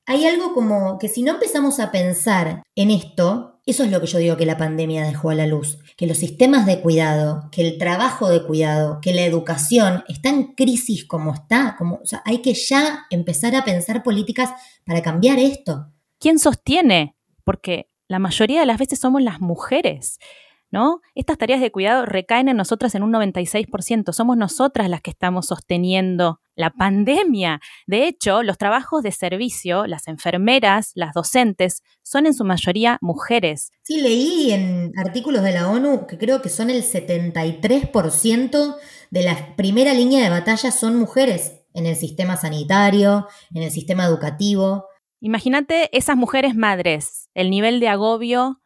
hay 0.07 0.25
algo 0.25 0.53
como 0.53 0.97
que 0.97 1.09
si 1.09 1.21
no 1.21 1.33
empezamos 1.33 1.81
a 1.81 1.91
pensar 1.91 2.63
en 2.75 2.91
esto, 2.91 3.59
eso 3.65 3.83
es 3.83 3.91
lo 3.91 3.99
que 3.99 4.07
yo 4.07 4.19
digo 4.19 4.37
que 4.37 4.45
la 4.45 4.57
pandemia 4.57 5.05
dejó 5.05 5.31
a 5.31 5.35
la 5.35 5.45
luz, 5.45 5.79
que 5.97 6.07
los 6.07 6.17
sistemas 6.17 6.65
de 6.65 6.79
cuidado, 6.79 7.49
que 7.51 7.67
el 7.67 7.77
trabajo 7.77 8.29
de 8.29 8.41
cuidado, 8.41 8.99
que 9.01 9.13
la 9.13 9.25
educación 9.25 10.05
está 10.07 10.29
en 10.29 10.53
crisis 10.53 11.03
como 11.03 11.33
está, 11.33 11.75
como, 11.77 11.99
hay 12.23 12.41
que 12.41 12.53
ya 12.53 13.05
empezar 13.09 13.53
a 13.53 13.65
pensar 13.65 14.01
políticas 14.01 14.51
para 14.85 15.01
cambiar 15.01 15.39
esto. 15.39 15.91
¿Quién 16.19 16.39
sostiene? 16.39 17.17
Porque 17.43 17.89
la 18.07 18.19
mayoría 18.19 18.61
de 18.61 18.65
las 18.65 18.79
veces 18.79 18.99
somos 18.99 19.21
las 19.21 19.41
mujeres. 19.41 20.19
¿No? 20.71 21.01
Estas 21.15 21.37
tareas 21.37 21.61
de 21.61 21.71
cuidado 21.71 22.05
recaen 22.05 22.49
en 22.49 22.57
nosotras 22.57 22.95
en 22.95 23.03
un 23.03 23.13
96%. 23.13 24.11
Somos 24.11 24.37
nosotras 24.37 24.89
las 24.89 25.01
que 25.01 25.11
estamos 25.11 25.47
sosteniendo 25.47 26.41
la 26.55 26.71
pandemia. 26.71 27.61
De 27.85 28.07
hecho, 28.07 28.43
los 28.43 28.57
trabajos 28.57 29.03
de 29.03 29.11
servicio, 29.11 29.85
las 29.85 30.07
enfermeras, 30.07 30.91
las 30.95 31.13
docentes, 31.13 31.83
son 32.03 32.25
en 32.25 32.33
su 32.33 32.43
mayoría 32.43 32.97
mujeres. 33.01 33.71
Sí, 33.83 34.01
leí 34.01 34.51
en 34.51 34.91
artículos 34.97 35.43
de 35.43 35.53
la 35.53 35.69
ONU 35.69 36.07
que 36.07 36.17
creo 36.17 36.41
que 36.41 36.49
son 36.49 36.69
el 36.69 36.83
73% 36.83 38.75
de 39.11 39.23
la 39.23 39.55
primera 39.55 39.93
línea 39.93 40.23
de 40.23 40.29
batalla 40.29 40.71
son 40.71 40.97
mujeres 40.97 41.61
en 41.73 41.85
el 41.85 41.95
sistema 41.95 42.35
sanitario, 42.37 43.27
en 43.53 43.63
el 43.63 43.71
sistema 43.71 44.05
educativo. 44.05 44.85
Imagínate 45.19 45.95
esas 45.95 46.17
mujeres 46.17 46.55
madres, 46.55 47.29
el 47.33 47.49
nivel 47.49 47.79
de 47.79 47.89
agobio 47.89 48.61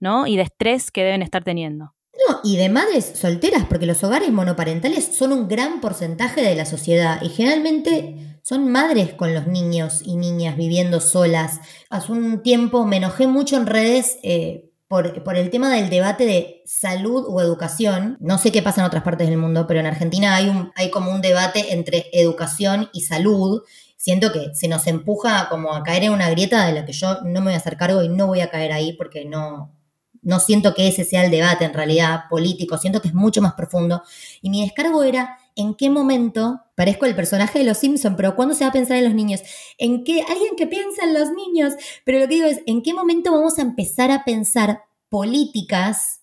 ¿no? 0.00 0.26
Y 0.26 0.36
de 0.36 0.42
estrés 0.42 0.90
que 0.90 1.04
deben 1.04 1.22
estar 1.22 1.44
teniendo. 1.44 1.94
No, 2.28 2.40
y 2.42 2.56
de 2.56 2.68
madres 2.68 3.12
solteras, 3.14 3.64
porque 3.66 3.86
los 3.86 4.02
hogares 4.04 4.30
monoparentales 4.30 5.16
son 5.16 5.32
un 5.32 5.48
gran 5.48 5.80
porcentaje 5.80 6.42
de 6.42 6.54
la 6.54 6.66
sociedad 6.66 7.22
y 7.22 7.28
generalmente 7.28 8.40
son 8.42 8.70
madres 8.70 9.14
con 9.14 9.32
los 9.34 9.46
niños 9.46 10.02
y 10.04 10.16
niñas 10.16 10.56
viviendo 10.56 11.00
solas. 11.00 11.60
Hace 11.88 12.12
un 12.12 12.42
tiempo 12.42 12.84
me 12.84 12.96
enojé 12.96 13.26
mucho 13.26 13.56
en 13.56 13.66
redes 13.66 14.18
eh, 14.22 14.70
por, 14.88 15.22
por, 15.22 15.36
el 15.36 15.50
tema 15.50 15.72
del 15.72 15.88
debate 15.88 16.26
de 16.26 16.62
salud 16.66 17.24
o 17.28 17.40
educación. 17.40 18.18
No 18.20 18.38
sé 18.38 18.50
qué 18.50 18.60
pasa 18.60 18.80
en 18.80 18.88
otras 18.88 19.02
partes 19.02 19.28
del 19.28 19.38
mundo, 19.38 19.66
pero 19.66 19.80
en 19.80 19.86
Argentina 19.86 20.34
hay, 20.34 20.48
un, 20.48 20.72
hay 20.74 20.90
como 20.90 21.12
un 21.12 21.20
debate 21.20 21.72
entre 21.72 22.06
educación 22.12 22.90
y 22.92 23.02
salud. 23.02 23.62
Siento 23.96 24.32
que 24.32 24.54
se 24.54 24.68
nos 24.68 24.86
empuja 24.86 25.48
como 25.48 25.74
a 25.74 25.82
caer 25.84 26.04
en 26.04 26.12
una 26.12 26.28
grieta 26.30 26.66
de 26.66 26.72
la 26.72 26.84
que 26.84 26.92
yo 26.92 27.20
no 27.22 27.40
me 27.40 27.46
voy 27.46 27.54
a 27.54 27.58
hacer 27.58 27.76
cargo 27.76 28.02
y 28.02 28.08
no 28.08 28.26
voy 28.26 28.40
a 28.40 28.50
caer 28.50 28.72
ahí 28.72 28.94
porque 28.94 29.26
no, 29.26 29.79
no 30.22 30.40
siento 30.40 30.74
que 30.74 30.88
ese 30.88 31.04
sea 31.04 31.24
el 31.24 31.30
debate 31.30 31.64
en 31.64 31.74
realidad 31.74 32.24
político, 32.28 32.78
siento 32.78 33.00
que 33.00 33.08
es 33.08 33.14
mucho 33.14 33.40
más 33.40 33.54
profundo. 33.54 34.02
Y 34.42 34.50
mi 34.50 34.62
descargo 34.62 35.02
era 35.02 35.38
en 35.56 35.74
qué 35.74 35.90
momento, 35.90 36.60
parezco 36.74 37.06
el 37.06 37.14
personaje 37.14 37.58
de 37.58 37.64
los 37.64 37.78
Simpson, 37.78 38.16
pero 38.16 38.36
¿cuándo 38.36 38.54
se 38.54 38.64
va 38.64 38.70
a 38.70 38.72
pensar 38.72 38.96
en 38.96 39.04
los 39.04 39.14
niños? 39.14 39.42
¿En 39.78 40.04
qué? 40.04 40.22
Alguien 40.28 40.56
que 40.56 40.66
piensa 40.66 41.04
en 41.04 41.14
los 41.14 41.30
niños. 41.32 41.74
Pero 42.04 42.18
lo 42.18 42.28
que 42.28 42.34
digo 42.34 42.46
es, 42.46 42.60
¿en 42.66 42.82
qué 42.82 42.94
momento 42.94 43.32
vamos 43.32 43.58
a 43.58 43.62
empezar 43.62 44.10
a 44.10 44.24
pensar 44.24 44.84
políticas 45.08 46.20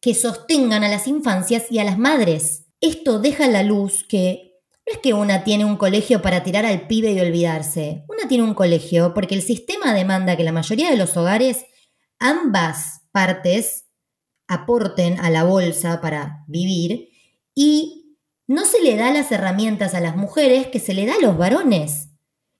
que 0.00 0.14
sostengan 0.14 0.84
a 0.84 0.88
las 0.88 1.06
infancias 1.06 1.70
y 1.70 1.78
a 1.78 1.84
las 1.84 1.98
madres? 1.98 2.66
Esto 2.80 3.18
deja 3.18 3.46
a 3.46 3.48
la 3.48 3.62
luz 3.62 4.04
que 4.04 4.48
no 4.86 4.94
es 4.94 5.00
que 5.00 5.12
una 5.12 5.44
tiene 5.44 5.66
un 5.66 5.76
colegio 5.76 6.22
para 6.22 6.42
tirar 6.42 6.64
al 6.64 6.86
pibe 6.86 7.12
y 7.12 7.20
olvidarse. 7.20 8.04
Una 8.08 8.26
tiene 8.26 8.44
un 8.44 8.54
colegio 8.54 9.12
porque 9.12 9.34
el 9.34 9.42
sistema 9.42 9.92
demanda 9.92 10.36
que 10.36 10.44
la 10.44 10.52
mayoría 10.52 10.90
de 10.90 10.96
los 10.96 11.14
hogares 11.16 11.66
ambas 12.18 12.97
partes 13.18 13.88
aporten 14.46 15.18
a 15.18 15.28
la 15.28 15.42
bolsa 15.42 16.00
para 16.00 16.44
vivir 16.46 17.08
y 17.52 18.16
no 18.46 18.64
se 18.64 18.80
le 18.80 18.96
da 18.96 19.12
las 19.12 19.32
herramientas 19.32 19.94
a 19.94 20.00
las 20.00 20.14
mujeres 20.14 20.68
que 20.68 20.78
se 20.78 20.94
le 20.94 21.04
da 21.04 21.14
a 21.14 21.20
los 21.20 21.36
varones. 21.36 22.10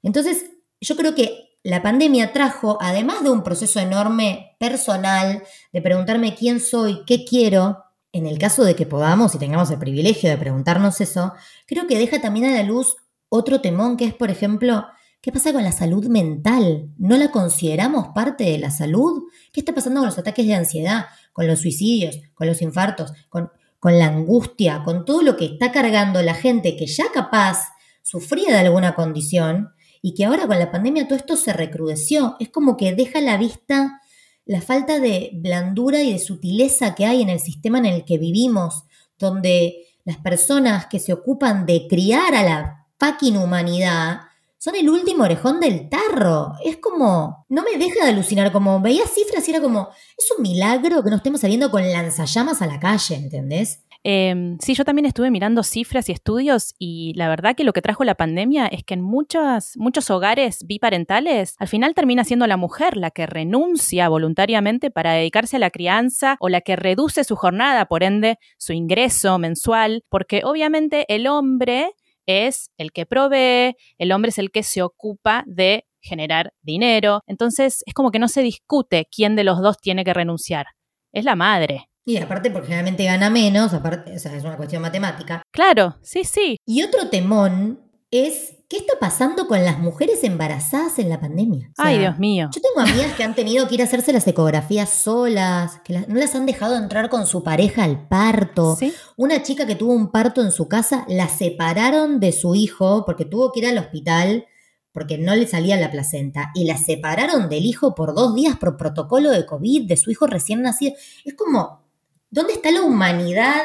Entonces, 0.02 0.46
yo 0.80 0.96
creo 0.96 1.14
que 1.14 1.60
la 1.62 1.80
pandemia 1.80 2.32
trajo, 2.32 2.76
además 2.80 3.22
de 3.22 3.30
un 3.30 3.44
proceso 3.44 3.78
enorme 3.78 4.56
personal, 4.58 5.44
de 5.72 5.80
preguntarme 5.80 6.34
quién 6.34 6.58
soy, 6.58 7.04
qué 7.06 7.24
quiero, 7.24 7.84
en 8.10 8.26
el 8.26 8.40
caso 8.40 8.64
de 8.64 8.74
que 8.74 8.84
podamos 8.84 9.36
y 9.36 9.38
tengamos 9.38 9.70
el 9.70 9.78
privilegio 9.78 10.28
de 10.28 10.38
preguntarnos 10.38 11.00
eso, 11.00 11.34
creo 11.68 11.86
que 11.86 11.98
deja 11.98 12.20
también 12.20 12.46
a 12.46 12.56
la 12.56 12.64
luz 12.64 12.96
otro 13.28 13.60
temón 13.60 13.96
que 13.96 14.06
es, 14.06 14.14
por 14.14 14.30
ejemplo, 14.30 14.88
¿qué 15.20 15.32
pasa 15.32 15.52
con 15.52 15.64
la 15.64 15.72
salud 15.72 16.06
mental? 16.06 16.90
¿No 16.96 17.16
la 17.16 17.30
consideramos 17.30 18.08
parte 18.14 18.44
de 18.44 18.58
la 18.58 18.70
salud? 18.70 19.24
¿Qué 19.52 19.60
está 19.60 19.74
pasando 19.74 20.00
con 20.00 20.06
los 20.06 20.18
ataques 20.18 20.46
de 20.46 20.54
ansiedad, 20.54 21.06
con 21.32 21.46
los 21.46 21.60
suicidios, 21.60 22.18
con 22.34 22.46
los 22.46 22.62
infartos, 22.62 23.12
con, 23.28 23.50
la 23.82 24.06
angustia, 24.06 24.82
con 24.84 25.04
todo 25.04 25.22
lo 25.22 25.36
que 25.36 25.46
está 25.46 25.72
cargando 25.72 26.22
la 26.22 26.34
gente 26.34 26.76
que 26.76 26.86
ya 26.86 27.04
capaz 27.12 27.68
sufría 28.02 28.52
de 28.52 28.58
alguna 28.58 28.94
condición 28.94 29.70
y 30.02 30.14
que 30.14 30.24
ahora 30.24 30.46
con 30.46 30.58
la 30.58 30.70
pandemia 30.70 31.06
todo 31.06 31.18
esto 31.18 31.36
se 31.36 31.52
recrudeció? 31.52 32.36
Es 32.40 32.48
como 32.48 32.76
que 32.76 32.94
deja 32.94 33.18
a 33.18 33.22
la 33.22 33.36
vista 33.36 34.00
la 34.44 34.62
falta 34.62 34.98
de 34.98 35.30
blandura 35.34 36.02
y 36.02 36.12
de 36.12 36.18
sutileza 36.18 36.94
que 36.94 37.06
hay 37.06 37.22
en 37.22 37.28
el 37.28 37.40
sistema 37.40 37.78
en 37.78 37.86
el 37.86 38.04
que 38.04 38.18
vivimos, 38.18 38.84
donde 39.18 39.88
las 40.04 40.16
personas 40.16 40.86
que 40.86 40.98
se 40.98 41.12
ocupan 41.12 41.66
de 41.66 41.86
criar 41.86 42.34
a 42.34 42.42
la 42.42 42.86
fucking 42.98 43.36
humanidad 43.36 44.27
son 44.58 44.74
el 44.74 44.88
último 44.90 45.24
orejón 45.24 45.60
del 45.60 45.88
tarro. 45.88 46.54
Es 46.64 46.76
como, 46.78 47.46
no 47.48 47.62
me 47.62 47.78
deja 47.78 48.04
de 48.04 48.10
alucinar, 48.10 48.52
como 48.52 48.80
veía 48.80 49.06
cifras 49.06 49.46
y 49.48 49.52
era 49.52 49.60
como, 49.60 49.88
es 50.16 50.30
un 50.36 50.42
milagro 50.42 51.02
que 51.02 51.10
no 51.10 51.16
estemos 51.16 51.40
saliendo 51.40 51.70
con 51.70 51.88
lanzallamas 51.90 52.60
a 52.60 52.66
la 52.66 52.80
calle, 52.80 53.14
¿entendés? 53.14 53.84
Em, 54.04 54.58
sí, 54.60 54.74
yo 54.74 54.84
también 54.84 55.06
estuve 55.06 55.30
mirando 55.30 55.62
cifras 55.62 56.08
y 56.08 56.12
estudios 56.12 56.74
y 56.78 57.12
la 57.16 57.28
verdad 57.28 57.56
que 57.56 57.64
lo 57.64 57.72
que 57.72 57.82
trajo 57.82 58.04
la 58.04 58.14
pandemia 58.14 58.66
es 58.66 58.84
que 58.84 58.94
en 58.94 59.00
muchos, 59.00 59.76
muchos 59.76 60.08
hogares 60.10 60.64
biparentales 60.66 61.56
al 61.58 61.68
final 61.68 61.94
termina 61.94 62.24
siendo 62.24 62.46
la 62.46 62.56
mujer 62.56 62.96
la 62.96 63.10
que 63.10 63.26
renuncia 63.26 64.08
voluntariamente 64.08 64.90
para 64.90 65.12
dedicarse 65.12 65.56
a 65.56 65.58
la 65.58 65.70
crianza 65.70 66.36
o 66.38 66.48
la 66.48 66.60
que 66.60 66.76
reduce 66.76 67.24
su 67.24 67.34
jornada, 67.34 67.86
por 67.86 68.04
ende 68.04 68.38
su 68.56 68.72
ingreso 68.72 69.36
mensual, 69.38 70.04
porque 70.08 70.42
obviamente 70.44 71.04
el 71.12 71.26
hombre 71.26 71.92
es 72.28 72.70
el 72.76 72.92
que 72.92 73.06
provee, 73.06 73.74
el 73.96 74.12
hombre 74.12 74.28
es 74.28 74.38
el 74.38 74.50
que 74.50 74.62
se 74.62 74.82
ocupa 74.82 75.44
de 75.46 75.86
generar 76.00 76.52
dinero, 76.62 77.22
entonces 77.26 77.82
es 77.86 77.94
como 77.94 78.10
que 78.10 78.18
no 78.18 78.28
se 78.28 78.42
discute 78.42 79.08
quién 79.10 79.34
de 79.34 79.44
los 79.44 79.60
dos 79.60 79.78
tiene 79.78 80.04
que 80.04 80.14
renunciar, 80.14 80.66
es 81.12 81.24
la 81.24 81.34
madre. 81.34 81.88
Y 82.04 82.16
aparte 82.18 82.50
porque 82.50 82.68
generalmente 82.68 83.04
gana 83.04 83.28
menos, 83.30 83.74
aparte, 83.74 84.14
o 84.14 84.18
sea, 84.18 84.34
es 84.36 84.44
una 84.44 84.56
cuestión 84.56 84.80
matemática. 84.80 85.42
Claro, 85.50 85.96
sí, 86.02 86.24
sí. 86.24 86.56
Y 86.64 86.82
otro 86.82 87.08
temón 87.08 87.80
es 88.10 88.57
¿qué 88.68 88.76
está 88.76 88.94
pasando 89.00 89.46
con 89.46 89.64
las 89.64 89.78
mujeres 89.78 90.22
embarazadas 90.24 90.98
en 90.98 91.08
la 91.08 91.20
pandemia? 91.20 91.70
Ay, 91.76 91.98
Dios 91.98 92.18
mío. 92.18 92.50
Yo 92.54 92.60
tengo 92.60 92.80
amigas 92.80 93.14
que 93.14 93.24
han 93.24 93.34
tenido 93.34 93.66
que 93.66 93.76
ir 93.76 93.80
a 93.80 93.84
hacerse 93.84 94.12
las 94.12 94.26
ecografías 94.26 94.90
solas, 94.90 95.80
que 95.84 96.04
no 96.06 96.14
las 96.14 96.34
han 96.34 96.46
dejado 96.46 96.76
entrar 96.76 97.08
con 97.08 97.26
su 97.26 97.42
pareja 97.42 97.84
al 97.84 98.06
parto. 98.08 98.76
¿Sí? 98.76 98.92
Una 99.16 99.42
chica 99.42 99.66
que 99.66 99.74
tuvo 99.74 99.92
un 99.92 100.10
parto 100.10 100.42
en 100.42 100.52
su 100.52 100.68
casa, 100.68 101.04
la 101.08 101.28
separaron 101.28 102.20
de 102.20 102.32
su 102.32 102.54
hijo 102.54 103.04
porque 103.04 103.24
tuvo 103.24 103.52
que 103.52 103.60
ir 103.60 103.66
al 103.66 103.78
hospital 103.78 104.46
porque 104.92 105.18
no 105.18 105.36
le 105.36 105.46
salía 105.46 105.76
la 105.76 105.90
placenta 105.90 106.50
y 106.54 106.64
la 106.64 106.76
separaron 106.76 107.48
del 107.48 107.64
hijo 107.66 107.94
por 107.94 108.14
dos 108.14 108.34
días 108.34 108.56
por 108.56 108.76
protocolo 108.76 109.30
de 109.30 109.46
COVID 109.46 109.86
de 109.86 109.96
su 109.96 110.10
hijo 110.10 110.26
recién 110.26 110.62
nacido. 110.62 110.94
Es 111.24 111.34
como, 111.34 111.88
¿Dónde 112.30 112.52
está 112.52 112.70
la 112.70 112.82
humanidad? 112.82 113.62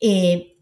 Eh, 0.00 0.53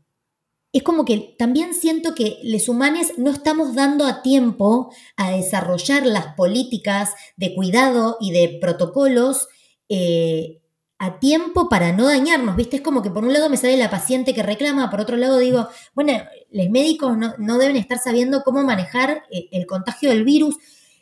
es 0.72 0.82
como 0.82 1.04
que 1.04 1.34
también 1.38 1.74
siento 1.74 2.14
que 2.14 2.38
los 2.42 2.68
humanos 2.68 3.12
no 3.18 3.30
estamos 3.30 3.74
dando 3.74 4.06
a 4.06 4.22
tiempo 4.22 4.92
a 5.16 5.30
desarrollar 5.30 6.06
las 6.06 6.34
políticas 6.34 7.14
de 7.36 7.54
cuidado 7.54 8.16
y 8.20 8.32
de 8.32 8.58
protocolos 8.58 9.48
eh, 9.90 10.62
a 10.98 11.18
tiempo 11.18 11.68
para 11.68 11.92
no 11.92 12.06
dañarnos, 12.06 12.56
¿viste? 12.56 12.76
Es 12.76 12.82
como 12.82 13.02
que 13.02 13.10
por 13.10 13.24
un 13.24 13.32
lado 13.32 13.50
me 13.50 13.56
sale 13.58 13.76
la 13.76 13.90
paciente 13.90 14.32
que 14.32 14.42
reclama, 14.42 14.88
por 14.88 15.00
otro 15.00 15.16
lado 15.16 15.38
digo, 15.38 15.68
bueno, 15.94 16.12
los 16.50 16.70
médicos 16.70 17.18
no, 17.18 17.58
deben 17.58 17.76
estar 17.76 17.98
sabiendo 17.98 18.42
cómo 18.42 18.62
manejar 18.62 19.24
eh, 19.30 19.48
el 19.50 19.66
contagio 19.66 20.08
del 20.08 20.24
virus 20.24 20.56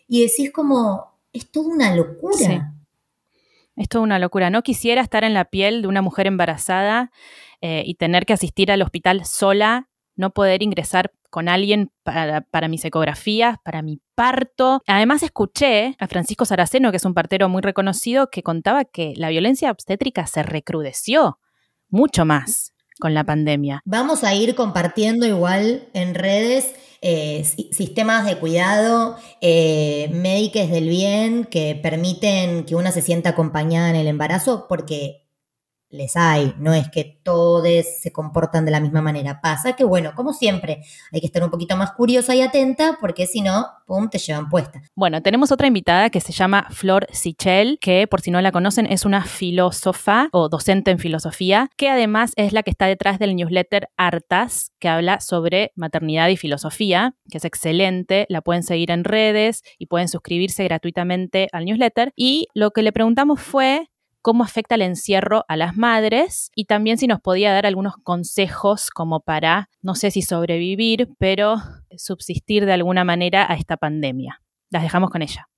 y 0.08 0.22
decís 0.22 0.50
como, 0.52 1.18
es 1.32 1.48
toda 1.50 1.68
una 1.68 1.94
locura. 1.94 2.74
Es 3.76 3.88
toda 3.88 4.02
una 4.02 4.18
locura. 4.18 4.50
No 4.50 4.62
quisiera 4.62 5.00
estar 5.00 5.22
en 5.22 5.34
la 5.34 5.44
piel 5.44 5.82
de 5.82 5.88
una 5.88 6.02
mujer 6.02 6.26
embarazada 6.26 7.12
eh, 7.60 7.82
y 7.86 7.94
tener 7.94 8.26
que 8.26 8.32
asistir 8.32 8.70
al 8.72 8.82
hospital 8.82 9.24
sola, 9.24 9.88
no 10.16 10.30
poder 10.30 10.62
ingresar 10.62 11.12
con 11.30 11.48
alguien 11.48 11.92
para, 12.02 12.42
para, 12.42 12.68
mis 12.68 12.84
ecografías, 12.84 13.56
para 13.64 13.82
mi 13.82 14.00
parto. 14.14 14.82
Además 14.86 15.22
escuché 15.22 15.96
a 15.98 16.08
Francisco 16.08 16.44
Saraceno, 16.44 16.90
que 16.90 16.96
es 16.96 17.04
un 17.04 17.14
partero 17.14 17.48
muy 17.48 17.62
reconocido, 17.62 18.30
que 18.30 18.42
contaba 18.42 18.84
que 18.84 19.14
la 19.16 19.28
violencia 19.28 19.70
obstétrica 19.70 20.26
se 20.26 20.42
recrudeció 20.42 21.38
mucho 21.88 22.24
más 22.24 22.72
con 22.98 23.14
la 23.14 23.24
pandemia. 23.24 23.82
Vamos 23.84 24.24
a 24.24 24.34
ir 24.34 24.54
compartiendo 24.54 25.26
igual 25.26 25.88
en 25.94 26.14
redes 26.14 26.74
eh, 27.02 27.44
sistemas 27.72 28.26
de 28.26 28.36
cuidado, 28.36 29.16
eh, 29.40 30.10
médicos 30.12 30.68
del 30.68 30.88
bien 30.88 31.44
que 31.44 31.78
permiten 31.82 32.64
que 32.64 32.76
una 32.76 32.92
se 32.92 33.00
sienta 33.00 33.30
acompañada 33.30 33.88
en 33.88 33.96
el 33.96 34.06
embarazo, 34.06 34.66
porque 34.68 35.26
les 35.90 36.16
hay, 36.16 36.54
no 36.58 36.72
es 36.72 36.88
que 36.88 37.20
todos 37.22 37.68
se 38.00 38.12
comportan 38.12 38.64
de 38.64 38.70
la 38.70 38.80
misma 38.80 39.02
manera. 39.02 39.40
Pasa 39.40 39.74
que, 39.74 39.84
bueno, 39.84 40.12
como 40.14 40.32
siempre, 40.32 40.82
hay 41.12 41.20
que 41.20 41.26
estar 41.26 41.42
un 41.42 41.50
poquito 41.50 41.76
más 41.76 41.92
curiosa 41.92 42.34
y 42.34 42.42
atenta 42.42 42.96
porque 43.00 43.26
si 43.26 43.40
no, 43.40 43.66
pum, 43.86 44.08
te 44.08 44.18
llevan 44.18 44.48
puesta. 44.48 44.80
Bueno, 44.94 45.20
tenemos 45.20 45.50
otra 45.50 45.66
invitada 45.66 46.10
que 46.10 46.20
se 46.20 46.32
llama 46.32 46.68
Flor 46.70 47.06
Sichel, 47.10 47.78
que 47.80 48.06
por 48.06 48.20
si 48.20 48.30
no 48.30 48.40
la 48.40 48.52
conocen 48.52 48.86
es 48.86 49.04
una 49.04 49.24
filósofa 49.24 50.28
o 50.32 50.48
docente 50.48 50.92
en 50.92 50.98
filosofía, 50.98 51.68
que 51.76 51.88
además 51.88 52.32
es 52.36 52.52
la 52.52 52.62
que 52.62 52.70
está 52.70 52.86
detrás 52.86 53.18
del 53.18 53.34
newsletter 53.34 53.88
Artas, 53.96 54.72
que 54.78 54.88
habla 54.88 55.20
sobre 55.20 55.72
maternidad 55.74 56.28
y 56.28 56.36
filosofía, 56.36 57.14
que 57.30 57.38
es 57.38 57.44
excelente, 57.44 58.26
la 58.28 58.42
pueden 58.42 58.62
seguir 58.62 58.90
en 58.92 59.04
redes 59.04 59.62
y 59.78 59.86
pueden 59.86 60.08
suscribirse 60.08 60.64
gratuitamente 60.64 61.48
al 61.52 61.64
newsletter. 61.64 62.12
Y 62.14 62.46
lo 62.54 62.70
que 62.70 62.82
le 62.82 62.92
preguntamos 62.92 63.40
fue 63.40 63.88
cómo 64.22 64.44
afecta 64.44 64.74
el 64.74 64.82
encierro 64.82 65.44
a 65.48 65.56
las 65.56 65.76
madres 65.76 66.50
y 66.54 66.66
también 66.66 66.98
si 66.98 67.06
nos 67.06 67.20
podía 67.20 67.52
dar 67.52 67.66
algunos 67.66 67.94
consejos 68.02 68.90
como 68.90 69.20
para, 69.20 69.68
no 69.82 69.94
sé 69.94 70.10
si 70.10 70.22
sobrevivir, 70.22 71.08
pero 71.18 71.56
subsistir 71.96 72.66
de 72.66 72.72
alguna 72.72 73.04
manera 73.04 73.50
a 73.50 73.56
esta 73.56 73.76
pandemia. 73.76 74.42
Las 74.70 74.82
dejamos 74.82 75.10
con 75.10 75.22
ella. 75.22 75.49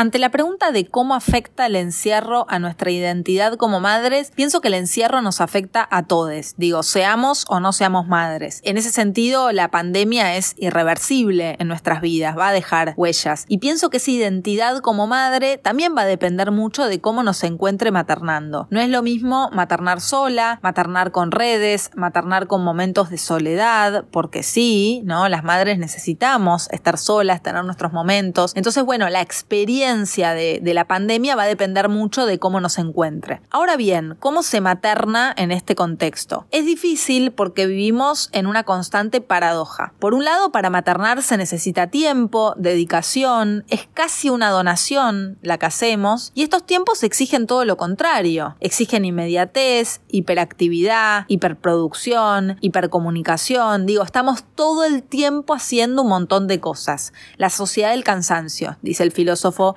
Ante 0.00 0.18
la 0.18 0.30
pregunta 0.30 0.72
de 0.72 0.86
cómo 0.86 1.14
afecta 1.14 1.66
el 1.66 1.76
encierro 1.76 2.46
a 2.48 2.58
nuestra 2.58 2.90
identidad 2.90 3.56
como 3.56 3.80
madres, 3.80 4.32
pienso 4.34 4.62
que 4.62 4.68
el 4.68 4.74
encierro 4.74 5.20
nos 5.20 5.42
afecta 5.42 5.86
a 5.90 6.04
todos, 6.04 6.54
digo, 6.56 6.82
seamos 6.82 7.44
o 7.50 7.60
no 7.60 7.74
seamos 7.74 8.08
madres. 8.08 8.62
En 8.64 8.78
ese 8.78 8.92
sentido, 8.92 9.52
la 9.52 9.70
pandemia 9.70 10.36
es 10.36 10.54
irreversible 10.56 11.56
en 11.58 11.68
nuestras 11.68 12.00
vidas, 12.00 12.34
va 12.34 12.48
a 12.48 12.52
dejar 12.52 12.94
huellas. 12.96 13.44
Y 13.46 13.58
pienso 13.58 13.90
que 13.90 13.98
esa 13.98 14.10
identidad 14.10 14.78
como 14.78 15.06
madre 15.06 15.58
también 15.58 15.94
va 15.94 16.00
a 16.00 16.06
depender 16.06 16.50
mucho 16.50 16.86
de 16.86 17.02
cómo 17.02 17.22
nos 17.22 17.44
encuentre 17.44 17.90
maternando. 17.90 18.68
No 18.70 18.80
es 18.80 18.88
lo 18.88 19.02
mismo 19.02 19.50
maternar 19.52 20.00
sola, 20.00 20.60
maternar 20.62 21.12
con 21.12 21.30
redes, 21.30 21.90
maternar 21.94 22.46
con 22.46 22.64
momentos 22.64 23.10
de 23.10 23.18
soledad, 23.18 24.06
porque 24.10 24.44
sí, 24.44 25.02
¿no? 25.04 25.28
Las 25.28 25.44
madres 25.44 25.76
necesitamos 25.78 26.70
estar 26.70 26.96
solas, 26.96 27.42
tener 27.42 27.62
nuestros 27.66 27.92
momentos. 27.92 28.52
Entonces, 28.56 28.82
bueno, 28.82 29.06
la 29.10 29.20
experiencia 29.20 29.89
de, 29.90 30.60
de, 30.62 30.74
la 30.74 30.86
pandemia 30.86 31.34
va 31.34 31.42
a 31.42 31.46
depender 31.46 31.88
mucho 31.88 32.26
de 32.26 32.38
cómo 32.38 32.60
nos 32.60 32.78
encuentre. 32.78 33.40
Ahora 33.50 33.76
bien, 33.76 34.16
¿cómo 34.20 34.42
se 34.42 34.60
materna 34.60 35.34
en 35.36 35.50
este 35.50 35.74
contexto? 35.74 36.46
Es 36.50 36.64
difícil 36.64 37.32
porque 37.32 37.66
vivimos 37.66 38.30
en 38.32 38.46
una 38.46 38.62
constante 38.64 39.20
paradoja. 39.20 39.92
Por 39.98 40.14
un 40.14 40.24
lado, 40.24 40.52
para 40.52 40.70
maternar 40.70 41.22
se 41.22 41.36
necesita 41.36 41.88
tiempo, 41.88 42.54
dedicación, 42.56 43.64
es 43.68 43.88
casi 43.92 44.30
una 44.30 44.50
donación 44.50 45.38
la 45.42 45.58
que 45.58 45.66
hacemos, 45.66 46.30
y 46.34 46.42
estos 46.42 46.64
tiempos 46.64 47.02
exigen 47.02 47.46
todo 47.46 47.64
lo 47.64 47.76
contrario. 47.76 48.56
Exigen 48.60 49.04
inmediatez, 49.04 50.00
hiperactividad, 50.08 51.24
hiperproducción, 51.28 52.58
hipercomunicación. 52.60 53.86
Digo, 53.86 54.02
estamos 54.02 54.44
todo 54.54 54.84
el 54.84 55.02
tiempo 55.02 55.54
haciendo 55.54 56.02
un 56.02 56.08
montón 56.08 56.46
de 56.46 56.60
cosas. 56.60 57.12
La 57.36 57.50
sociedad 57.50 57.90
del 57.90 58.04
cansancio, 58.04 58.76
dice 58.82 59.02
el 59.02 59.12
filósofo 59.12 59.72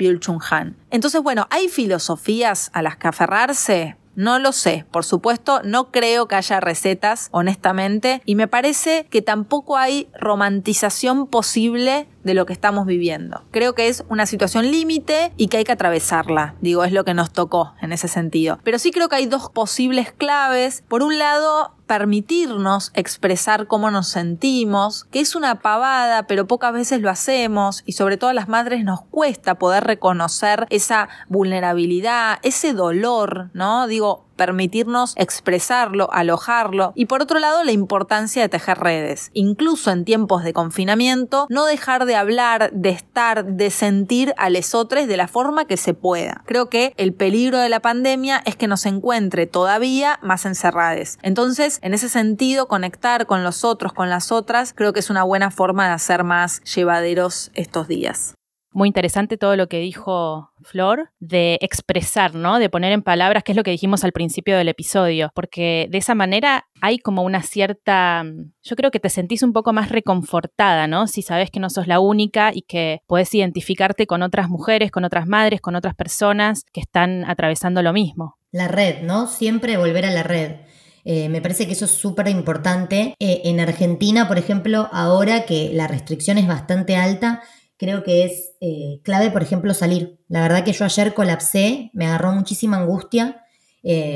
Han. 0.50 0.76
Entonces, 0.90 1.22
bueno, 1.22 1.48
¿hay 1.50 1.68
filosofías 1.68 2.70
a 2.74 2.82
las 2.82 2.98
que 2.98 3.08
aferrarse? 3.08 3.96
No 4.16 4.38
lo 4.38 4.52
sé, 4.52 4.86
por 4.92 5.06
supuesto, 5.06 5.62
no 5.64 5.92
creo 5.92 6.28
que 6.28 6.36
haya 6.36 6.60
recetas, 6.60 7.30
honestamente, 7.32 8.22
y 8.26 8.36
me 8.36 8.48
parece 8.48 9.08
que 9.10 9.24
tampoco 9.24 9.76
hay 9.76 10.08
romantización 10.20 11.26
posible 11.26 12.08
de 12.24 12.34
lo 12.34 12.46
que 12.46 12.54
estamos 12.54 12.86
viviendo. 12.86 13.44
Creo 13.52 13.76
que 13.76 13.88
es 13.88 14.04
una 14.10 14.26
situación 14.26 14.72
límite 14.72 15.34
y 15.38 15.48
que 15.48 15.58
hay 15.58 15.64
que 15.64 15.72
atravesarla. 15.72 16.56
Digo, 16.62 16.84
es 16.84 16.92
lo 16.92 17.04
que 17.04 17.14
nos 17.14 17.32
tocó 17.32 17.74
en 17.82 17.92
ese 17.94 18.08
sentido. 18.08 18.60
Pero 18.64 18.80
sí 18.80 18.92
creo 18.92 19.10
que 19.10 19.18
hay 19.18 19.26
dos 19.26 19.50
posibles 19.50 20.12
claves. 20.12 20.84
Por 20.88 21.04
un 21.04 21.18
lado, 21.18 21.74
permitirnos 21.88 22.92
expresar 22.96 23.68
cómo 23.68 23.92
nos 23.92 24.08
sentimos, 24.08 25.04
que 25.06 25.20
es 25.20 25.36
una 25.36 25.60
pavada, 25.62 26.28
pero 26.28 26.48
pocas 26.48 26.74
veces 26.74 27.02
lo 27.02 27.10
hacemos 27.10 27.84
y 27.86 27.94
sobre 27.94 28.18
todo 28.18 28.30
a 28.30 28.34
las 28.34 28.48
madres 28.48 28.84
nos 28.84 29.02
cuesta 29.02 29.56
poder 29.56 29.84
reconocer 29.84 30.66
esa 30.70 31.10
vulnerabilidad, 31.28 32.40
ese 32.42 32.74
dolor, 32.74 33.50
¿no? 33.54 33.88
Digo, 33.88 34.26
permitirnos 34.36 35.14
expresarlo, 35.18 36.12
alojarlo 36.12 36.92
y 36.96 37.06
por 37.06 37.22
otro 37.22 37.40
lado 37.40 37.64
la 37.64 37.72
importancia 37.72 38.42
de 38.42 38.50
tejer 38.50 38.80
redes. 38.80 39.30
Incluso 39.34 39.92
en 39.92 40.06
tiempos 40.06 40.44
de 40.44 40.54
confinamiento, 40.54 41.48
no 41.50 41.66
dejar 41.66 42.06
de 42.06 42.16
hablar, 42.16 42.72
de 42.74 42.90
estar, 42.90 43.46
de 43.46 43.70
sentir 43.70 44.34
a 44.38 44.50
lesotres 44.50 45.08
de 45.08 45.18
la 45.18 45.28
forma 45.28 45.66
que 45.66 45.78
se 45.78 45.94
pueda. 45.94 46.44
Creo 46.46 46.70
que 46.70 46.94
el 46.98 47.14
peligro 47.14 47.58
de 47.60 47.70
la 47.70 47.80
pandemia 47.80 48.42
es 48.46 48.56
que 48.56 48.68
nos 48.68 48.86
encuentre 48.86 49.48
todavía 49.48 50.20
más 50.22 50.46
encerrados. 50.46 50.84
Entonces, 51.22 51.80
en 51.82 51.94
ese 51.94 52.10
sentido, 52.10 52.68
conectar 52.68 53.26
con 53.26 53.44
los 53.44 53.64
otros, 53.64 53.94
con 53.94 54.10
las 54.10 54.32
otras, 54.32 54.74
creo 54.74 54.94
que 54.94 55.00
es 55.00 55.10
una 55.10 55.24
buena 55.24 55.52
forma 55.52 55.88
de 55.88 55.94
hacer 55.94 56.24
más 56.24 56.62
llevaderos 56.64 57.52
estos 57.54 57.88
días. 57.88 58.36
Muy 58.74 58.88
interesante 58.88 59.38
todo 59.38 59.56
lo 59.56 59.68
que 59.68 59.80
dijo 59.80 60.50
Flor 60.64 61.12
de 61.20 61.60
expresar, 61.62 62.34
¿no? 62.34 62.58
De 62.58 62.70
poner 62.70 62.92
en 62.92 63.04
palabras 63.04 63.44
qué 63.44 63.52
es 63.52 63.56
lo 63.56 63.64
que 63.64 63.72
dijimos 63.72 64.04
al 64.04 64.12
principio 64.12 64.58
del 64.58 64.68
episodio, 64.68 65.32
porque 65.36 65.88
de 65.92 66.00
esa 66.00 66.16
manera 66.16 66.66
hay 66.82 66.98
como 66.98 67.22
una 67.22 67.44
cierta, 67.44 68.24
yo 68.64 68.76
creo 68.76 68.90
que 68.90 69.00
te 69.00 69.10
sentís 69.10 69.44
un 69.44 69.54
poco 69.54 69.74
más 69.74 69.90
reconfortada, 69.90 70.88
¿no? 70.88 71.08
Si 71.08 71.22
sabes 71.22 71.52
que 71.52 71.60
no 71.60 71.70
sos 71.70 71.88
la 71.88 72.00
única 72.00 72.52
y 72.54 72.64
que 72.64 73.02
puedes 73.06 73.34
identificarte 73.34 74.08
con 74.08 74.24
otras 74.24 74.50
mujeres, 74.50 74.90
con 74.90 75.06
otras 75.06 75.28
madres, 75.28 75.62
con 75.62 75.76
otras 75.76 75.94
personas 75.94 76.64
que 76.74 76.82
están 76.82 77.30
atravesando 77.30 77.84
lo 77.84 77.94
mismo. 77.94 78.38
La 78.52 78.68
red, 78.68 79.04
¿no? 79.04 79.28
Siempre 79.28 79.78
volver 79.78 80.06
a 80.06 80.12
la 80.12 80.24
red. 80.24 80.58
Eh, 81.06 81.30
me 81.30 81.42
parece 81.42 81.68
que 81.68 81.74
eso 81.74 81.86
es 81.86 81.92
súper 81.92 82.28
importante. 82.30 83.16
Eh, 83.20 83.42
en 83.46 83.60
Argentina, 83.60 84.28
por 84.28 84.38
ejemplo, 84.38 84.90
ahora 84.92 85.46
que 85.46 85.72
la 85.74 85.88
restricción 85.88 86.38
es 86.38 86.48
bastante 86.48 86.96
alta, 86.96 87.42
creo 87.84 88.02
que 88.02 88.24
es 88.24 88.54
eh, 88.62 89.02
clave, 89.04 89.30
por 89.30 89.44
ejemplo, 89.44 89.74
salir. 89.74 90.20
La 90.30 90.42
verdad 90.42 90.64
que 90.64 90.72
yo 90.72 90.86
ayer 90.86 91.14
colapsé, 91.14 91.92
me 91.94 92.06
agarró 92.06 92.32
muchísima 92.32 92.78
angustia, 92.78 93.42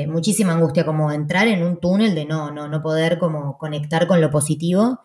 muchísima 0.08 0.54
angustia, 0.54 0.86
como 0.86 1.12
entrar 1.12 1.46
en 1.46 1.62
un 1.62 1.78
túnel 1.78 2.14
de 2.14 2.24
no, 2.24 2.50
no, 2.50 2.68
no 2.68 2.82
poder 2.82 3.18
como 3.18 3.58
conectar 3.58 4.06
con 4.06 4.22
lo 4.22 4.30
positivo. 4.30 5.00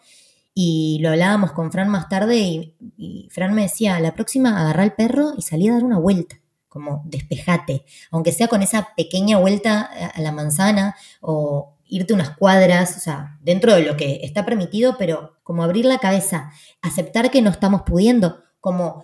Y 0.53 0.99
lo 1.01 1.09
hablábamos 1.09 1.51
con 1.51 1.71
Fran 1.73 1.89
más 1.89 2.07
tarde 2.07 2.37
y, 2.37 2.75
y 2.95 3.27
Fran 3.29 3.53
me 3.53 3.63
decía, 3.63 3.99
la 3.99 4.13
próxima 4.13 4.61
agarra 4.61 4.85
el 4.85 4.93
perro 4.93 5.33
y 5.37 5.41
salí 5.41 5.67
a 5.67 5.73
dar 5.73 5.83
una 5.83 5.99
vuelta 5.99 6.39
como 6.69 7.03
despejate, 7.05 7.85
aunque 8.09 8.31
sea 8.31 8.47
con 8.47 8.63
esa 8.63 8.95
pequeña 8.95 9.37
vuelta 9.37 9.81
a 9.81 10.19
la 10.21 10.31
manzana 10.31 10.95
o, 11.21 11.73
irte 11.93 12.13
unas 12.13 12.35
cuadras, 12.35 12.97
o 12.97 12.99
sea, 12.99 13.37
dentro 13.41 13.75
de 13.75 13.83
lo 13.83 13.95
que 13.95 14.21
está 14.23 14.45
permitido, 14.45 14.95
pero 14.97 15.37
como 15.43 15.63
abrir 15.63 15.85
la 15.85 15.99
cabeza, 15.99 16.51
aceptar 16.81 17.29
que 17.29 17.43
no 17.43 17.51
estamos 17.51 17.83
pudiendo, 17.83 18.43
como 18.63 19.03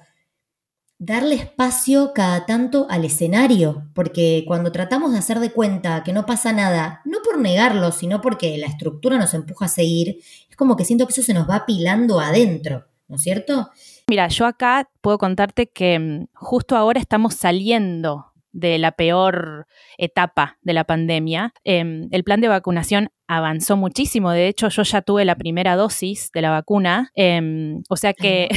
darle 0.97 1.35
espacio 1.35 2.13
cada 2.15 2.45
tanto 2.45 2.87
al 2.89 3.03
escenario, 3.03 3.89
porque 3.93 4.45
cuando 4.47 4.71
tratamos 4.71 5.11
de 5.11 5.19
hacer 5.19 5.39
de 5.39 5.51
cuenta 5.51 6.01
que 6.05 6.13
no 6.13 6.25
pasa 6.25 6.53
nada, 6.53 7.01
no 7.03 7.17
por 7.25 7.39
negarlo, 7.39 7.91
sino 7.91 8.21
porque 8.21 8.57
la 8.57 8.67
estructura 8.67 9.17
nos 9.17 9.33
empuja 9.33 9.65
a 9.65 9.67
seguir, 9.67 10.19
es 10.49 10.55
como 10.55 10.77
que 10.77 10.85
siento 10.85 11.05
que 11.05 11.11
eso 11.11 11.23
se 11.23 11.33
nos 11.33 11.49
va 11.49 11.57
apilando 11.57 12.21
adentro, 12.21 12.85
¿no 13.09 13.17
es 13.17 13.21
cierto? 13.21 13.69
Mira, 14.09 14.29
yo 14.29 14.45
acá 14.45 14.89
puedo 15.01 15.17
contarte 15.17 15.67
que 15.67 15.99
mm, 15.99 16.27
justo 16.33 16.77
ahora 16.77 17.01
estamos 17.01 17.33
saliendo 17.33 18.27
de 18.53 18.77
la 18.77 18.93
peor 18.93 19.67
etapa 19.97 20.57
de 20.61 20.73
la 20.73 20.85
pandemia. 20.85 21.53
Em, 21.65 22.07
el 22.11 22.23
plan 22.23 22.39
de 22.39 22.47
vacunación 22.47 23.09
avanzó 23.27 23.75
muchísimo. 23.75 24.31
De 24.31 24.47
hecho, 24.47 24.69
yo 24.69 24.83
ya 24.83 25.01
tuve 25.01 25.25
la 25.25 25.35
primera 25.35 25.75
dosis 25.75 26.31
de 26.33 26.41
la 26.41 26.49
vacuna. 26.49 27.11
Em, 27.13 27.83
o 27.89 27.97
sea 27.97 28.13
que... 28.13 28.47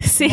sí, 0.04 0.28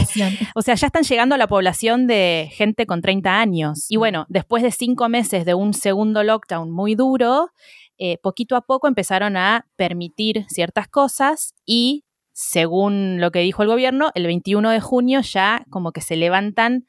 o 0.55 0.61
sea, 0.61 0.75
ya 0.75 0.87
están 0.87 1.03
llegando 1.03 1.35
a 1.35 1.37
la 1.37 1.47
población 1.47 2.07
de 2.07 2.49
gente 2.53 2.85
con 2.85 3.01
30 3.01 3.39
años. 3.39 3.85
Y 3.89 3.97
bueno, 3.97 4.25
después 4.29 4.63
de 4.63 4.71
cinco 4.71 5.09
meses 5.09 5.45
de 5.45 5.53
un 5.53 5.73
segundo 5.73 6.23
lockdown 6.23 6.71
muy 6.71 6.95
duro, 6.95 7.49
eh, 7.97 8.17
poquito 8.19 8.55
a 8.55 8.61
poco 8.61 8.87
empezaron 8.87 9.35
a 9.35 9.67
permitir 9.75 10.45
ciertas 10.47 10.87
cosas 10.87 11.53
y 11.65 12.05
según 12.31 13.19
lo 13.19 13.31
que 13.31 13.39
dijo 13.39 13.63
el 13.63 13.67
gobierno, 13.67 14.11
el 14.13 14.27
21 14.27 14.69
de 14.69 14.79
junio 14.79 15.21
ya 15.21 15.65
como 15.69 15.91
que 15.91 16.01
se 16.01 16.15
levantan 16.15 16.85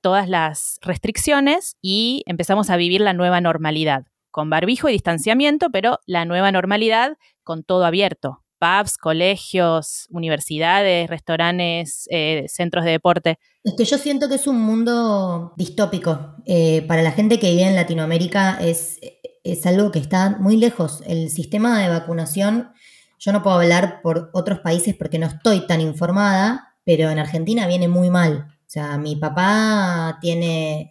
todas 0.00 0.28
las 0.28 0.78
restricciones 0.82 1.76
y 1.82 2.22
empezamos 2.26 2.70
a 2.70 2.76
vivir 2.76 3.00
la 3.00 3.12
nueva 3.12 3.40
normalidad, 3.40 4.06
con 4.30 4.48
barbijo 4.48 4.88
y 4.88 4.92
distanciamiento, 4.92 5.70
pero 5.70 5.98
la 6.06 6.24
nueva 6.24 6.52
normalidad 6.52 7.18
con 7.42 7.64
todo 7.64 7.84
abierto. 7.84 8.41
Pubs, 8.62 8.96
colegios, 8.96 10.06
universidades, 10.10 11.10
restaurantes, 11.10 12.06
eh, 12.10 12.44
centros 12.46 12.84
de 12.84 12.92
deporte. 12.92 13.40
Es 13.64 13.74
que 13.76 13.84
yo 13.84 13.98
siento 13.98 14.28
que 14.28 14.36
es 14.36 14.46
un 14.46 14.60
mundo 14.60 15.52
distópico. 15.56 16.36
Eh, 16.46 16.82
para 16.86 17.02
la 17.02 17.10
gente 17.10 17.40
que 17.40 17.50
vive 17.50 17.64
en 17.64 17.74
Latinoamérica 17.74 18.58
es, 18.60 19.00
es 19.42 19.66
algo 19.66 19.90
que 19.90 19.98
está 19.98 20.36
muy 20.38 20.56
lejos. 20.56 21.02
El 21.08 21.28
sistema 21.30 21.82
de 21.82 21.88
vacunación, 21.88 22.70
yo 23.18 23.32
no 23.32 23.42
puedo 23.42 23.56
hablar 23.56 24.00
por 24.00 24.30
otros 24.32 24.60
países 24.60 24.94
porque 24.94 25.18
no 25.18 25.26
estoy 25.26 25.66
tan 25.66 25.80
informada, 25.80 26.76
pero 26.84 27.10
en 27.10 27.18
Argentina 27.18 27.66
viene 27.66 27.88
muy 27.88 28.10
mal. 28.10 28.46
O 28.48 28.70
sea, 28.72 28.96
mi 28.96 29.16
papá 29.16 30.18
tiene 30.20 30.88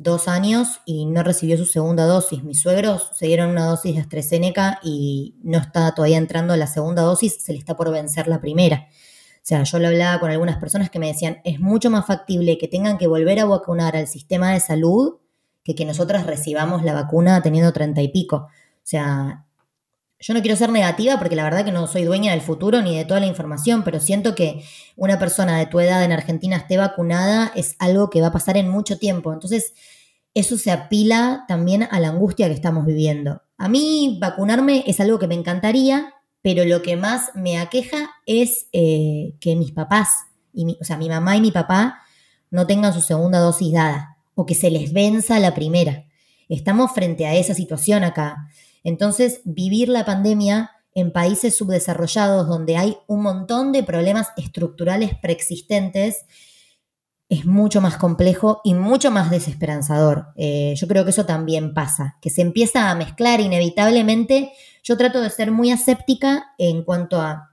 72 0.00 0.28
años 0.28 0.80
y 0.86 1.04
no 1.06 1.22
recibió 1.22 1.56
su 1.58 1.66
segunda 1.66 2.06
dosis. 2.06 2.42
Mis 2.42 2.60
suegros 2.60 3.10
se 3.14 3.26
dieron 3.26 3.50
una 3.50 3.66
dosis 3.66 3.94
de 3.94 4.00
AstraZeneca 4.00 4.80
y 4.82 5.36
no 5.42 5.58
está 5.58 5.94
todavía 5.94 6.16
entrando 6.16 6.56
la 6.56 6.66
segunda 6.66 7.02
dosis, 7.02 7.42
se 7.42 7.52
le 7.52 7.58
está 7.58 7.76
por 7.76 7.90
vencer 7.90 8.26
la 8.26 8.40
primera. 8.40 8.88
O 8.88 9.42
sea, 9.42 9.62
yo 9.62 9.78
lo 9.78 9.88
hablaba 9.88 10.18
con 10.18 10.30
algunas 10.30 10.56
personas 10.58 10.90
que 10.90 10.98
me 10.98 11.08
decían, 11.08 11.38
es 11.44 11.60
mucho 11.60 11.90
más 11.90 12.06
factible 12.06 12.56
que 12.58 12.68
tengan 12.68 12.98
que 12.98 13.06
volver 13.06 13.40
a 13.40 13.44
vacunar 13.44 13.96
al 13.96 14.06
sistema 14.06 14.52
de 14.52 14.60
salud 14.60 15.18
que 15.62 15.74
que 15.74 15.84
nosotras 15.84 16.26
recibamos 16.26 16.82
la 16.82 16.94
vacuna 16.94 17.42
teniendo 17.42 17.72
treinta 17.72 18.00
y 18.00 18.08
pico. 18.08 18.36
O 18.36 18.82
sea, 18.82 19.46
yo 20.20 20.34
no 20.34 20.42
quiero 20.42 20.56
ser 20.56 20.70
negativa 20.70 21.18
porque 21.18 21.34
la 21.34 21.44
verdad 21.44 21.64
que 21.64 21.72
no 21.72 21.86
soy 21.86 22.04
dueña 22.04 22.32
del 22.32 22.42
futuro 22.42 22.82
ni 22.82 22.96
de 22.96 23.06
toda 23.06 23.20
la 23.20 23.26
información, 23.26 23.82
pero 23.82 24.00
siento 24.00 24.34
que 24.34 24.62
una 24.94 25.18
persona 25.18 25.58
de 25.58 25.66
tu 25.66 25.80
edad 25.80 26.04
en 26.04 26.12
Argentina 26.12 26.56
esté 26.56 26.76
vacunada 26.76 27.50
es 27.56 27.74
algo 27.78 28.10
que 28.10 28.20
va 28.20 28.26
a 28.26 28.32
pasar 28.32 28.58
en 28.58 28.68
mucho 28.68 28.98
tiempo. 28.98 29.32
Entonces, 29.32 29.72
eso 30.34 30.58
se 30.58 30.70
apila 30.70 31.44
también 31.48 31.88
a 31.90 31.98
la 32.00 32.08
angustia 32.08 32.48
que 32.48 32.54
estamos 32.54 32.84
viviendo. 32.84 33.42
A 33.56 33.68
mí 33.68 34.18
vacunarme 34.20 34.84
es 34.86 35.00
algo 35.00 35.18
que 35.18 35.26
me 35.26 35.34
encantaría, 35.34 36.14
pero 36.42 36.64
lo 36.66 36.82
que 36.82 36.96
más 36.96 37.30
me 37.34 37.58
aqueja 37.58 38.10
es 38.26 38.68
eh, 38.72 39.34
que 39.40 39.56
mis 39.56 39.72
papás, 39.72 40.08
y 40.52 40.76
o 40.80 40.84
sea, 40.84 40.98
mi 40.98 41.08
mamá 41.08 41.36
y 41.36 41.40
mi 41.40 41.50
papá 41.50 42.02
no 42.50 42.66
tengan 42.66 42.92
su 42.92 43.00
segunda 43.00 43.38
dosis 43.38 43.72
dada 43.72 44.18
o 44.34 44.44
que 44.44 44.54
se 44.54 44.70
les 44.70 44.92
venza 44.92 45.38
la 45.38 45.54
primera. 45.54 46.04
Estamos 46.48 46.92
frente 46.92 47.26
a 47.26 47.34
esa 47.34 47.54
situación 47.54 48.04
acá. 48.04 48.48
Entonces, 48.84 49.40
vivir 49.44 49.88
la 49.88 50.04
pandemia 50.04 50.70
en 50.94 51.12
países 51.12 51.56
subdesarrollados 51.56 52.48
donde 52.48 52.76
hay 52.76 52.98
un 53.06 53.22
montón 53.22 53.72
de 53.72 53.82
problemas 53.82 54.28
estructurales 54.36 55.14
preexistentes 55.20 56.24
es 57.28 57.46
mucho 57.46 57.80
más 57.80 57.96
complejo 57.96 58.60
y 58.64 58.74
mucho 58.74 59.12
más 59.12 59.30
desesperanzador. 59.30 60.32
Eh, 60.34 60.74
yo 60.76 60.88
creo 60.88 61.04
que 61.04 61.10
eso 61.10 61.26
también 61.26 61.74
pasa, 61.74 62.18
que 62.20 62.28
se 62.28 62.42
empieza 62.42 62.90
a 62.90 62.94
mezclar 62.96 63.40
inevitablemente. 63.40 64.52
Yo 64.82 64.96
trato 64.96 65.20
de 65.20 65.30
ser 65.30 65.52
muy 65.52 65.70
aséptica 65.70 66.52
en 66.58 66.82
cuanto 66.82 67.20
a 67.20 67.46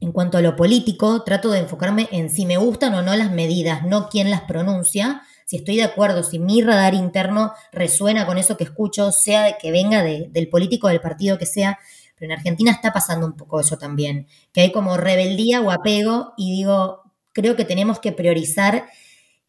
en 0.00 0.12
cuanto 0.12 0.36
a 0.36 0.42
lo 0.42 0.54
político, 0.54 1.22
trato 1.22 1.50
de 1.50 1.60
enfocarme 1.60 2.08
en 2.12 2.28
si 2.28 2.44
me 2.44 2.58
gustan 2.58 2.94
o 2.94 3.00
no 3.00 3.16
las 3.16 3.30
medidas, 3.30 3.84
no 3.84 4.10
quién 4.10 4.30
las 4.30 4.42
pronuncia, 4.42 5.22
si 5.44 5.56
estoy 5.56 5.76
de 5.76 5.84
acuerdo, 5.84 6.22
si 6.22 6.38
mi 6.38 6.62
radar 6.62 6.94
interno 6.94 7.52
resuena 7.72 8.26
con 8.26 8.38
eso 8.38 8.56
que 8.56 8.64
escucho, 8.64 9.12
sea 9.12 9.58
que 9.58 9.70
venga 9.70 10.02
del 10.02 10.48
político 10.48 10.88
del 10.88 11.00
partido 11.00 11.38
que 11.38 11.46
sea. 11.46 11.78
Pero 12.16 12.32
en 12.32 12.38
Argentina 12.38 12.70
está 12.70 12.92
pasando 12.92 13.26
un 13.26 13.36
poco 13.36 13.60
eso 13.60 13.76
también, 13.76 14.26
que 14.52 14.62
hay 14.62 14.72
como 14.72 14.96
rebeldía 14.96 15.60
o 15.60 15.70
apego 15.70 16.32
y 16.36 16.52
digo, 16.52 17.02
creo 17.32 17.56
que 17.56 17.64
tenemos 17.64 17.98
que 17.98 18.12
priorizar 18.12 18.86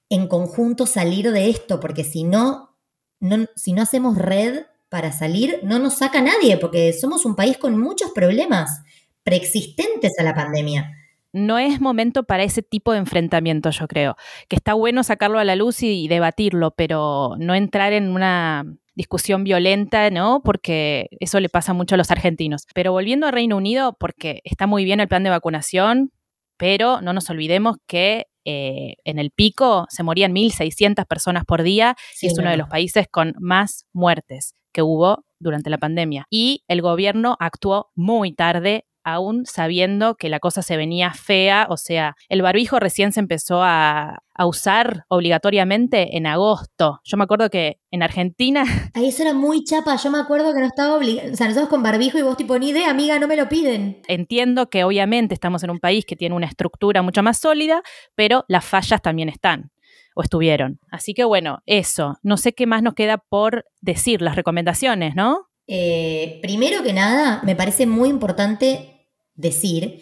en 0.09 0.27
conjunto 0.27 0.85
salir 0.85 1.31
de 1.31 1.49
esto, 1.49 1.79
porque 1.79 2.03
si 2.03 2.23
no, 2.23 2.75
no, 3.19 3.45
si 3.55 3.73
no 3.73 3.81
hacemos 3.81 4.17
red 4.17 4.63
para 4.89 5.11
salir, 5.11 5.59
no 5.63 5.79
nos 5.79 5.95
saca 5.95 6.21
nadie, 6.21 6.57
porque 6.57 6.93
somos 6.93 7.25
un 7.25 7.35
país 7.35 7.57
con 7.57 7.77
muchos 7.77 8.11
problemas 8.11 8.81
preexistentes 9.23 10.13
a 10.19 10.23
la 10.23 10.35
pandemia 10.35 10.91
no 11.36 11.59
es 11.59 11.81
momento 11.81 12.23
para 12.23 12.43
ese 12.43 12.63
tipo 12.63 12.93
de 12.93 12.99
enfrentamiento, 12.99 13.69
yo 13.69 13.88
creo. 13.88 14.15
Que 14.47 14.55
está 14.55 14.73
bueno 14.73 15.03
sacarlo 15.03 15.38
a 15.38 15.43
la 15.43 15.57
luz 15.57 15.83
y, 15.83 16.07
debatirlo, 16.07 16.71
pero 16.71 17.36
no 17.38 17.53
entrar 17.53 17.91
en 17.91 18.09
una 18.09 18.65
discusión 18.95 19.43
violenta, 19.43 20.09
¿no? 20.09 20.41
Porque 20.43 21.09
eso 21.19 21.41
le 21.41 21.49
pasa 21.49 21.73
mucho 21.73 21.95
a 21.95 21.97
los 21.97 22.09
argentinos. 22.09 22.63
Pero 22.73 22.93
volviendo 22.93 23.27
a 23.27 23.31
Reino 23.31 23.57
Unido, 23.57 23.97
porque 23.99 24.39
está 24.45 24.65
muy 24.65 24.86
bien 24.86 25.01
el 25.01 25.09
plan 25.09 25.23
de 25.23 25.29
vacunación, 25.29 26.13
pero 26.55 27.01
no 27.01 27.11
nos 27.11 27.29
olvidemos 27.29 27.75
que 27.86 28.27
eh, 28.45 28.95
en 29.03 29.19
el 29.19 29.31
pico 29.31 29.88
se 29.89 30.03
morían 30.03 30.33
1.600 30.33 31.05
personas 31.05 31.43
por 31.43 31.63
día 31.63 31.97
y 32.21 32.27
es 32.27 32.38
uno 32.38 32.49
de 32.49 32.57
los 32.57 32.69
países 32.69 33.07
con 33.11 33.33
más 33.39 33.86
muertes 33.91 34.55
que 34.71 34.83
hubo 34.83 35.25
durante 35.39 35.69
la 35.69 35.79
pandemia. 35.79 36.27
Y 36.29 36.63
el 36.69 36.81
gobierno 36.81 37.36
actuó 37.41 37.91
muy 37.93 38.31
tarde 38.31 38.86
aún 39.05 39.45
sabiendo 39.45 40.15
que 40.15 40.29
la 40.29 40.39
cosa 40.39 40.63
se 40.63 40.75
venía 40.75 41.11
fea, 41.13 41.67
o 41.69 41.77
sea, 41.77 42.15
el 42.27 42.41
barbijo 42.41 42.79
recién 42.79 43.13
se 43.13 43.21
empezó 43.21 43.61
a, 43.63 44.19
usar 44.37 45.05
obligatoriamente 45.07 46.17
en 46.17 46.27
agosto. 46.27 46.99
Yo 47.05 47.15
me 47.15 47.23
acuerdo 47.23 47.49
que 47.49 47.79
en 47.89 48.03
Argentina... 48.03 48.65
Ahí 48.93 49.07
eso 49.07 49.21
era 49.21 49.33
muy 49.33 49.63
chapa, 49.63 49.95
yo 49.95 50.11
me 50.11 50.17
acuerdo 50.17 50.53
que 50.53 50.59
no 50.59 50.65
estaba 50.65 50.97
obligado, 50.97 51.31
o 51.31 51.35
sea, 51.37 51.47
nosotros 51.47 51.69
con 51.69 51.81
barbijo 51.81 52.17
y 52.17 52.21
vos 52.21 52.35
tipo, 52.35 52.59
ni 52.59 52.71
idea, 52.71 52.89
amiga, 52.89 53.17
no 53.17 53.27
me 53.27 53.37
lo 53.37 53.47
piden. 53.47 54.01
Entiendo 54.09 54.69
que 54.69 54.83
obviamente 54.83 55.33
estamos 55.33 55.63
en 55.63 55.69
un 55.69 55.79
país 55.79 56.03
que 56.05 56.17
tiene 56.17 56.35
una 56.35 56.47
estructura 56.47 57.01
mucho 57.01 57.23
más 57.23 57.37
sólida, 57.37 57.81
pero 58.15 58.43
las 58.49 58.65
fallas 58.65 59.01
también 59.01 59.29
están 59.29 59.71
o 60.15 60.23
estuvieron. 60.23 60.79
Así 60.91 61.13
que 61.13 61.23
bueno, 61.23 61.59
eso. 61.65 62.17
No 62.21 62.35
sé 62.35 62.53
qué 62.53 62.65
más 62.65 62.83
nos 62.83 62.93
queda 62.93 63.17
por 63.17 63.65
decir, 63.79 64.21
las 64.21 64.35
recomendaciones, 64.35 65.15
¿no? 65.15 65.47
Eh, 65.67 66.39
primero 66.41 66.83
que 66.83 66.93
nada, 66.93 67.41
me 67.43 67.55
parece 67.55 67.87
muy 67.87 68.09
importante 68.09 68.94
decir 69.36 70.01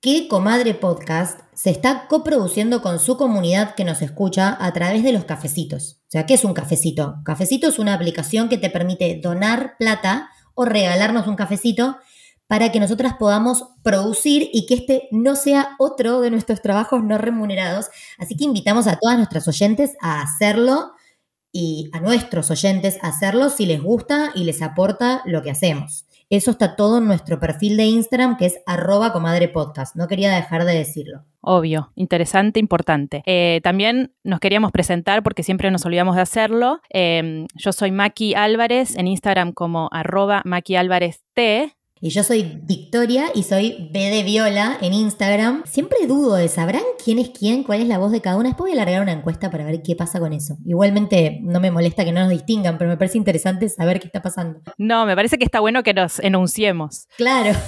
que 0.00 0.28
Comadre 0.28 0.74
Podcast 0.74 1.40
se 1.52 1.70
está 1.70 2.06
coproduciendo 2.08 2.80
con 2.80 2.98
su 2.98 3.18
comunidad 3.18 3.74
que 3.74 3.84
nos 3.84 4.00
escucha 4.00 4.56
a 4.58 4.72
través 4.72 5.02
de 5.04 5.12
los 5.12 5.24
cafecitos. 5.24 6.00
O 6.04 6.10
sea, 6.10 6.24
¿qué 6.24 6.34
es 6.34 6.44
un 6.44 6.54
cafecito? 6.54 7.16
Cafecito 7.24 7.68
es 7.68 7.78
una 7.78 7.94
aplicación 7.94 8.48
que 8.48 8.56
te 8.56 8.70
permite 8.70 9.20
donar 9.22 9.76
plata 9.78 10.30
o 10.54 10.64
regalarnos 10.64 11.26
un 11.26 11.36
cafecito 11.36 11.98
para 12.46 12.72
que 12.72 12.80
nosotras 12.80 13.14
podamos 13.18 13.64
producir 13.82 14.50
y 14.52 14.66
que 14.66 14.74
este 14.74 15.08
no 15.12 15.36
sea 15.36 15.76
otro 15.78 16.20
de 16.20 16.30
nuestros 16.30 16.62
trabajos 16.62 17.04
no 17.04 17.18
remunerados. 17.18 17.90
Así 18.18 18.36
que 18.36 18.44
invitamos 18.44 18.86
a 18.86 18.96
todas 18.96 19.18
nuestras 19.18 19.46
oyentes 19.46 19.92
a 20.00 20.22
hacerlo 20.22 20.92
y 21.52 21.90
a 21.92 22.00
nuestros 22.00 22.50
oyentes 22.50 22.98
a 23.02 23.08
hacerlo 23.08 23.50
si 23.50 23.66
les 23.66 23.82
gusta 23.82 24.32
y 24.34 24.44
les 24.44 24.62
aporta 24.62 25.22
lo 25.26 25.42
que 25.42 25.50
hacemos. 25.50 26.06
Eso 26.30 26.52
está 26.52 26.76
todo 26.76 26.98
en 26.98 27.06
nuestro 27.06 27.40
perfil 27.40 27.76
de 27.76 27.86
Instagram 27.86 28.36
que 28.36 28.46
es 28.46 28.60
arroba 28.64 29.12
comadre 29.12 29.48
podcast. 29.48 29.96
No 29.96 30.06
quería 30.06 30.32
dejar 30.32 30.64
de 30.64 30.76
decirlo. 30.76 31.24
Obvio, 31.40 31.90
interesante, 31.96 32.60
importante. 32.60 33.24
Eh, 33.26 33.60
también 33.64 34.14
nos 34.22 34.38
queríamos 34.38 34.70
presentar 34.70 35.24
porque 35.24 35.42
siempre 35.42 35.72
nos 35.72 35.84
olvidamos 35.84 36.14
de 36.14 36.22
hacerlo. 36.22 36.80
Em, 36.88 37.48
yo 37.56 37.72
soy 37.72 37.90
Maki 37.90 38.34
Álvarez 38.36 38.96
en 38.96 39.08
Instagram 39.08 39.52
como 39.52 39.88
arroba 39.90 40.42
Maki 40.44 40.76
Álvarez 40.76 41.24
T. 41.34 41.74
Y 42.02 42.08
yo 42.08 42.24
soy 42.24 42.58
Victoria 42.62 43.26
y 43.34 43.42
soy 43.42 43.90
B 43.92 44.00
de 44.08 44.22
Viola 44.22 44.78
en 44.80 44.94
Instagram. 44.94 45.64
Siempre 45.66 46.06
dudo 46.06 46.36
de, 46.36 46.48
¿sabrán 46.48 46.82
quién 47.04 47.18
es 47.18 47.28
quién? 47.28 47.62
¿Cuál 47.62 47.82
es 47.82 47.88
la 47.88 47.98
voz 47.98 48.10
de 48.10 48.22
cada 48.22 48.38
una? 48.38 48.48
Después 48.48 48.70
voy 48.70 48.72
a 48.72 48.82
largar 48.82 49.02
una 49.02 49.12
encuesta 49.12 49.50
para 49.50 49.66
ver 49.66 49.82
qué 49.82 49.94
pasa 49.96 50.18
con 50.18 50.32
eso. 50.32 50.56
Igualmente 50.64 51.40
no 51.42 51.60
me 51.60 51.70
molesta 51.70 52.02
que 52.06 52.12
no 52.12 52.20
nos 52.20 52.30
distingan, 52.30 52.78
pero 52.78 52.88
me 52.88 52.96
parece 52.96 53.18
interesante 53.18 53.68
saber 53.68 54.00
qué 54.00 54.06
está 54.06 54.22
pasando. 54.22 54.62
No, 54.78 55.04
me 55.04 55.14
parece 55.14 55.36
que 55.36 55.44
está 55.44 55.60
bueno 55.60 55.82
que 55.82 55.92
nos 55.92 56.20
enunciemos. 56.20 57.06
Claro. 57.18 57.52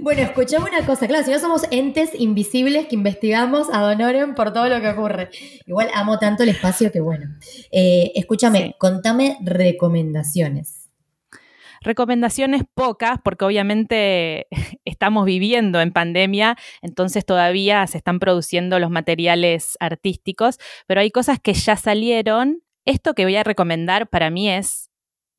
Bueno, 0.00 0.22
escuchame 0.22 0.68
una 0.70 0.84
cosa, 0.84 1.06
claro, 1.06 1.24
si 1.24 1.30
no 1.30 1.38
somos 1.38 1.62
entes 1.70 2.10
invisibles 2.18 2.86
que 2.86 2.96
investigamos 2.96 3.68
a 3.72 3.80
Donoren 3.80 4.34
por 4.34 4.52
todo 4.52 4.68
lo 4.68 4.80
que 4.80 4.88
ocurre. 4.88 5.30
Igual 5.66 5.88
amo 5.94 6.18
tanto 6.18 6.42
el 6.42 6.48
espacio 6.48 6.90
que 6.90 7.00
bueno. 7.00 7.26
Eh, 7.70 8.12
escúchame, 8.14 8.74
contame 8.78 9.38
recomendaciones. 9.42 10.75
Recomendaciones 11.86 12.64
pocas, 12.74 13.20
porque 13.22 13.44
obviamente 13.44 14.48
estamos 14.84 15.24
viviendo 15.24 15.80
en 15.80 15.92
pandemia, 15.92 16.56
entonces 16.82 17.24
todavía 17.24 17.86
se 17.86 17.98
están 17.98 18.18
produciendo 18.18 18.80
los 18.80 18.90
materiales 18.90 19.76
artísticos, 19.78 20.58
pero 20.88 21.00
hay 21.00 21.12
cosas 21.12 21.38
que 21.38 21.54
ya 21.54 21.76
salieron. 21.76 22.64
Esto 22.86 23.14
que 23.14 23.22
voy 23.22 23.36
a 23.36 23.44
recomendar 23.44 24.08
para 24.08 24.30
mí 24.30 24.50
es 24.50 24.90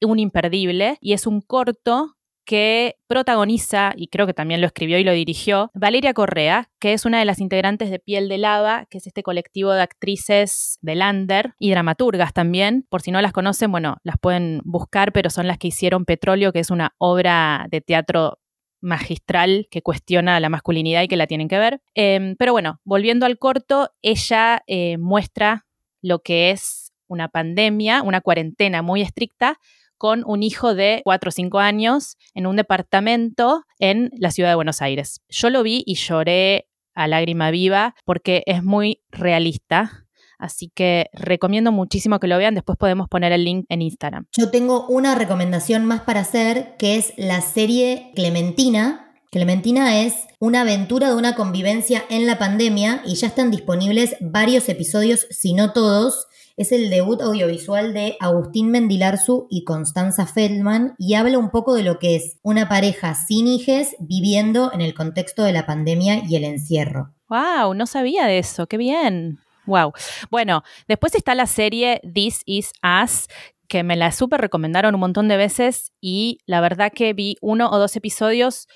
un 0.01 0.19
imperdible 0.19 0.97
y 1.01 1.11
es 1.11 1.27
un 1.27 1.41
corto 1.41 2.16
que 2.47 2.95
protagoniza, 3.07 3.91
y 3.97 4.07
creo 4.07 4.25
que 4.25 4.33
también 4.33 4.61
lo 4.61 4.67
escribió 4.67 4.97
y 4.97 5.03
lo 5.03 5.11
dirigió, 5.11 5.69
Valeria 5.73 6.13
Correa, 6.13 6.69
que 6.79 6.93
es 6.93 7.05
una 7.05 7.19
de 7.19 7.25
las 7.25 7.41
integrantes 7.41 7.91
de 7.91 7.99
Piel 7.99 8.29
de 8.29 8.37
Lava, 8.37 8.85
que 8.89 8.99
es 8.99 9.05
este 9.05 9.21
colectivo 9.21 9.73
de 9.73 9.81
actrices 9.81 10.79
de 10.81 10.95
Lander 10.95 11.55
y 11.59 11.71
dramaturgas 11.71 12.31
también. 12.31 12.87
Por 12.89 13.01
si 13.01 13.11
no 13.11 13.21
las 13.21 13.33
conocen, 13.33 13.69
bueno, 13.69 13.97
las 14.03 14.15
pueden 14.17 14.61
buscar, 14.63 15.11
pero 15.11 15.29
son 15.29 15.45
las 15.45 15.57
que 15.57 15.67
hicieron 15.67 16.05
Petróleo, 16.05 16.53
que 16.53 16.59
es 16.59 16.71
una 16.71 16.95
obra 16.99 17.67
de 17.69 17.81
teatro 17.81 18.39
magistral 18.79 19.67
que 19.69 19.81
cuestiona 19.81 20.39
la 20.39 20.47
masculinidad 20.47 21.03
y 21.03 21.09
que 21.09 21.17
la 21.17 21.27
tienen 21.27 21.49
que 21.49 21.59
ver. 21.59 21.81
Em, 21.95 22.37
pero 22.37 22.53
bueno, 22.53 22.79
volviendo 22.85 23.25
al 23.25 23.37
corto, 23.37 23.89
ella 24.01 24.63
eh, 24.67 24.97
muestra 24.97 25.65
lo 26.01 26.19
que 26.19 26.51
es 26.51 26.93
una 27.07 27.27
pandemia, 27.27 28.03
una 28.03 28.21
cuarentena 28.21 28.81
muy 28.81 29.01
estricta, 29.01 29.59
con 29.97 30.23
un 30.25 30.43
hijo 30.43 30.75
de 30.75 31.01
4 31.03 31.29
o 31.29 31.31
5 31.31 31.59
años 31.59 32.17
en 32.33 32.47
un 32.47 32.55
departamento 32.55 33.63
en 33.79 34.11
la 34.17 34.31
ciudad 34.31 34.49
de 34.49 34.55
Buenos 34.55 34.81
Aires. 34.81 35.21
Yo 35.29 35.49
lo 35.49 35.63
vi 35.63 35.83
y 35.85 35.95
lloré 35.95 36.67
a 36.93 37.07
lágrima 37.07 37.51
viva 37.51 37.95
porque 38.05 38.43
es 38.45 38.63
muy 38.63 39.01
realista. 39.11 40.07
Así 40.39 40.71
que 40.73 41.09
recomiendo 41.13 41.71
muchísimo 41.71 42.19
que 42.19 42.27
lo 42.27 42.37
vean. 42.37 42.55
Después 42.55 42.77
podemos 42.77 43.07
poner 43.07 43.31
el 43.31 43.43
link 43.43 43.65
en 43.69 43.81
Instagram. 43.81 44.27
Yo 44.37 44.51
tengo 44.51 44.85
una 44.87 45.15
recomendación 45.15 45.85
más 45.85 46.01
para 46.01 46.21
hacer, 46.21 46.75
que 46.77 46.97
es 46.97 47.13
la 47.17 47.41
serie 47.41 48.11
Clementina. 48.15 49.15
Clementina 49.31 50.01
es 50.01 50.13
una 50.39 50.61
aventura 50.61 51.09
de 51.09 51.15
una 51.15 51.35
convivencia 51.35 52.03
en 52.09 52.27
la 52.27 52.37
pandemia 52.37 53.01
y 53.05 53.15
ya 53.15 53.27
están 53.27 53.51
disponibles 53.51 54.15
varios 54.21 54.69
episodios, 54.69 55.27
si 55.31 55.53
no 55.53 55.73
todos 55.73 56.27
es 56.57 56.71
el 56.71 56.89
debut 56.89 57.21
audiovisual 57.21 57.93
de 57.93 58.17
Agustín 58.19 58.71
Mendilarzu 58.71 59.47
y 59.49 59.63
Constanza 59.63 60.25
Feldman 60.25 60.95
y 60.97 61.13
habla 61.13 61.37
un 61.37 61.51
poco 61.51 61.75
de 61.75 61.83
lo 61.83 61.99
que 61.99 62.15
es 62.15 62.39
una 62.41 62.67
pareja 62.67 63.13
sin 63.13 63.47
hijes 63.47 63.95
viviendo 63.99 64.73
en 64.73 64.81
el 64.81 64.95
contexto 64.95 65.43
de 65.43 65.53
la 65.53 65.67
pandemia 65.67 66.23
y 66.27 66.35
el 66.35 66.43
encierro. 66.43 67.13
¡Wow! 67.29 67.75
No 67.75 67.85
sabía 67.85 68.25
de 68.25 68.39
eso, 68.39 68.65
qué 68.65 68.77
bien. 68.77 69.37
Wow. 69.67 69.93
Bueno, 70.31 70.63
después 70.87 71.13
está 71.13 71.35
la 71.35 71.45
serie 71.45 72.01
This 72.11 72.41
Is 72.45 72.71
Us, 72.81 73.27
que 73.67 73.83
me 73.83 73.95
la 73.95 74.11
súper 74.11 74.41
recomendaron 74.41 74.95
un 74.95 75.01
montón 75.01 75.27
de 75.27 75.37
veces 75.37 75.91
y 76.01 76.39
la 76.47 76.59
verdad 76.59 76.91
que 76.91 77.13
vi 77.13 77.37
uno 77.39 77.69
o 77.69 77.77
dos 77.77 77.95
episodios 77.95 78.67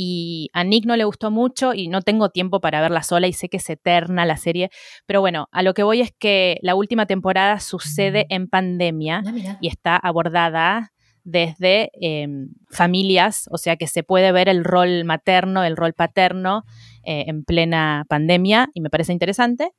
y 0.00 0.48
a 0.52 0.62
Nick 0.62 0.86
no 0.86 0.94
le 0.94 1.02
gustó 1.02 1.32
mucho 1.32 1.74
y 1.74 1.88
no 1.88 2.02
tengo 2.02 2.28
tiempo 2.28 2.60
para 2.60 2.80
verla 2.80 3.02
sola 3.02 3.26
y 3.26 3.32
sé 3.32 3.48
que 3.48 3.56
es 3.56 3.68
eterna 3.68 4.24
la 4.24 4.36
serie, 4.36 4.70
pero 5.06 5.20
bueno, 5.20 5.48
a 5.50 5.64
lo 5.64 5.74
que 5.74 5.82
voy 5.82 6.00
es 6.00 6.12
que 6.16 6.60
la 6.62 6.76
última 6.76 7.06
temporada 7.06 7.58
sucede 7.58 8.26
en 8.28 8.46
pandemia 8.46 9.24
ah, 9.26 9.58
y 9.60 9.66
está 9.66 9.96
abordada 9.96 10.92
desde 11.24 11.90
em, 11.94 12.50
familias, 12.70 13.48
o 13.50 13.58
sea 13.58 13.74
que 13.74 13.88
se 13.88 14.04
puede 14.04 14.30
ver 14.30 14.48
el 14.48 14.62
rol 14.62 15.04
materno, 15.04 15.64
el 15.64 15.76
rol 15.76 15.94
paterno 15.94 16.62
eh, 17.02 17.24
en 17.26 17.42
plena 17.42 18.04
pandemia 18.08 18.68
y 18.74 18.80
me 18.80 18.90
parece 18.90 19.12
interesante. 19.12 19.72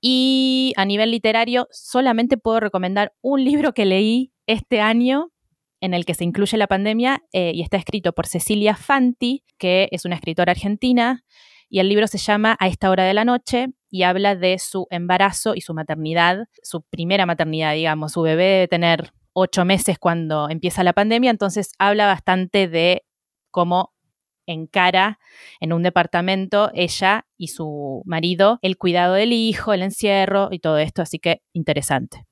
Y 0.00 0.72
a 0.78 0.86
nivel 0.86 1.10
literario, 1.10 1.68
solamente 1.70 2.38
puedo 2.38 2.60
recomendar 2.60 3.12
un 3.20 3.44
libro 3.44 3.74
que 3.74 3.84
leí 3.84 4.32
este 4.46 4.80
año 4.80 5.33
en 5.84 5.92
el 5.92 6.06
que 6.06 6.14
se 6.14 6.24
incluye 6.24 6.56
la 6.56 6.66
pandemia 6.66 7.22
eh, 7.34 7.52
y 7.54 7.60
está 7.60 7.76
escrito 7.76 8.14
por 8.14 8.26
Cecilia 8.26 8.74
Fanti, 8.74 9.44
que 9.58 9.88
es 9.92 10.06
una 10.06 10.14
escritora 10.14 10.52
argentina, 10.52 11.24
y 11.68 11.78
el 11.78 11.90
libro 11.90 12.06
se 12.06 12.16
llama 12.16 12.56
A 12.58 12.68
esta 12.68 12.88
hora 12.88 13.04
de 13.04 13.12
la 13.12 13.26
noche 13.26 13.68
y 13.90 14.04
habla 14.04 14.34
de 14.34 14.58
su 14.58 14.86
embarazo 14.90 15.54
y 15.54 15.60
su 15.60 15.74
maternidad, 15.74 16.46
su 16.62 16.82
primera 16.84 17.26
maternidad, 17.26 17.74
digamos, 17.74 18.12
su 18.12 18.22
bebé 18.22 18.44
debe 18.44 18.68
tener 18.68 19.12
ocho 19.34 19.66
meses 19.66 19.98
cuando 19.98 20.48
empieza 20.48 20.82
la 20.84 20.94
pandemia, 20.94 21.30
entonces 21.30 21.72
habla 21.78 22.06
bastante 22.06 22.66
de 22.66 23.04
cómo 23.50 23.92
encara 24.46 25.18
en 25.60 25.74
un 25.74 25.82
departamento 25.82 26.70
ella 26.72 27.26
y 27.36 27.48
su 27.48 28.02
marido 28.06 28.58
el 28.62 28.78
cuidado 28.78 29.14
del 29.14 29.34
hijo, 29.34 29.74
el 29.74 29.82
encierro 29.82 30.48
y 30.50 30.60
todo 30.60 30.78
esto, 30.78 31.02
así 31.02 31.18
que 31.18 31.42
interesante. 31.52 32.24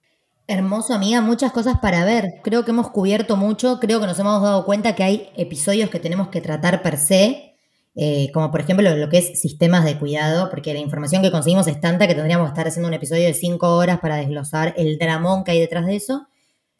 Hermoso, 0.49 0.93
amiga, 0.93 1.20
muchas 1.20 1.53
cosas 1.53 1.78
para 1.78 2.05
ver. 2.05 2.40
Creo 2.43 2.64
que 2.64 2.72
hemos 2.72 2.90
cubierto 2.90 3.36
mucho, 3.36 3.78
creo 3.78 4.01
que 4.01 4.07
nos 4.07 4.18
hemos 4.18 4.43
dado 4.43 4.64
cuenta 4.64 4.95
que 4.97 5.05
hay 5.05 5.30
episodios 5.36 5.88
que 5.88 6.01
tenemos 6.01 6.28
que 6.28 6.40
tratar 6.40 6.82
per 6.82 6.99
se, 6.99 7.55
eh, 7.95 8.30
como 8.34 8.51
por 8.51 8.61
ejemplo 8.61 8.95
lo 8.97 9.09
que 9.09 9.18
es 9.18 9.40
sistemas 9.40 9.84
de 9.84 9.99
cuidado, 9.99 10.51
porque 10.51 10.72
la 10.72 10.80
información 10.80 11.22
que 11.22 11.30
conseguimos 11.30 11.68
es 11.68 11.80
tanta 11.80 12.09
que 12.09 12.14
tendríamos 12.14 12.47
que 12.47 12.51
estar 12.55 12.66
haciendo 12.66 12.88
un 12.88 12.95
episodio 12.95 13.24
de 13.24 13.34
cinco 13.34 13.76
horas 13.76 14.01
para 14.01 14.16
desglosar 14.16 14.74
el 14.76 14.99
dramón 14.99 15.45
que 15.45 15.53
hay 15.53 15.61
detrás 15.61 15.86
de 15.86 15.97
eso. 15.97 16.26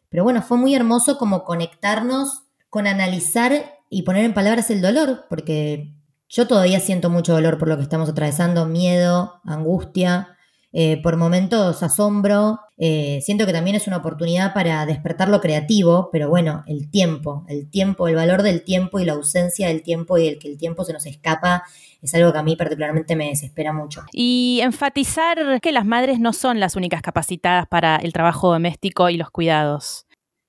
Pero 0.09 0.23
bueno, 0.23 0.41
fue 0.41 0.57
muy 0.57 0.75
hermoso 0.75 1.17
como 1.17 1.45
conectarnos 1.45 2.43
con 2.69 2.85
analizar 2.85 3.79
y 3.89 4.01
poner 4.01 4.25
en 4.25 4.33
palabras 4.33 4.69
el 4.71 4.81
dolor, 4.81 5.25
porque 5.29 5.93
yo 6.27 6.47
todavía 6.47 6.79
siento 6.81 7.09
mucho 7.09 7.33
dolor 7.33 7.57
por 7.57 7.69
lo 7.69 7.77
que 7.77 7.83
estamos 7.83 8.09
atravesando, 8.09 8.65
miedo, 8.65 9.39
angustia, 9.45 10.32
eh, 10.73 10.99
por 11.01 11.17
momentos 11.17 11.83
asombro. 11.83 12.59
Eh, 12.77 13.19
siento 13.21 13.45
que 13.45 13.53
también 13.53 13.75
es 13.75 13.87
una 13.87 13.97
oportunidad 13.97 14.53
para 14.53 14.85
despertar 14.87 15.29
lo 15.29 15.39
creativo, 15.39 16.09
pero 16.11 16.29
bueno, 16.29 16.63
el 16.65 16.89
tiempo, 16.89 17.45
el 17.47 17.69
tiempo, 17.69 18.07
el 18.07 18.15
valor 18.15 18.41
del 18.41 18.63
tiempo 18.63 18.99
y 18.99 19.05
la 19.05 19.13
ausencia 19.13 19.67
del 19.67 19.83
tiempo 19.83 20.17
y 20.17 20.27
el 20.27 20.39
que 20.39 20.47
el 20.47 20.57
tiempo 20.57 20.83
se 20.83 20.91
nos 20.91 21.05
escapa 21.05 21.63
es 22.01 22.13
algo 22.15 22.33
que 22.33 22.39
a 22.39 22.43
mí 22.43 22.55
particularmente 22.55 23.15
me 23.15 23.29
desespera 23.29 23.71
mucho. 23.71 24.01
Y 24.11 24.59
enfatizar 24.61 25.61
que 25.61 25.71
las 25.71 25.85
madres 25.85 26.19
no 26.19 26.33
son 26.33 26.59
las 26.59 26.75
únicas 26.75 27.01
capacitadas 27.01 27.67
para 27.67 27.95
el 27.97 28.11
trabajo 28.11 28.51
doméstico 28.51 29.09
y 29.09 29.17
los 29.17 29.29
cuidados. 29.29 30.05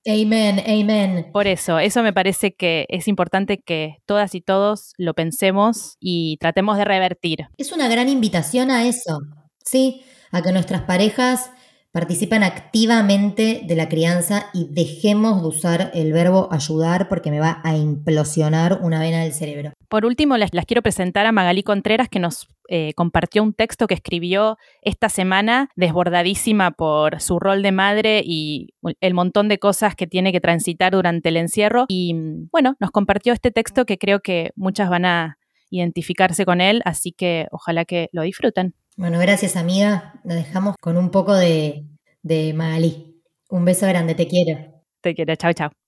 Amen, 0.07 0.61
amen. 0.67 1.31
Por 1.33 1.47
eso, 1.47 1.79
eso 1.79 2.03
me 2.03 2.13
parece 2.13 2.55
que 2.55 2.87
es 2.89 3.09
importante 3.09 3.59
que 3.59 3.99
todas 4.05 4.35
y 4.35 4.43
todos 4.43 4.93
lo 4.99 5.15
pensemos 5.15 5.97
y 5.99 6.37
tratemos 6.41 6.77
de 6.77 6.85
revertir. 6.85 7.47
Es 7.57 7.73
una 7.73 7.89
gran 7.89 8.09
invitación 8.09 8.71
a 8.71 8.87
eso, 8.87 9.21
¿sí? 9.65 10.05
A 10.31 10.43
que 10.43 10.53
nuestras 10.53 10.83
parejas 10.83 11.51
participen 11.95 12.43
activamente 12.43 13.63
de 13.65 13.77
la 13.77 13.89
crianza 13.89 14.47
y 14.53 14.67
dejemos 14.69 15.41
de 15.41 15.47
usar 15.47 15.91
el 15.95 16.13
verbo 16.13 16.49
ayudar 16.51 17.09
porque 17.09 17.31
me 17.31 17.39
va 17.39 17.61
a 17.63 17.77
implosionar 17.77 18.81
una 18.83 18.99
vena 18.99 19.23
del 19.23 19.33
cerebro. 19.33 19.73
Por 19.89 20.05
último, 20.05 20.37
las, 20.37 20.51
quiero 20.67 20.83
presentar 20.83 21.25
a 21.25 21.31
Magalí 21.31 21.63
Contreras, 21.63 22.09
que 22.09 22.19
nos 22.19 22.49
eh, 22.69 22.95
compartió 22.97 23.45
un 23.45 23.55
texto 23.55 23.87
que 23.87 23.95
escribió 23.95 24.59
esta 24.83 25.09
semana, 25.09 25.69
desbordadísima 25.77 26.73
por 26.73 27.21
su 27.21 27.39
rol 27.39 27.63
de 27.63 27.71
madre 27.71 28.23
y 28.25 28.71
el 29.01 29.15
montón 29.15 29.47
de 29.47 29.61
cosas 29.61 29.95
que 29.95 30.09
tiene 30.09 30.33
que 30.33 30.41
transitar 30.41 30.95
durante 30.95 31.29
el 31.29 31.37
encierro. 31.37 31.85
Y 31.87 32.17
bueno, 32.51 32.75
nos 32.81 32.91
compartió 32.91 33.33
este 33.33 33.53
texto 33.53 33.87
que 33.87 33.99
creo 33.99 34.19
que 34.19 34.51
muchas 34.57 34.91
van 34.91 35.05
a 35.05 35.39
identificarse 35.71 36.45
con 36.45 36.61
él, 36.61 36.83
así 36.85 37.13
que 37.13 37.47
ojalá 37.53 37.85
que 37.85 38.09
lo 38.11 38.23
disfruten. 38.23 38.75
Bueno, 38.97 39.19
gracias 39.19 39.57
amiga. 39.57 40.21
Nos 40.25 40.37
dejamos 40.37 40.77
con 40.81 40.97
un 40.97 41.11
poco 41.11 41.35
de, 41.35 41.87
de 42.23 42.55
Magalí. 42.55 43.21
Un 43.51 43.65
beso 43.65 43.87
grande, 43.87 44.15
te 44.15 44.29
quiero. 44.29 44.83
Te 45.01 45.15
quiero, 45.15 45.35
chao, 45.37 45.53
chao. 45.53 45.84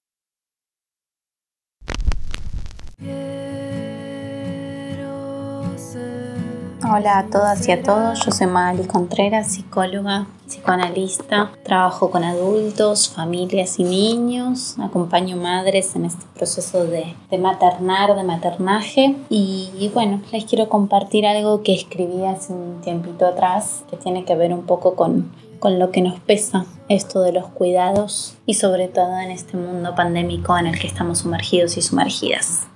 Hola 6.88 7.18
a 7.18 7.26
todas 7.26 7.66
y 7.66 7.72
a 7.72 7.82
todos, 7.82 8.24
yo 8.24 8.30
soy 8.30 8.46
Magali 8.46 8.86
Contreras, 8.86 9.48
psicóloga, 9.48 10.28
psicoanalista, 10.46 11.50
trabajo 11.64 12.12
con 12.12 12.22
adultos, 12.22 13.08
familias 13.08 13.80
y 13.80 13.84
niños, 13.84 14.76
acompaño 14.78 15.36
madres 15.36 15.96
en 15.96 16.04
este 16.04 16.24
proceso 16.36 16.84
de, 16.84 17.16
maternar, 17.38 18.14
de 18.14 18.22
maternaje. 18.22 19.16
Y, 19.28 19.90
bueno, 19.94 20.20
les 20.30 20.44
quiero 20.44 20.68
compartir 20.68 21.26
algo 21.26 21.64
que 21.64 21.74
escribí 21.74 22.24
hace 22.24 22.52
un 22.52 22.80
tiempito 22.82 23.26
atrás 23.26 23.82
que 23.90 23.96
tiene 23.96 24.24
que 24.24 24.36
ver 24.36 24.52
un 24.52 24.62
poco 24.62 24.94
con, 24.94 25.32
con 25.58 25.80
lo 25.80 25.90
que 25.90 26.02
nos 26.02 26.20
pesa 26.20 26.66
esto 26.88 27.20
de 27.22 27.32
los 27.32 27.46
cuidados 27.46 28.36
y 28.46 28.54
sobre 28.54 28.86
todo 28.86 29.18
en 29.18 29.32
este 29.32 29.56
mundo 29.56 29.96
pandémico 29.96 30.56
en 30.56 30.68
el 30.68 30.78
que 30.78 30.86
estamos 30.86 31.18
sumergidos 31.18 31.76
y 31.78 31.82
sumergidas. 31.82 32.68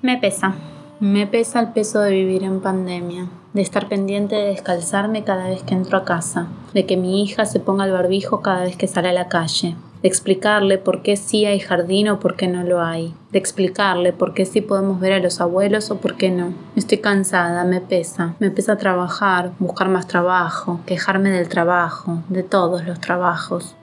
Me 0.00 0.16
pesa, 0.16 0.54
me 1.00 1.26
pesa 1.26 1.60
el 1.60 1.68
peso 1.72 2.00
de 2.00 2.12
vivir 2.12 2.44
en 2.44 2.62
pandemia 2.62 3.28
de 3.52 3.60
estar 3.60 3.88
pendiente 3.88 4.34
de 4.34 4.46
descalzarme 4.46 5.24
cada 5.24 5.48
vez 5.48 5.62
que 5.62 5.74
entro 5.74 5.98
a 5.98 6.04
casa, 6.04 6.46
de 6.72 6.86
que 6.86 6.96
mi 6.96 7.22
hija 7.22 7.44
se 7.44 7.60
ponga 7.60 7.84
el 7.84 7.92
barbijo 7.92 8.40
cada 8.40 8.64
vez 8.64 8.76
que 8.76 8.86
sale 8.86 9.10
a 9.10 9.12
la 9.12 9.28
calle, 9.28 9.76
de 10.02 10.08
explicarle 10.08 10.78
por 10.78 11.02
qué 11.02 11.16
sí 11.16 11.44
hay 11.44 11.60
jardín 11.60 12.08
o 12.08 12.18
por 12.18 12.34
qué 12.34 12.48
no 12.48 12.64
lo 12.64 12.82
hay, 12.82 13.14
de 13.30 13.38
explicarle 13.38 14.12
por 14.12 14.32
qué 14.32 14.46
sí 14.46 14.62
podemos 14.62 15.00
ver 15.00 15.12
a 15.12 15.18
los 15.18 15.40
abuelos 15.40 15.90
o 15.90 15.98
por 15.98 16.16
qué 16.16 16.30
no. 16.30 16.54
Estoy 16.76 16.98
cansada, 16.98 17.64
me 17.64 17.80
pesa, 17.80 18.34
me 18.38 18.50
pesa 18.50 18.76
trabajar, 18.76 19.52
buscar 19.58 19.88
más 19.88 20.06
trabajo, 20.06 20.80
quejarme 20.86 21.30
del 21.30 21.48
trabajo, 21.48 22.22
de 22.28 22.42
todos 22.42 22.84
los 22.84 23.00
trabajos, 23.00 23.76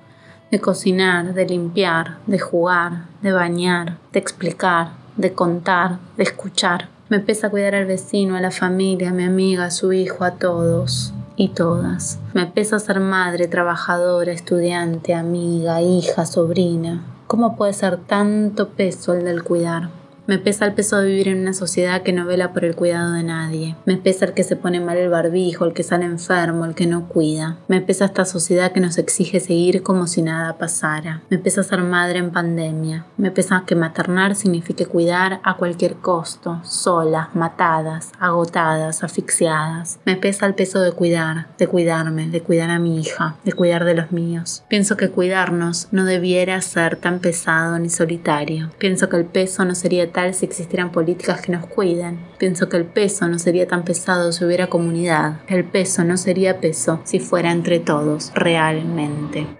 de 0.51 0.59
cocinar, 0.59 1.33
de 1.35 1.45
limpiar, 1.45 2.17
de 2.25 2.39
jugar, 2.39 3.03
de 3.21 3.31
bañar, 3.31 3.97
de 4.11 4.19
explicar, 4.19 4.89
de 5.15 5.33
contar, 5.33 5.99
de 6.17 6.23
escuchar. 6.23 6.89
Me 7.09 7.19
pesa 7.19 7.49
cuidar 7.49 7.73
al 7.73 7.87
vecino, 7.87 8.35
a 8.35 8.41
la 8.41 8.51
familia, 8.51 9.09
a 9.09 9.13
mi 9.13 9.23
amiga, 9.23 9.65
a 9.65 9.71
su 9.71 9.93
hijo, 9.93 10.23
a 10.23 10.35
todos 10.35 11.11
y 11.35 11.47
todas. 11.49 12.19
Me 12.35 12.45
pesa 12.45 12.77
ser 12.77 12.99
madre, 12.99 13.47
trabajadora, 13.47 14.31
estudiante, 14.31 15.15
amiga, 15.15 15.81
hija, 15.81 16.27
sobrina. 16.27 17.01
¿Cómo 17.25 17.55
puede 17.55 17.73
ser 17.73 17.97
tanto 17.97 18.69
peso 18.69 19.13
el 19.13 19.23
del 19.23 19.43
cuidar? 19.43 19.89
Me 20.29 20.37
pesa 20.37 20.67
el 20.67 20.73
peso 20.73 20.97
de 20.97 21.07
vivir 21.07 21.29
en 21.29 21.39
una 21.39 21.53
sociedad 21.53 22.03
que 22.03 22.13
no 22.13 22.23
vela 22.23 22.53
por 22.53 22.63
el 22.63 22.75
cuidado 22.75 23.13
de 23.13 23.23
nadie. 23.23 23.75
Me 23.85 23.97
pesa 23.97 24.25
el 24.25 24.35
que 24.35 24.43
se 24.43 24.55
pone 24.55 24.79
mal 24.79 24.95
el 24.95 25.09
barbijo, 25.09 25.65
el 25.65 25.73
que 25.73 25.81
sale 25.81 26.05
enfermo, 26.05 26.65
el 26.65 26.75
que 26.75 26.85
no 26.85 27.07
cuida. 27.07 27.57
Me 27.67 27.81
pesa 27.81 28.05
esta 28.05 28.25
sociedad 28.25 28.71
que 28.71 28.79
nos 28.79 28.99
exige 28.99 29.39
seguir 29.39 29.81
como 29.81 30.05
si 30.05 30.21
nada 30.21 30.59
pasara. 30.59 31.23
Me 31.31 31.39
pesa 31.39 31.63
ser 31.63 31.81
madre 31.81 32.19
en 32.19 32.29
pandemia. 32.29 33.07
Me 33.17 33.31
pesa 33.31 33.63
que 33.65 33.73
maternar 33.73 34.35
signifique 34.35 34.85
cuidar 34.85 35.39
a 35.43 35.55
cualquier 35.57 35.95
costo, 35.95 36.61
solas, 36.63 37.33
matadas, 37.33 38.11
agotadas, 38.19 39.03
asfixiadas. 39.03 39.97
Me 40.05 40.15
pesa 40.15 40.45
el 40.45 40.53
peso 40.53 40.79
de 40.79 40.91
cuidar, 40.91 41.47
de 41.57 41.65
cuidarme, 41.65 42.29
de 42.29 42.41
cuidar 42.41 42.69
a 42.69 42.77
mi 42.77 42.99
hija, 42.99 43.37
de 43.43 43.53
cuidar 43.53 43.83
de 43.83 43.95
los 43.95 44.11
míos. 44.11 44.61
Pienso 44.69 44.95
que 44.95 45.09
cuidarnos 45.09 45.87
no 45.89 46.05
debiera 46.05 46.61
ser 46.61 46.97
tan 46.97 47.17
pesado 47.17 47.79
ni 47.79 47.89
solitario. 47.89 48.69
Pienso 48.77 49.09
que 49.09 49.17
el 49.17 49.25
peso 49.25 49.65
no 49.65 49.73
sería 49.73 50.11
tan 50.11 50.18
si 50.33 50.45
existieran 50.45 50.91
políticas 50.91 51.41
que 51.41 51.51
nos 51.51 51.65
cuidan. 51.65 52.19
Pienso 52.37 52.69
que 52.69 52.77
el 52.77 52.85
peso 52.85 53.27
no 53.27 53.39
sería 53.39 53.67
tan 53.67 53.83
pesado 53.83 54.31
si 54.31 54.45
hubiera 54.45 54.67
comunidad. 54.67 55.39
El 55.47 55.65
peso 55.65 56.03
no 56.03 56.17
sería 56.17 56.59
peso 56.59 57.01
si 57.03 57.19
fuera 57.19 57.51
entre 57.51 57.79
todos, 57.79 58.31
realmente. 58.35 59.58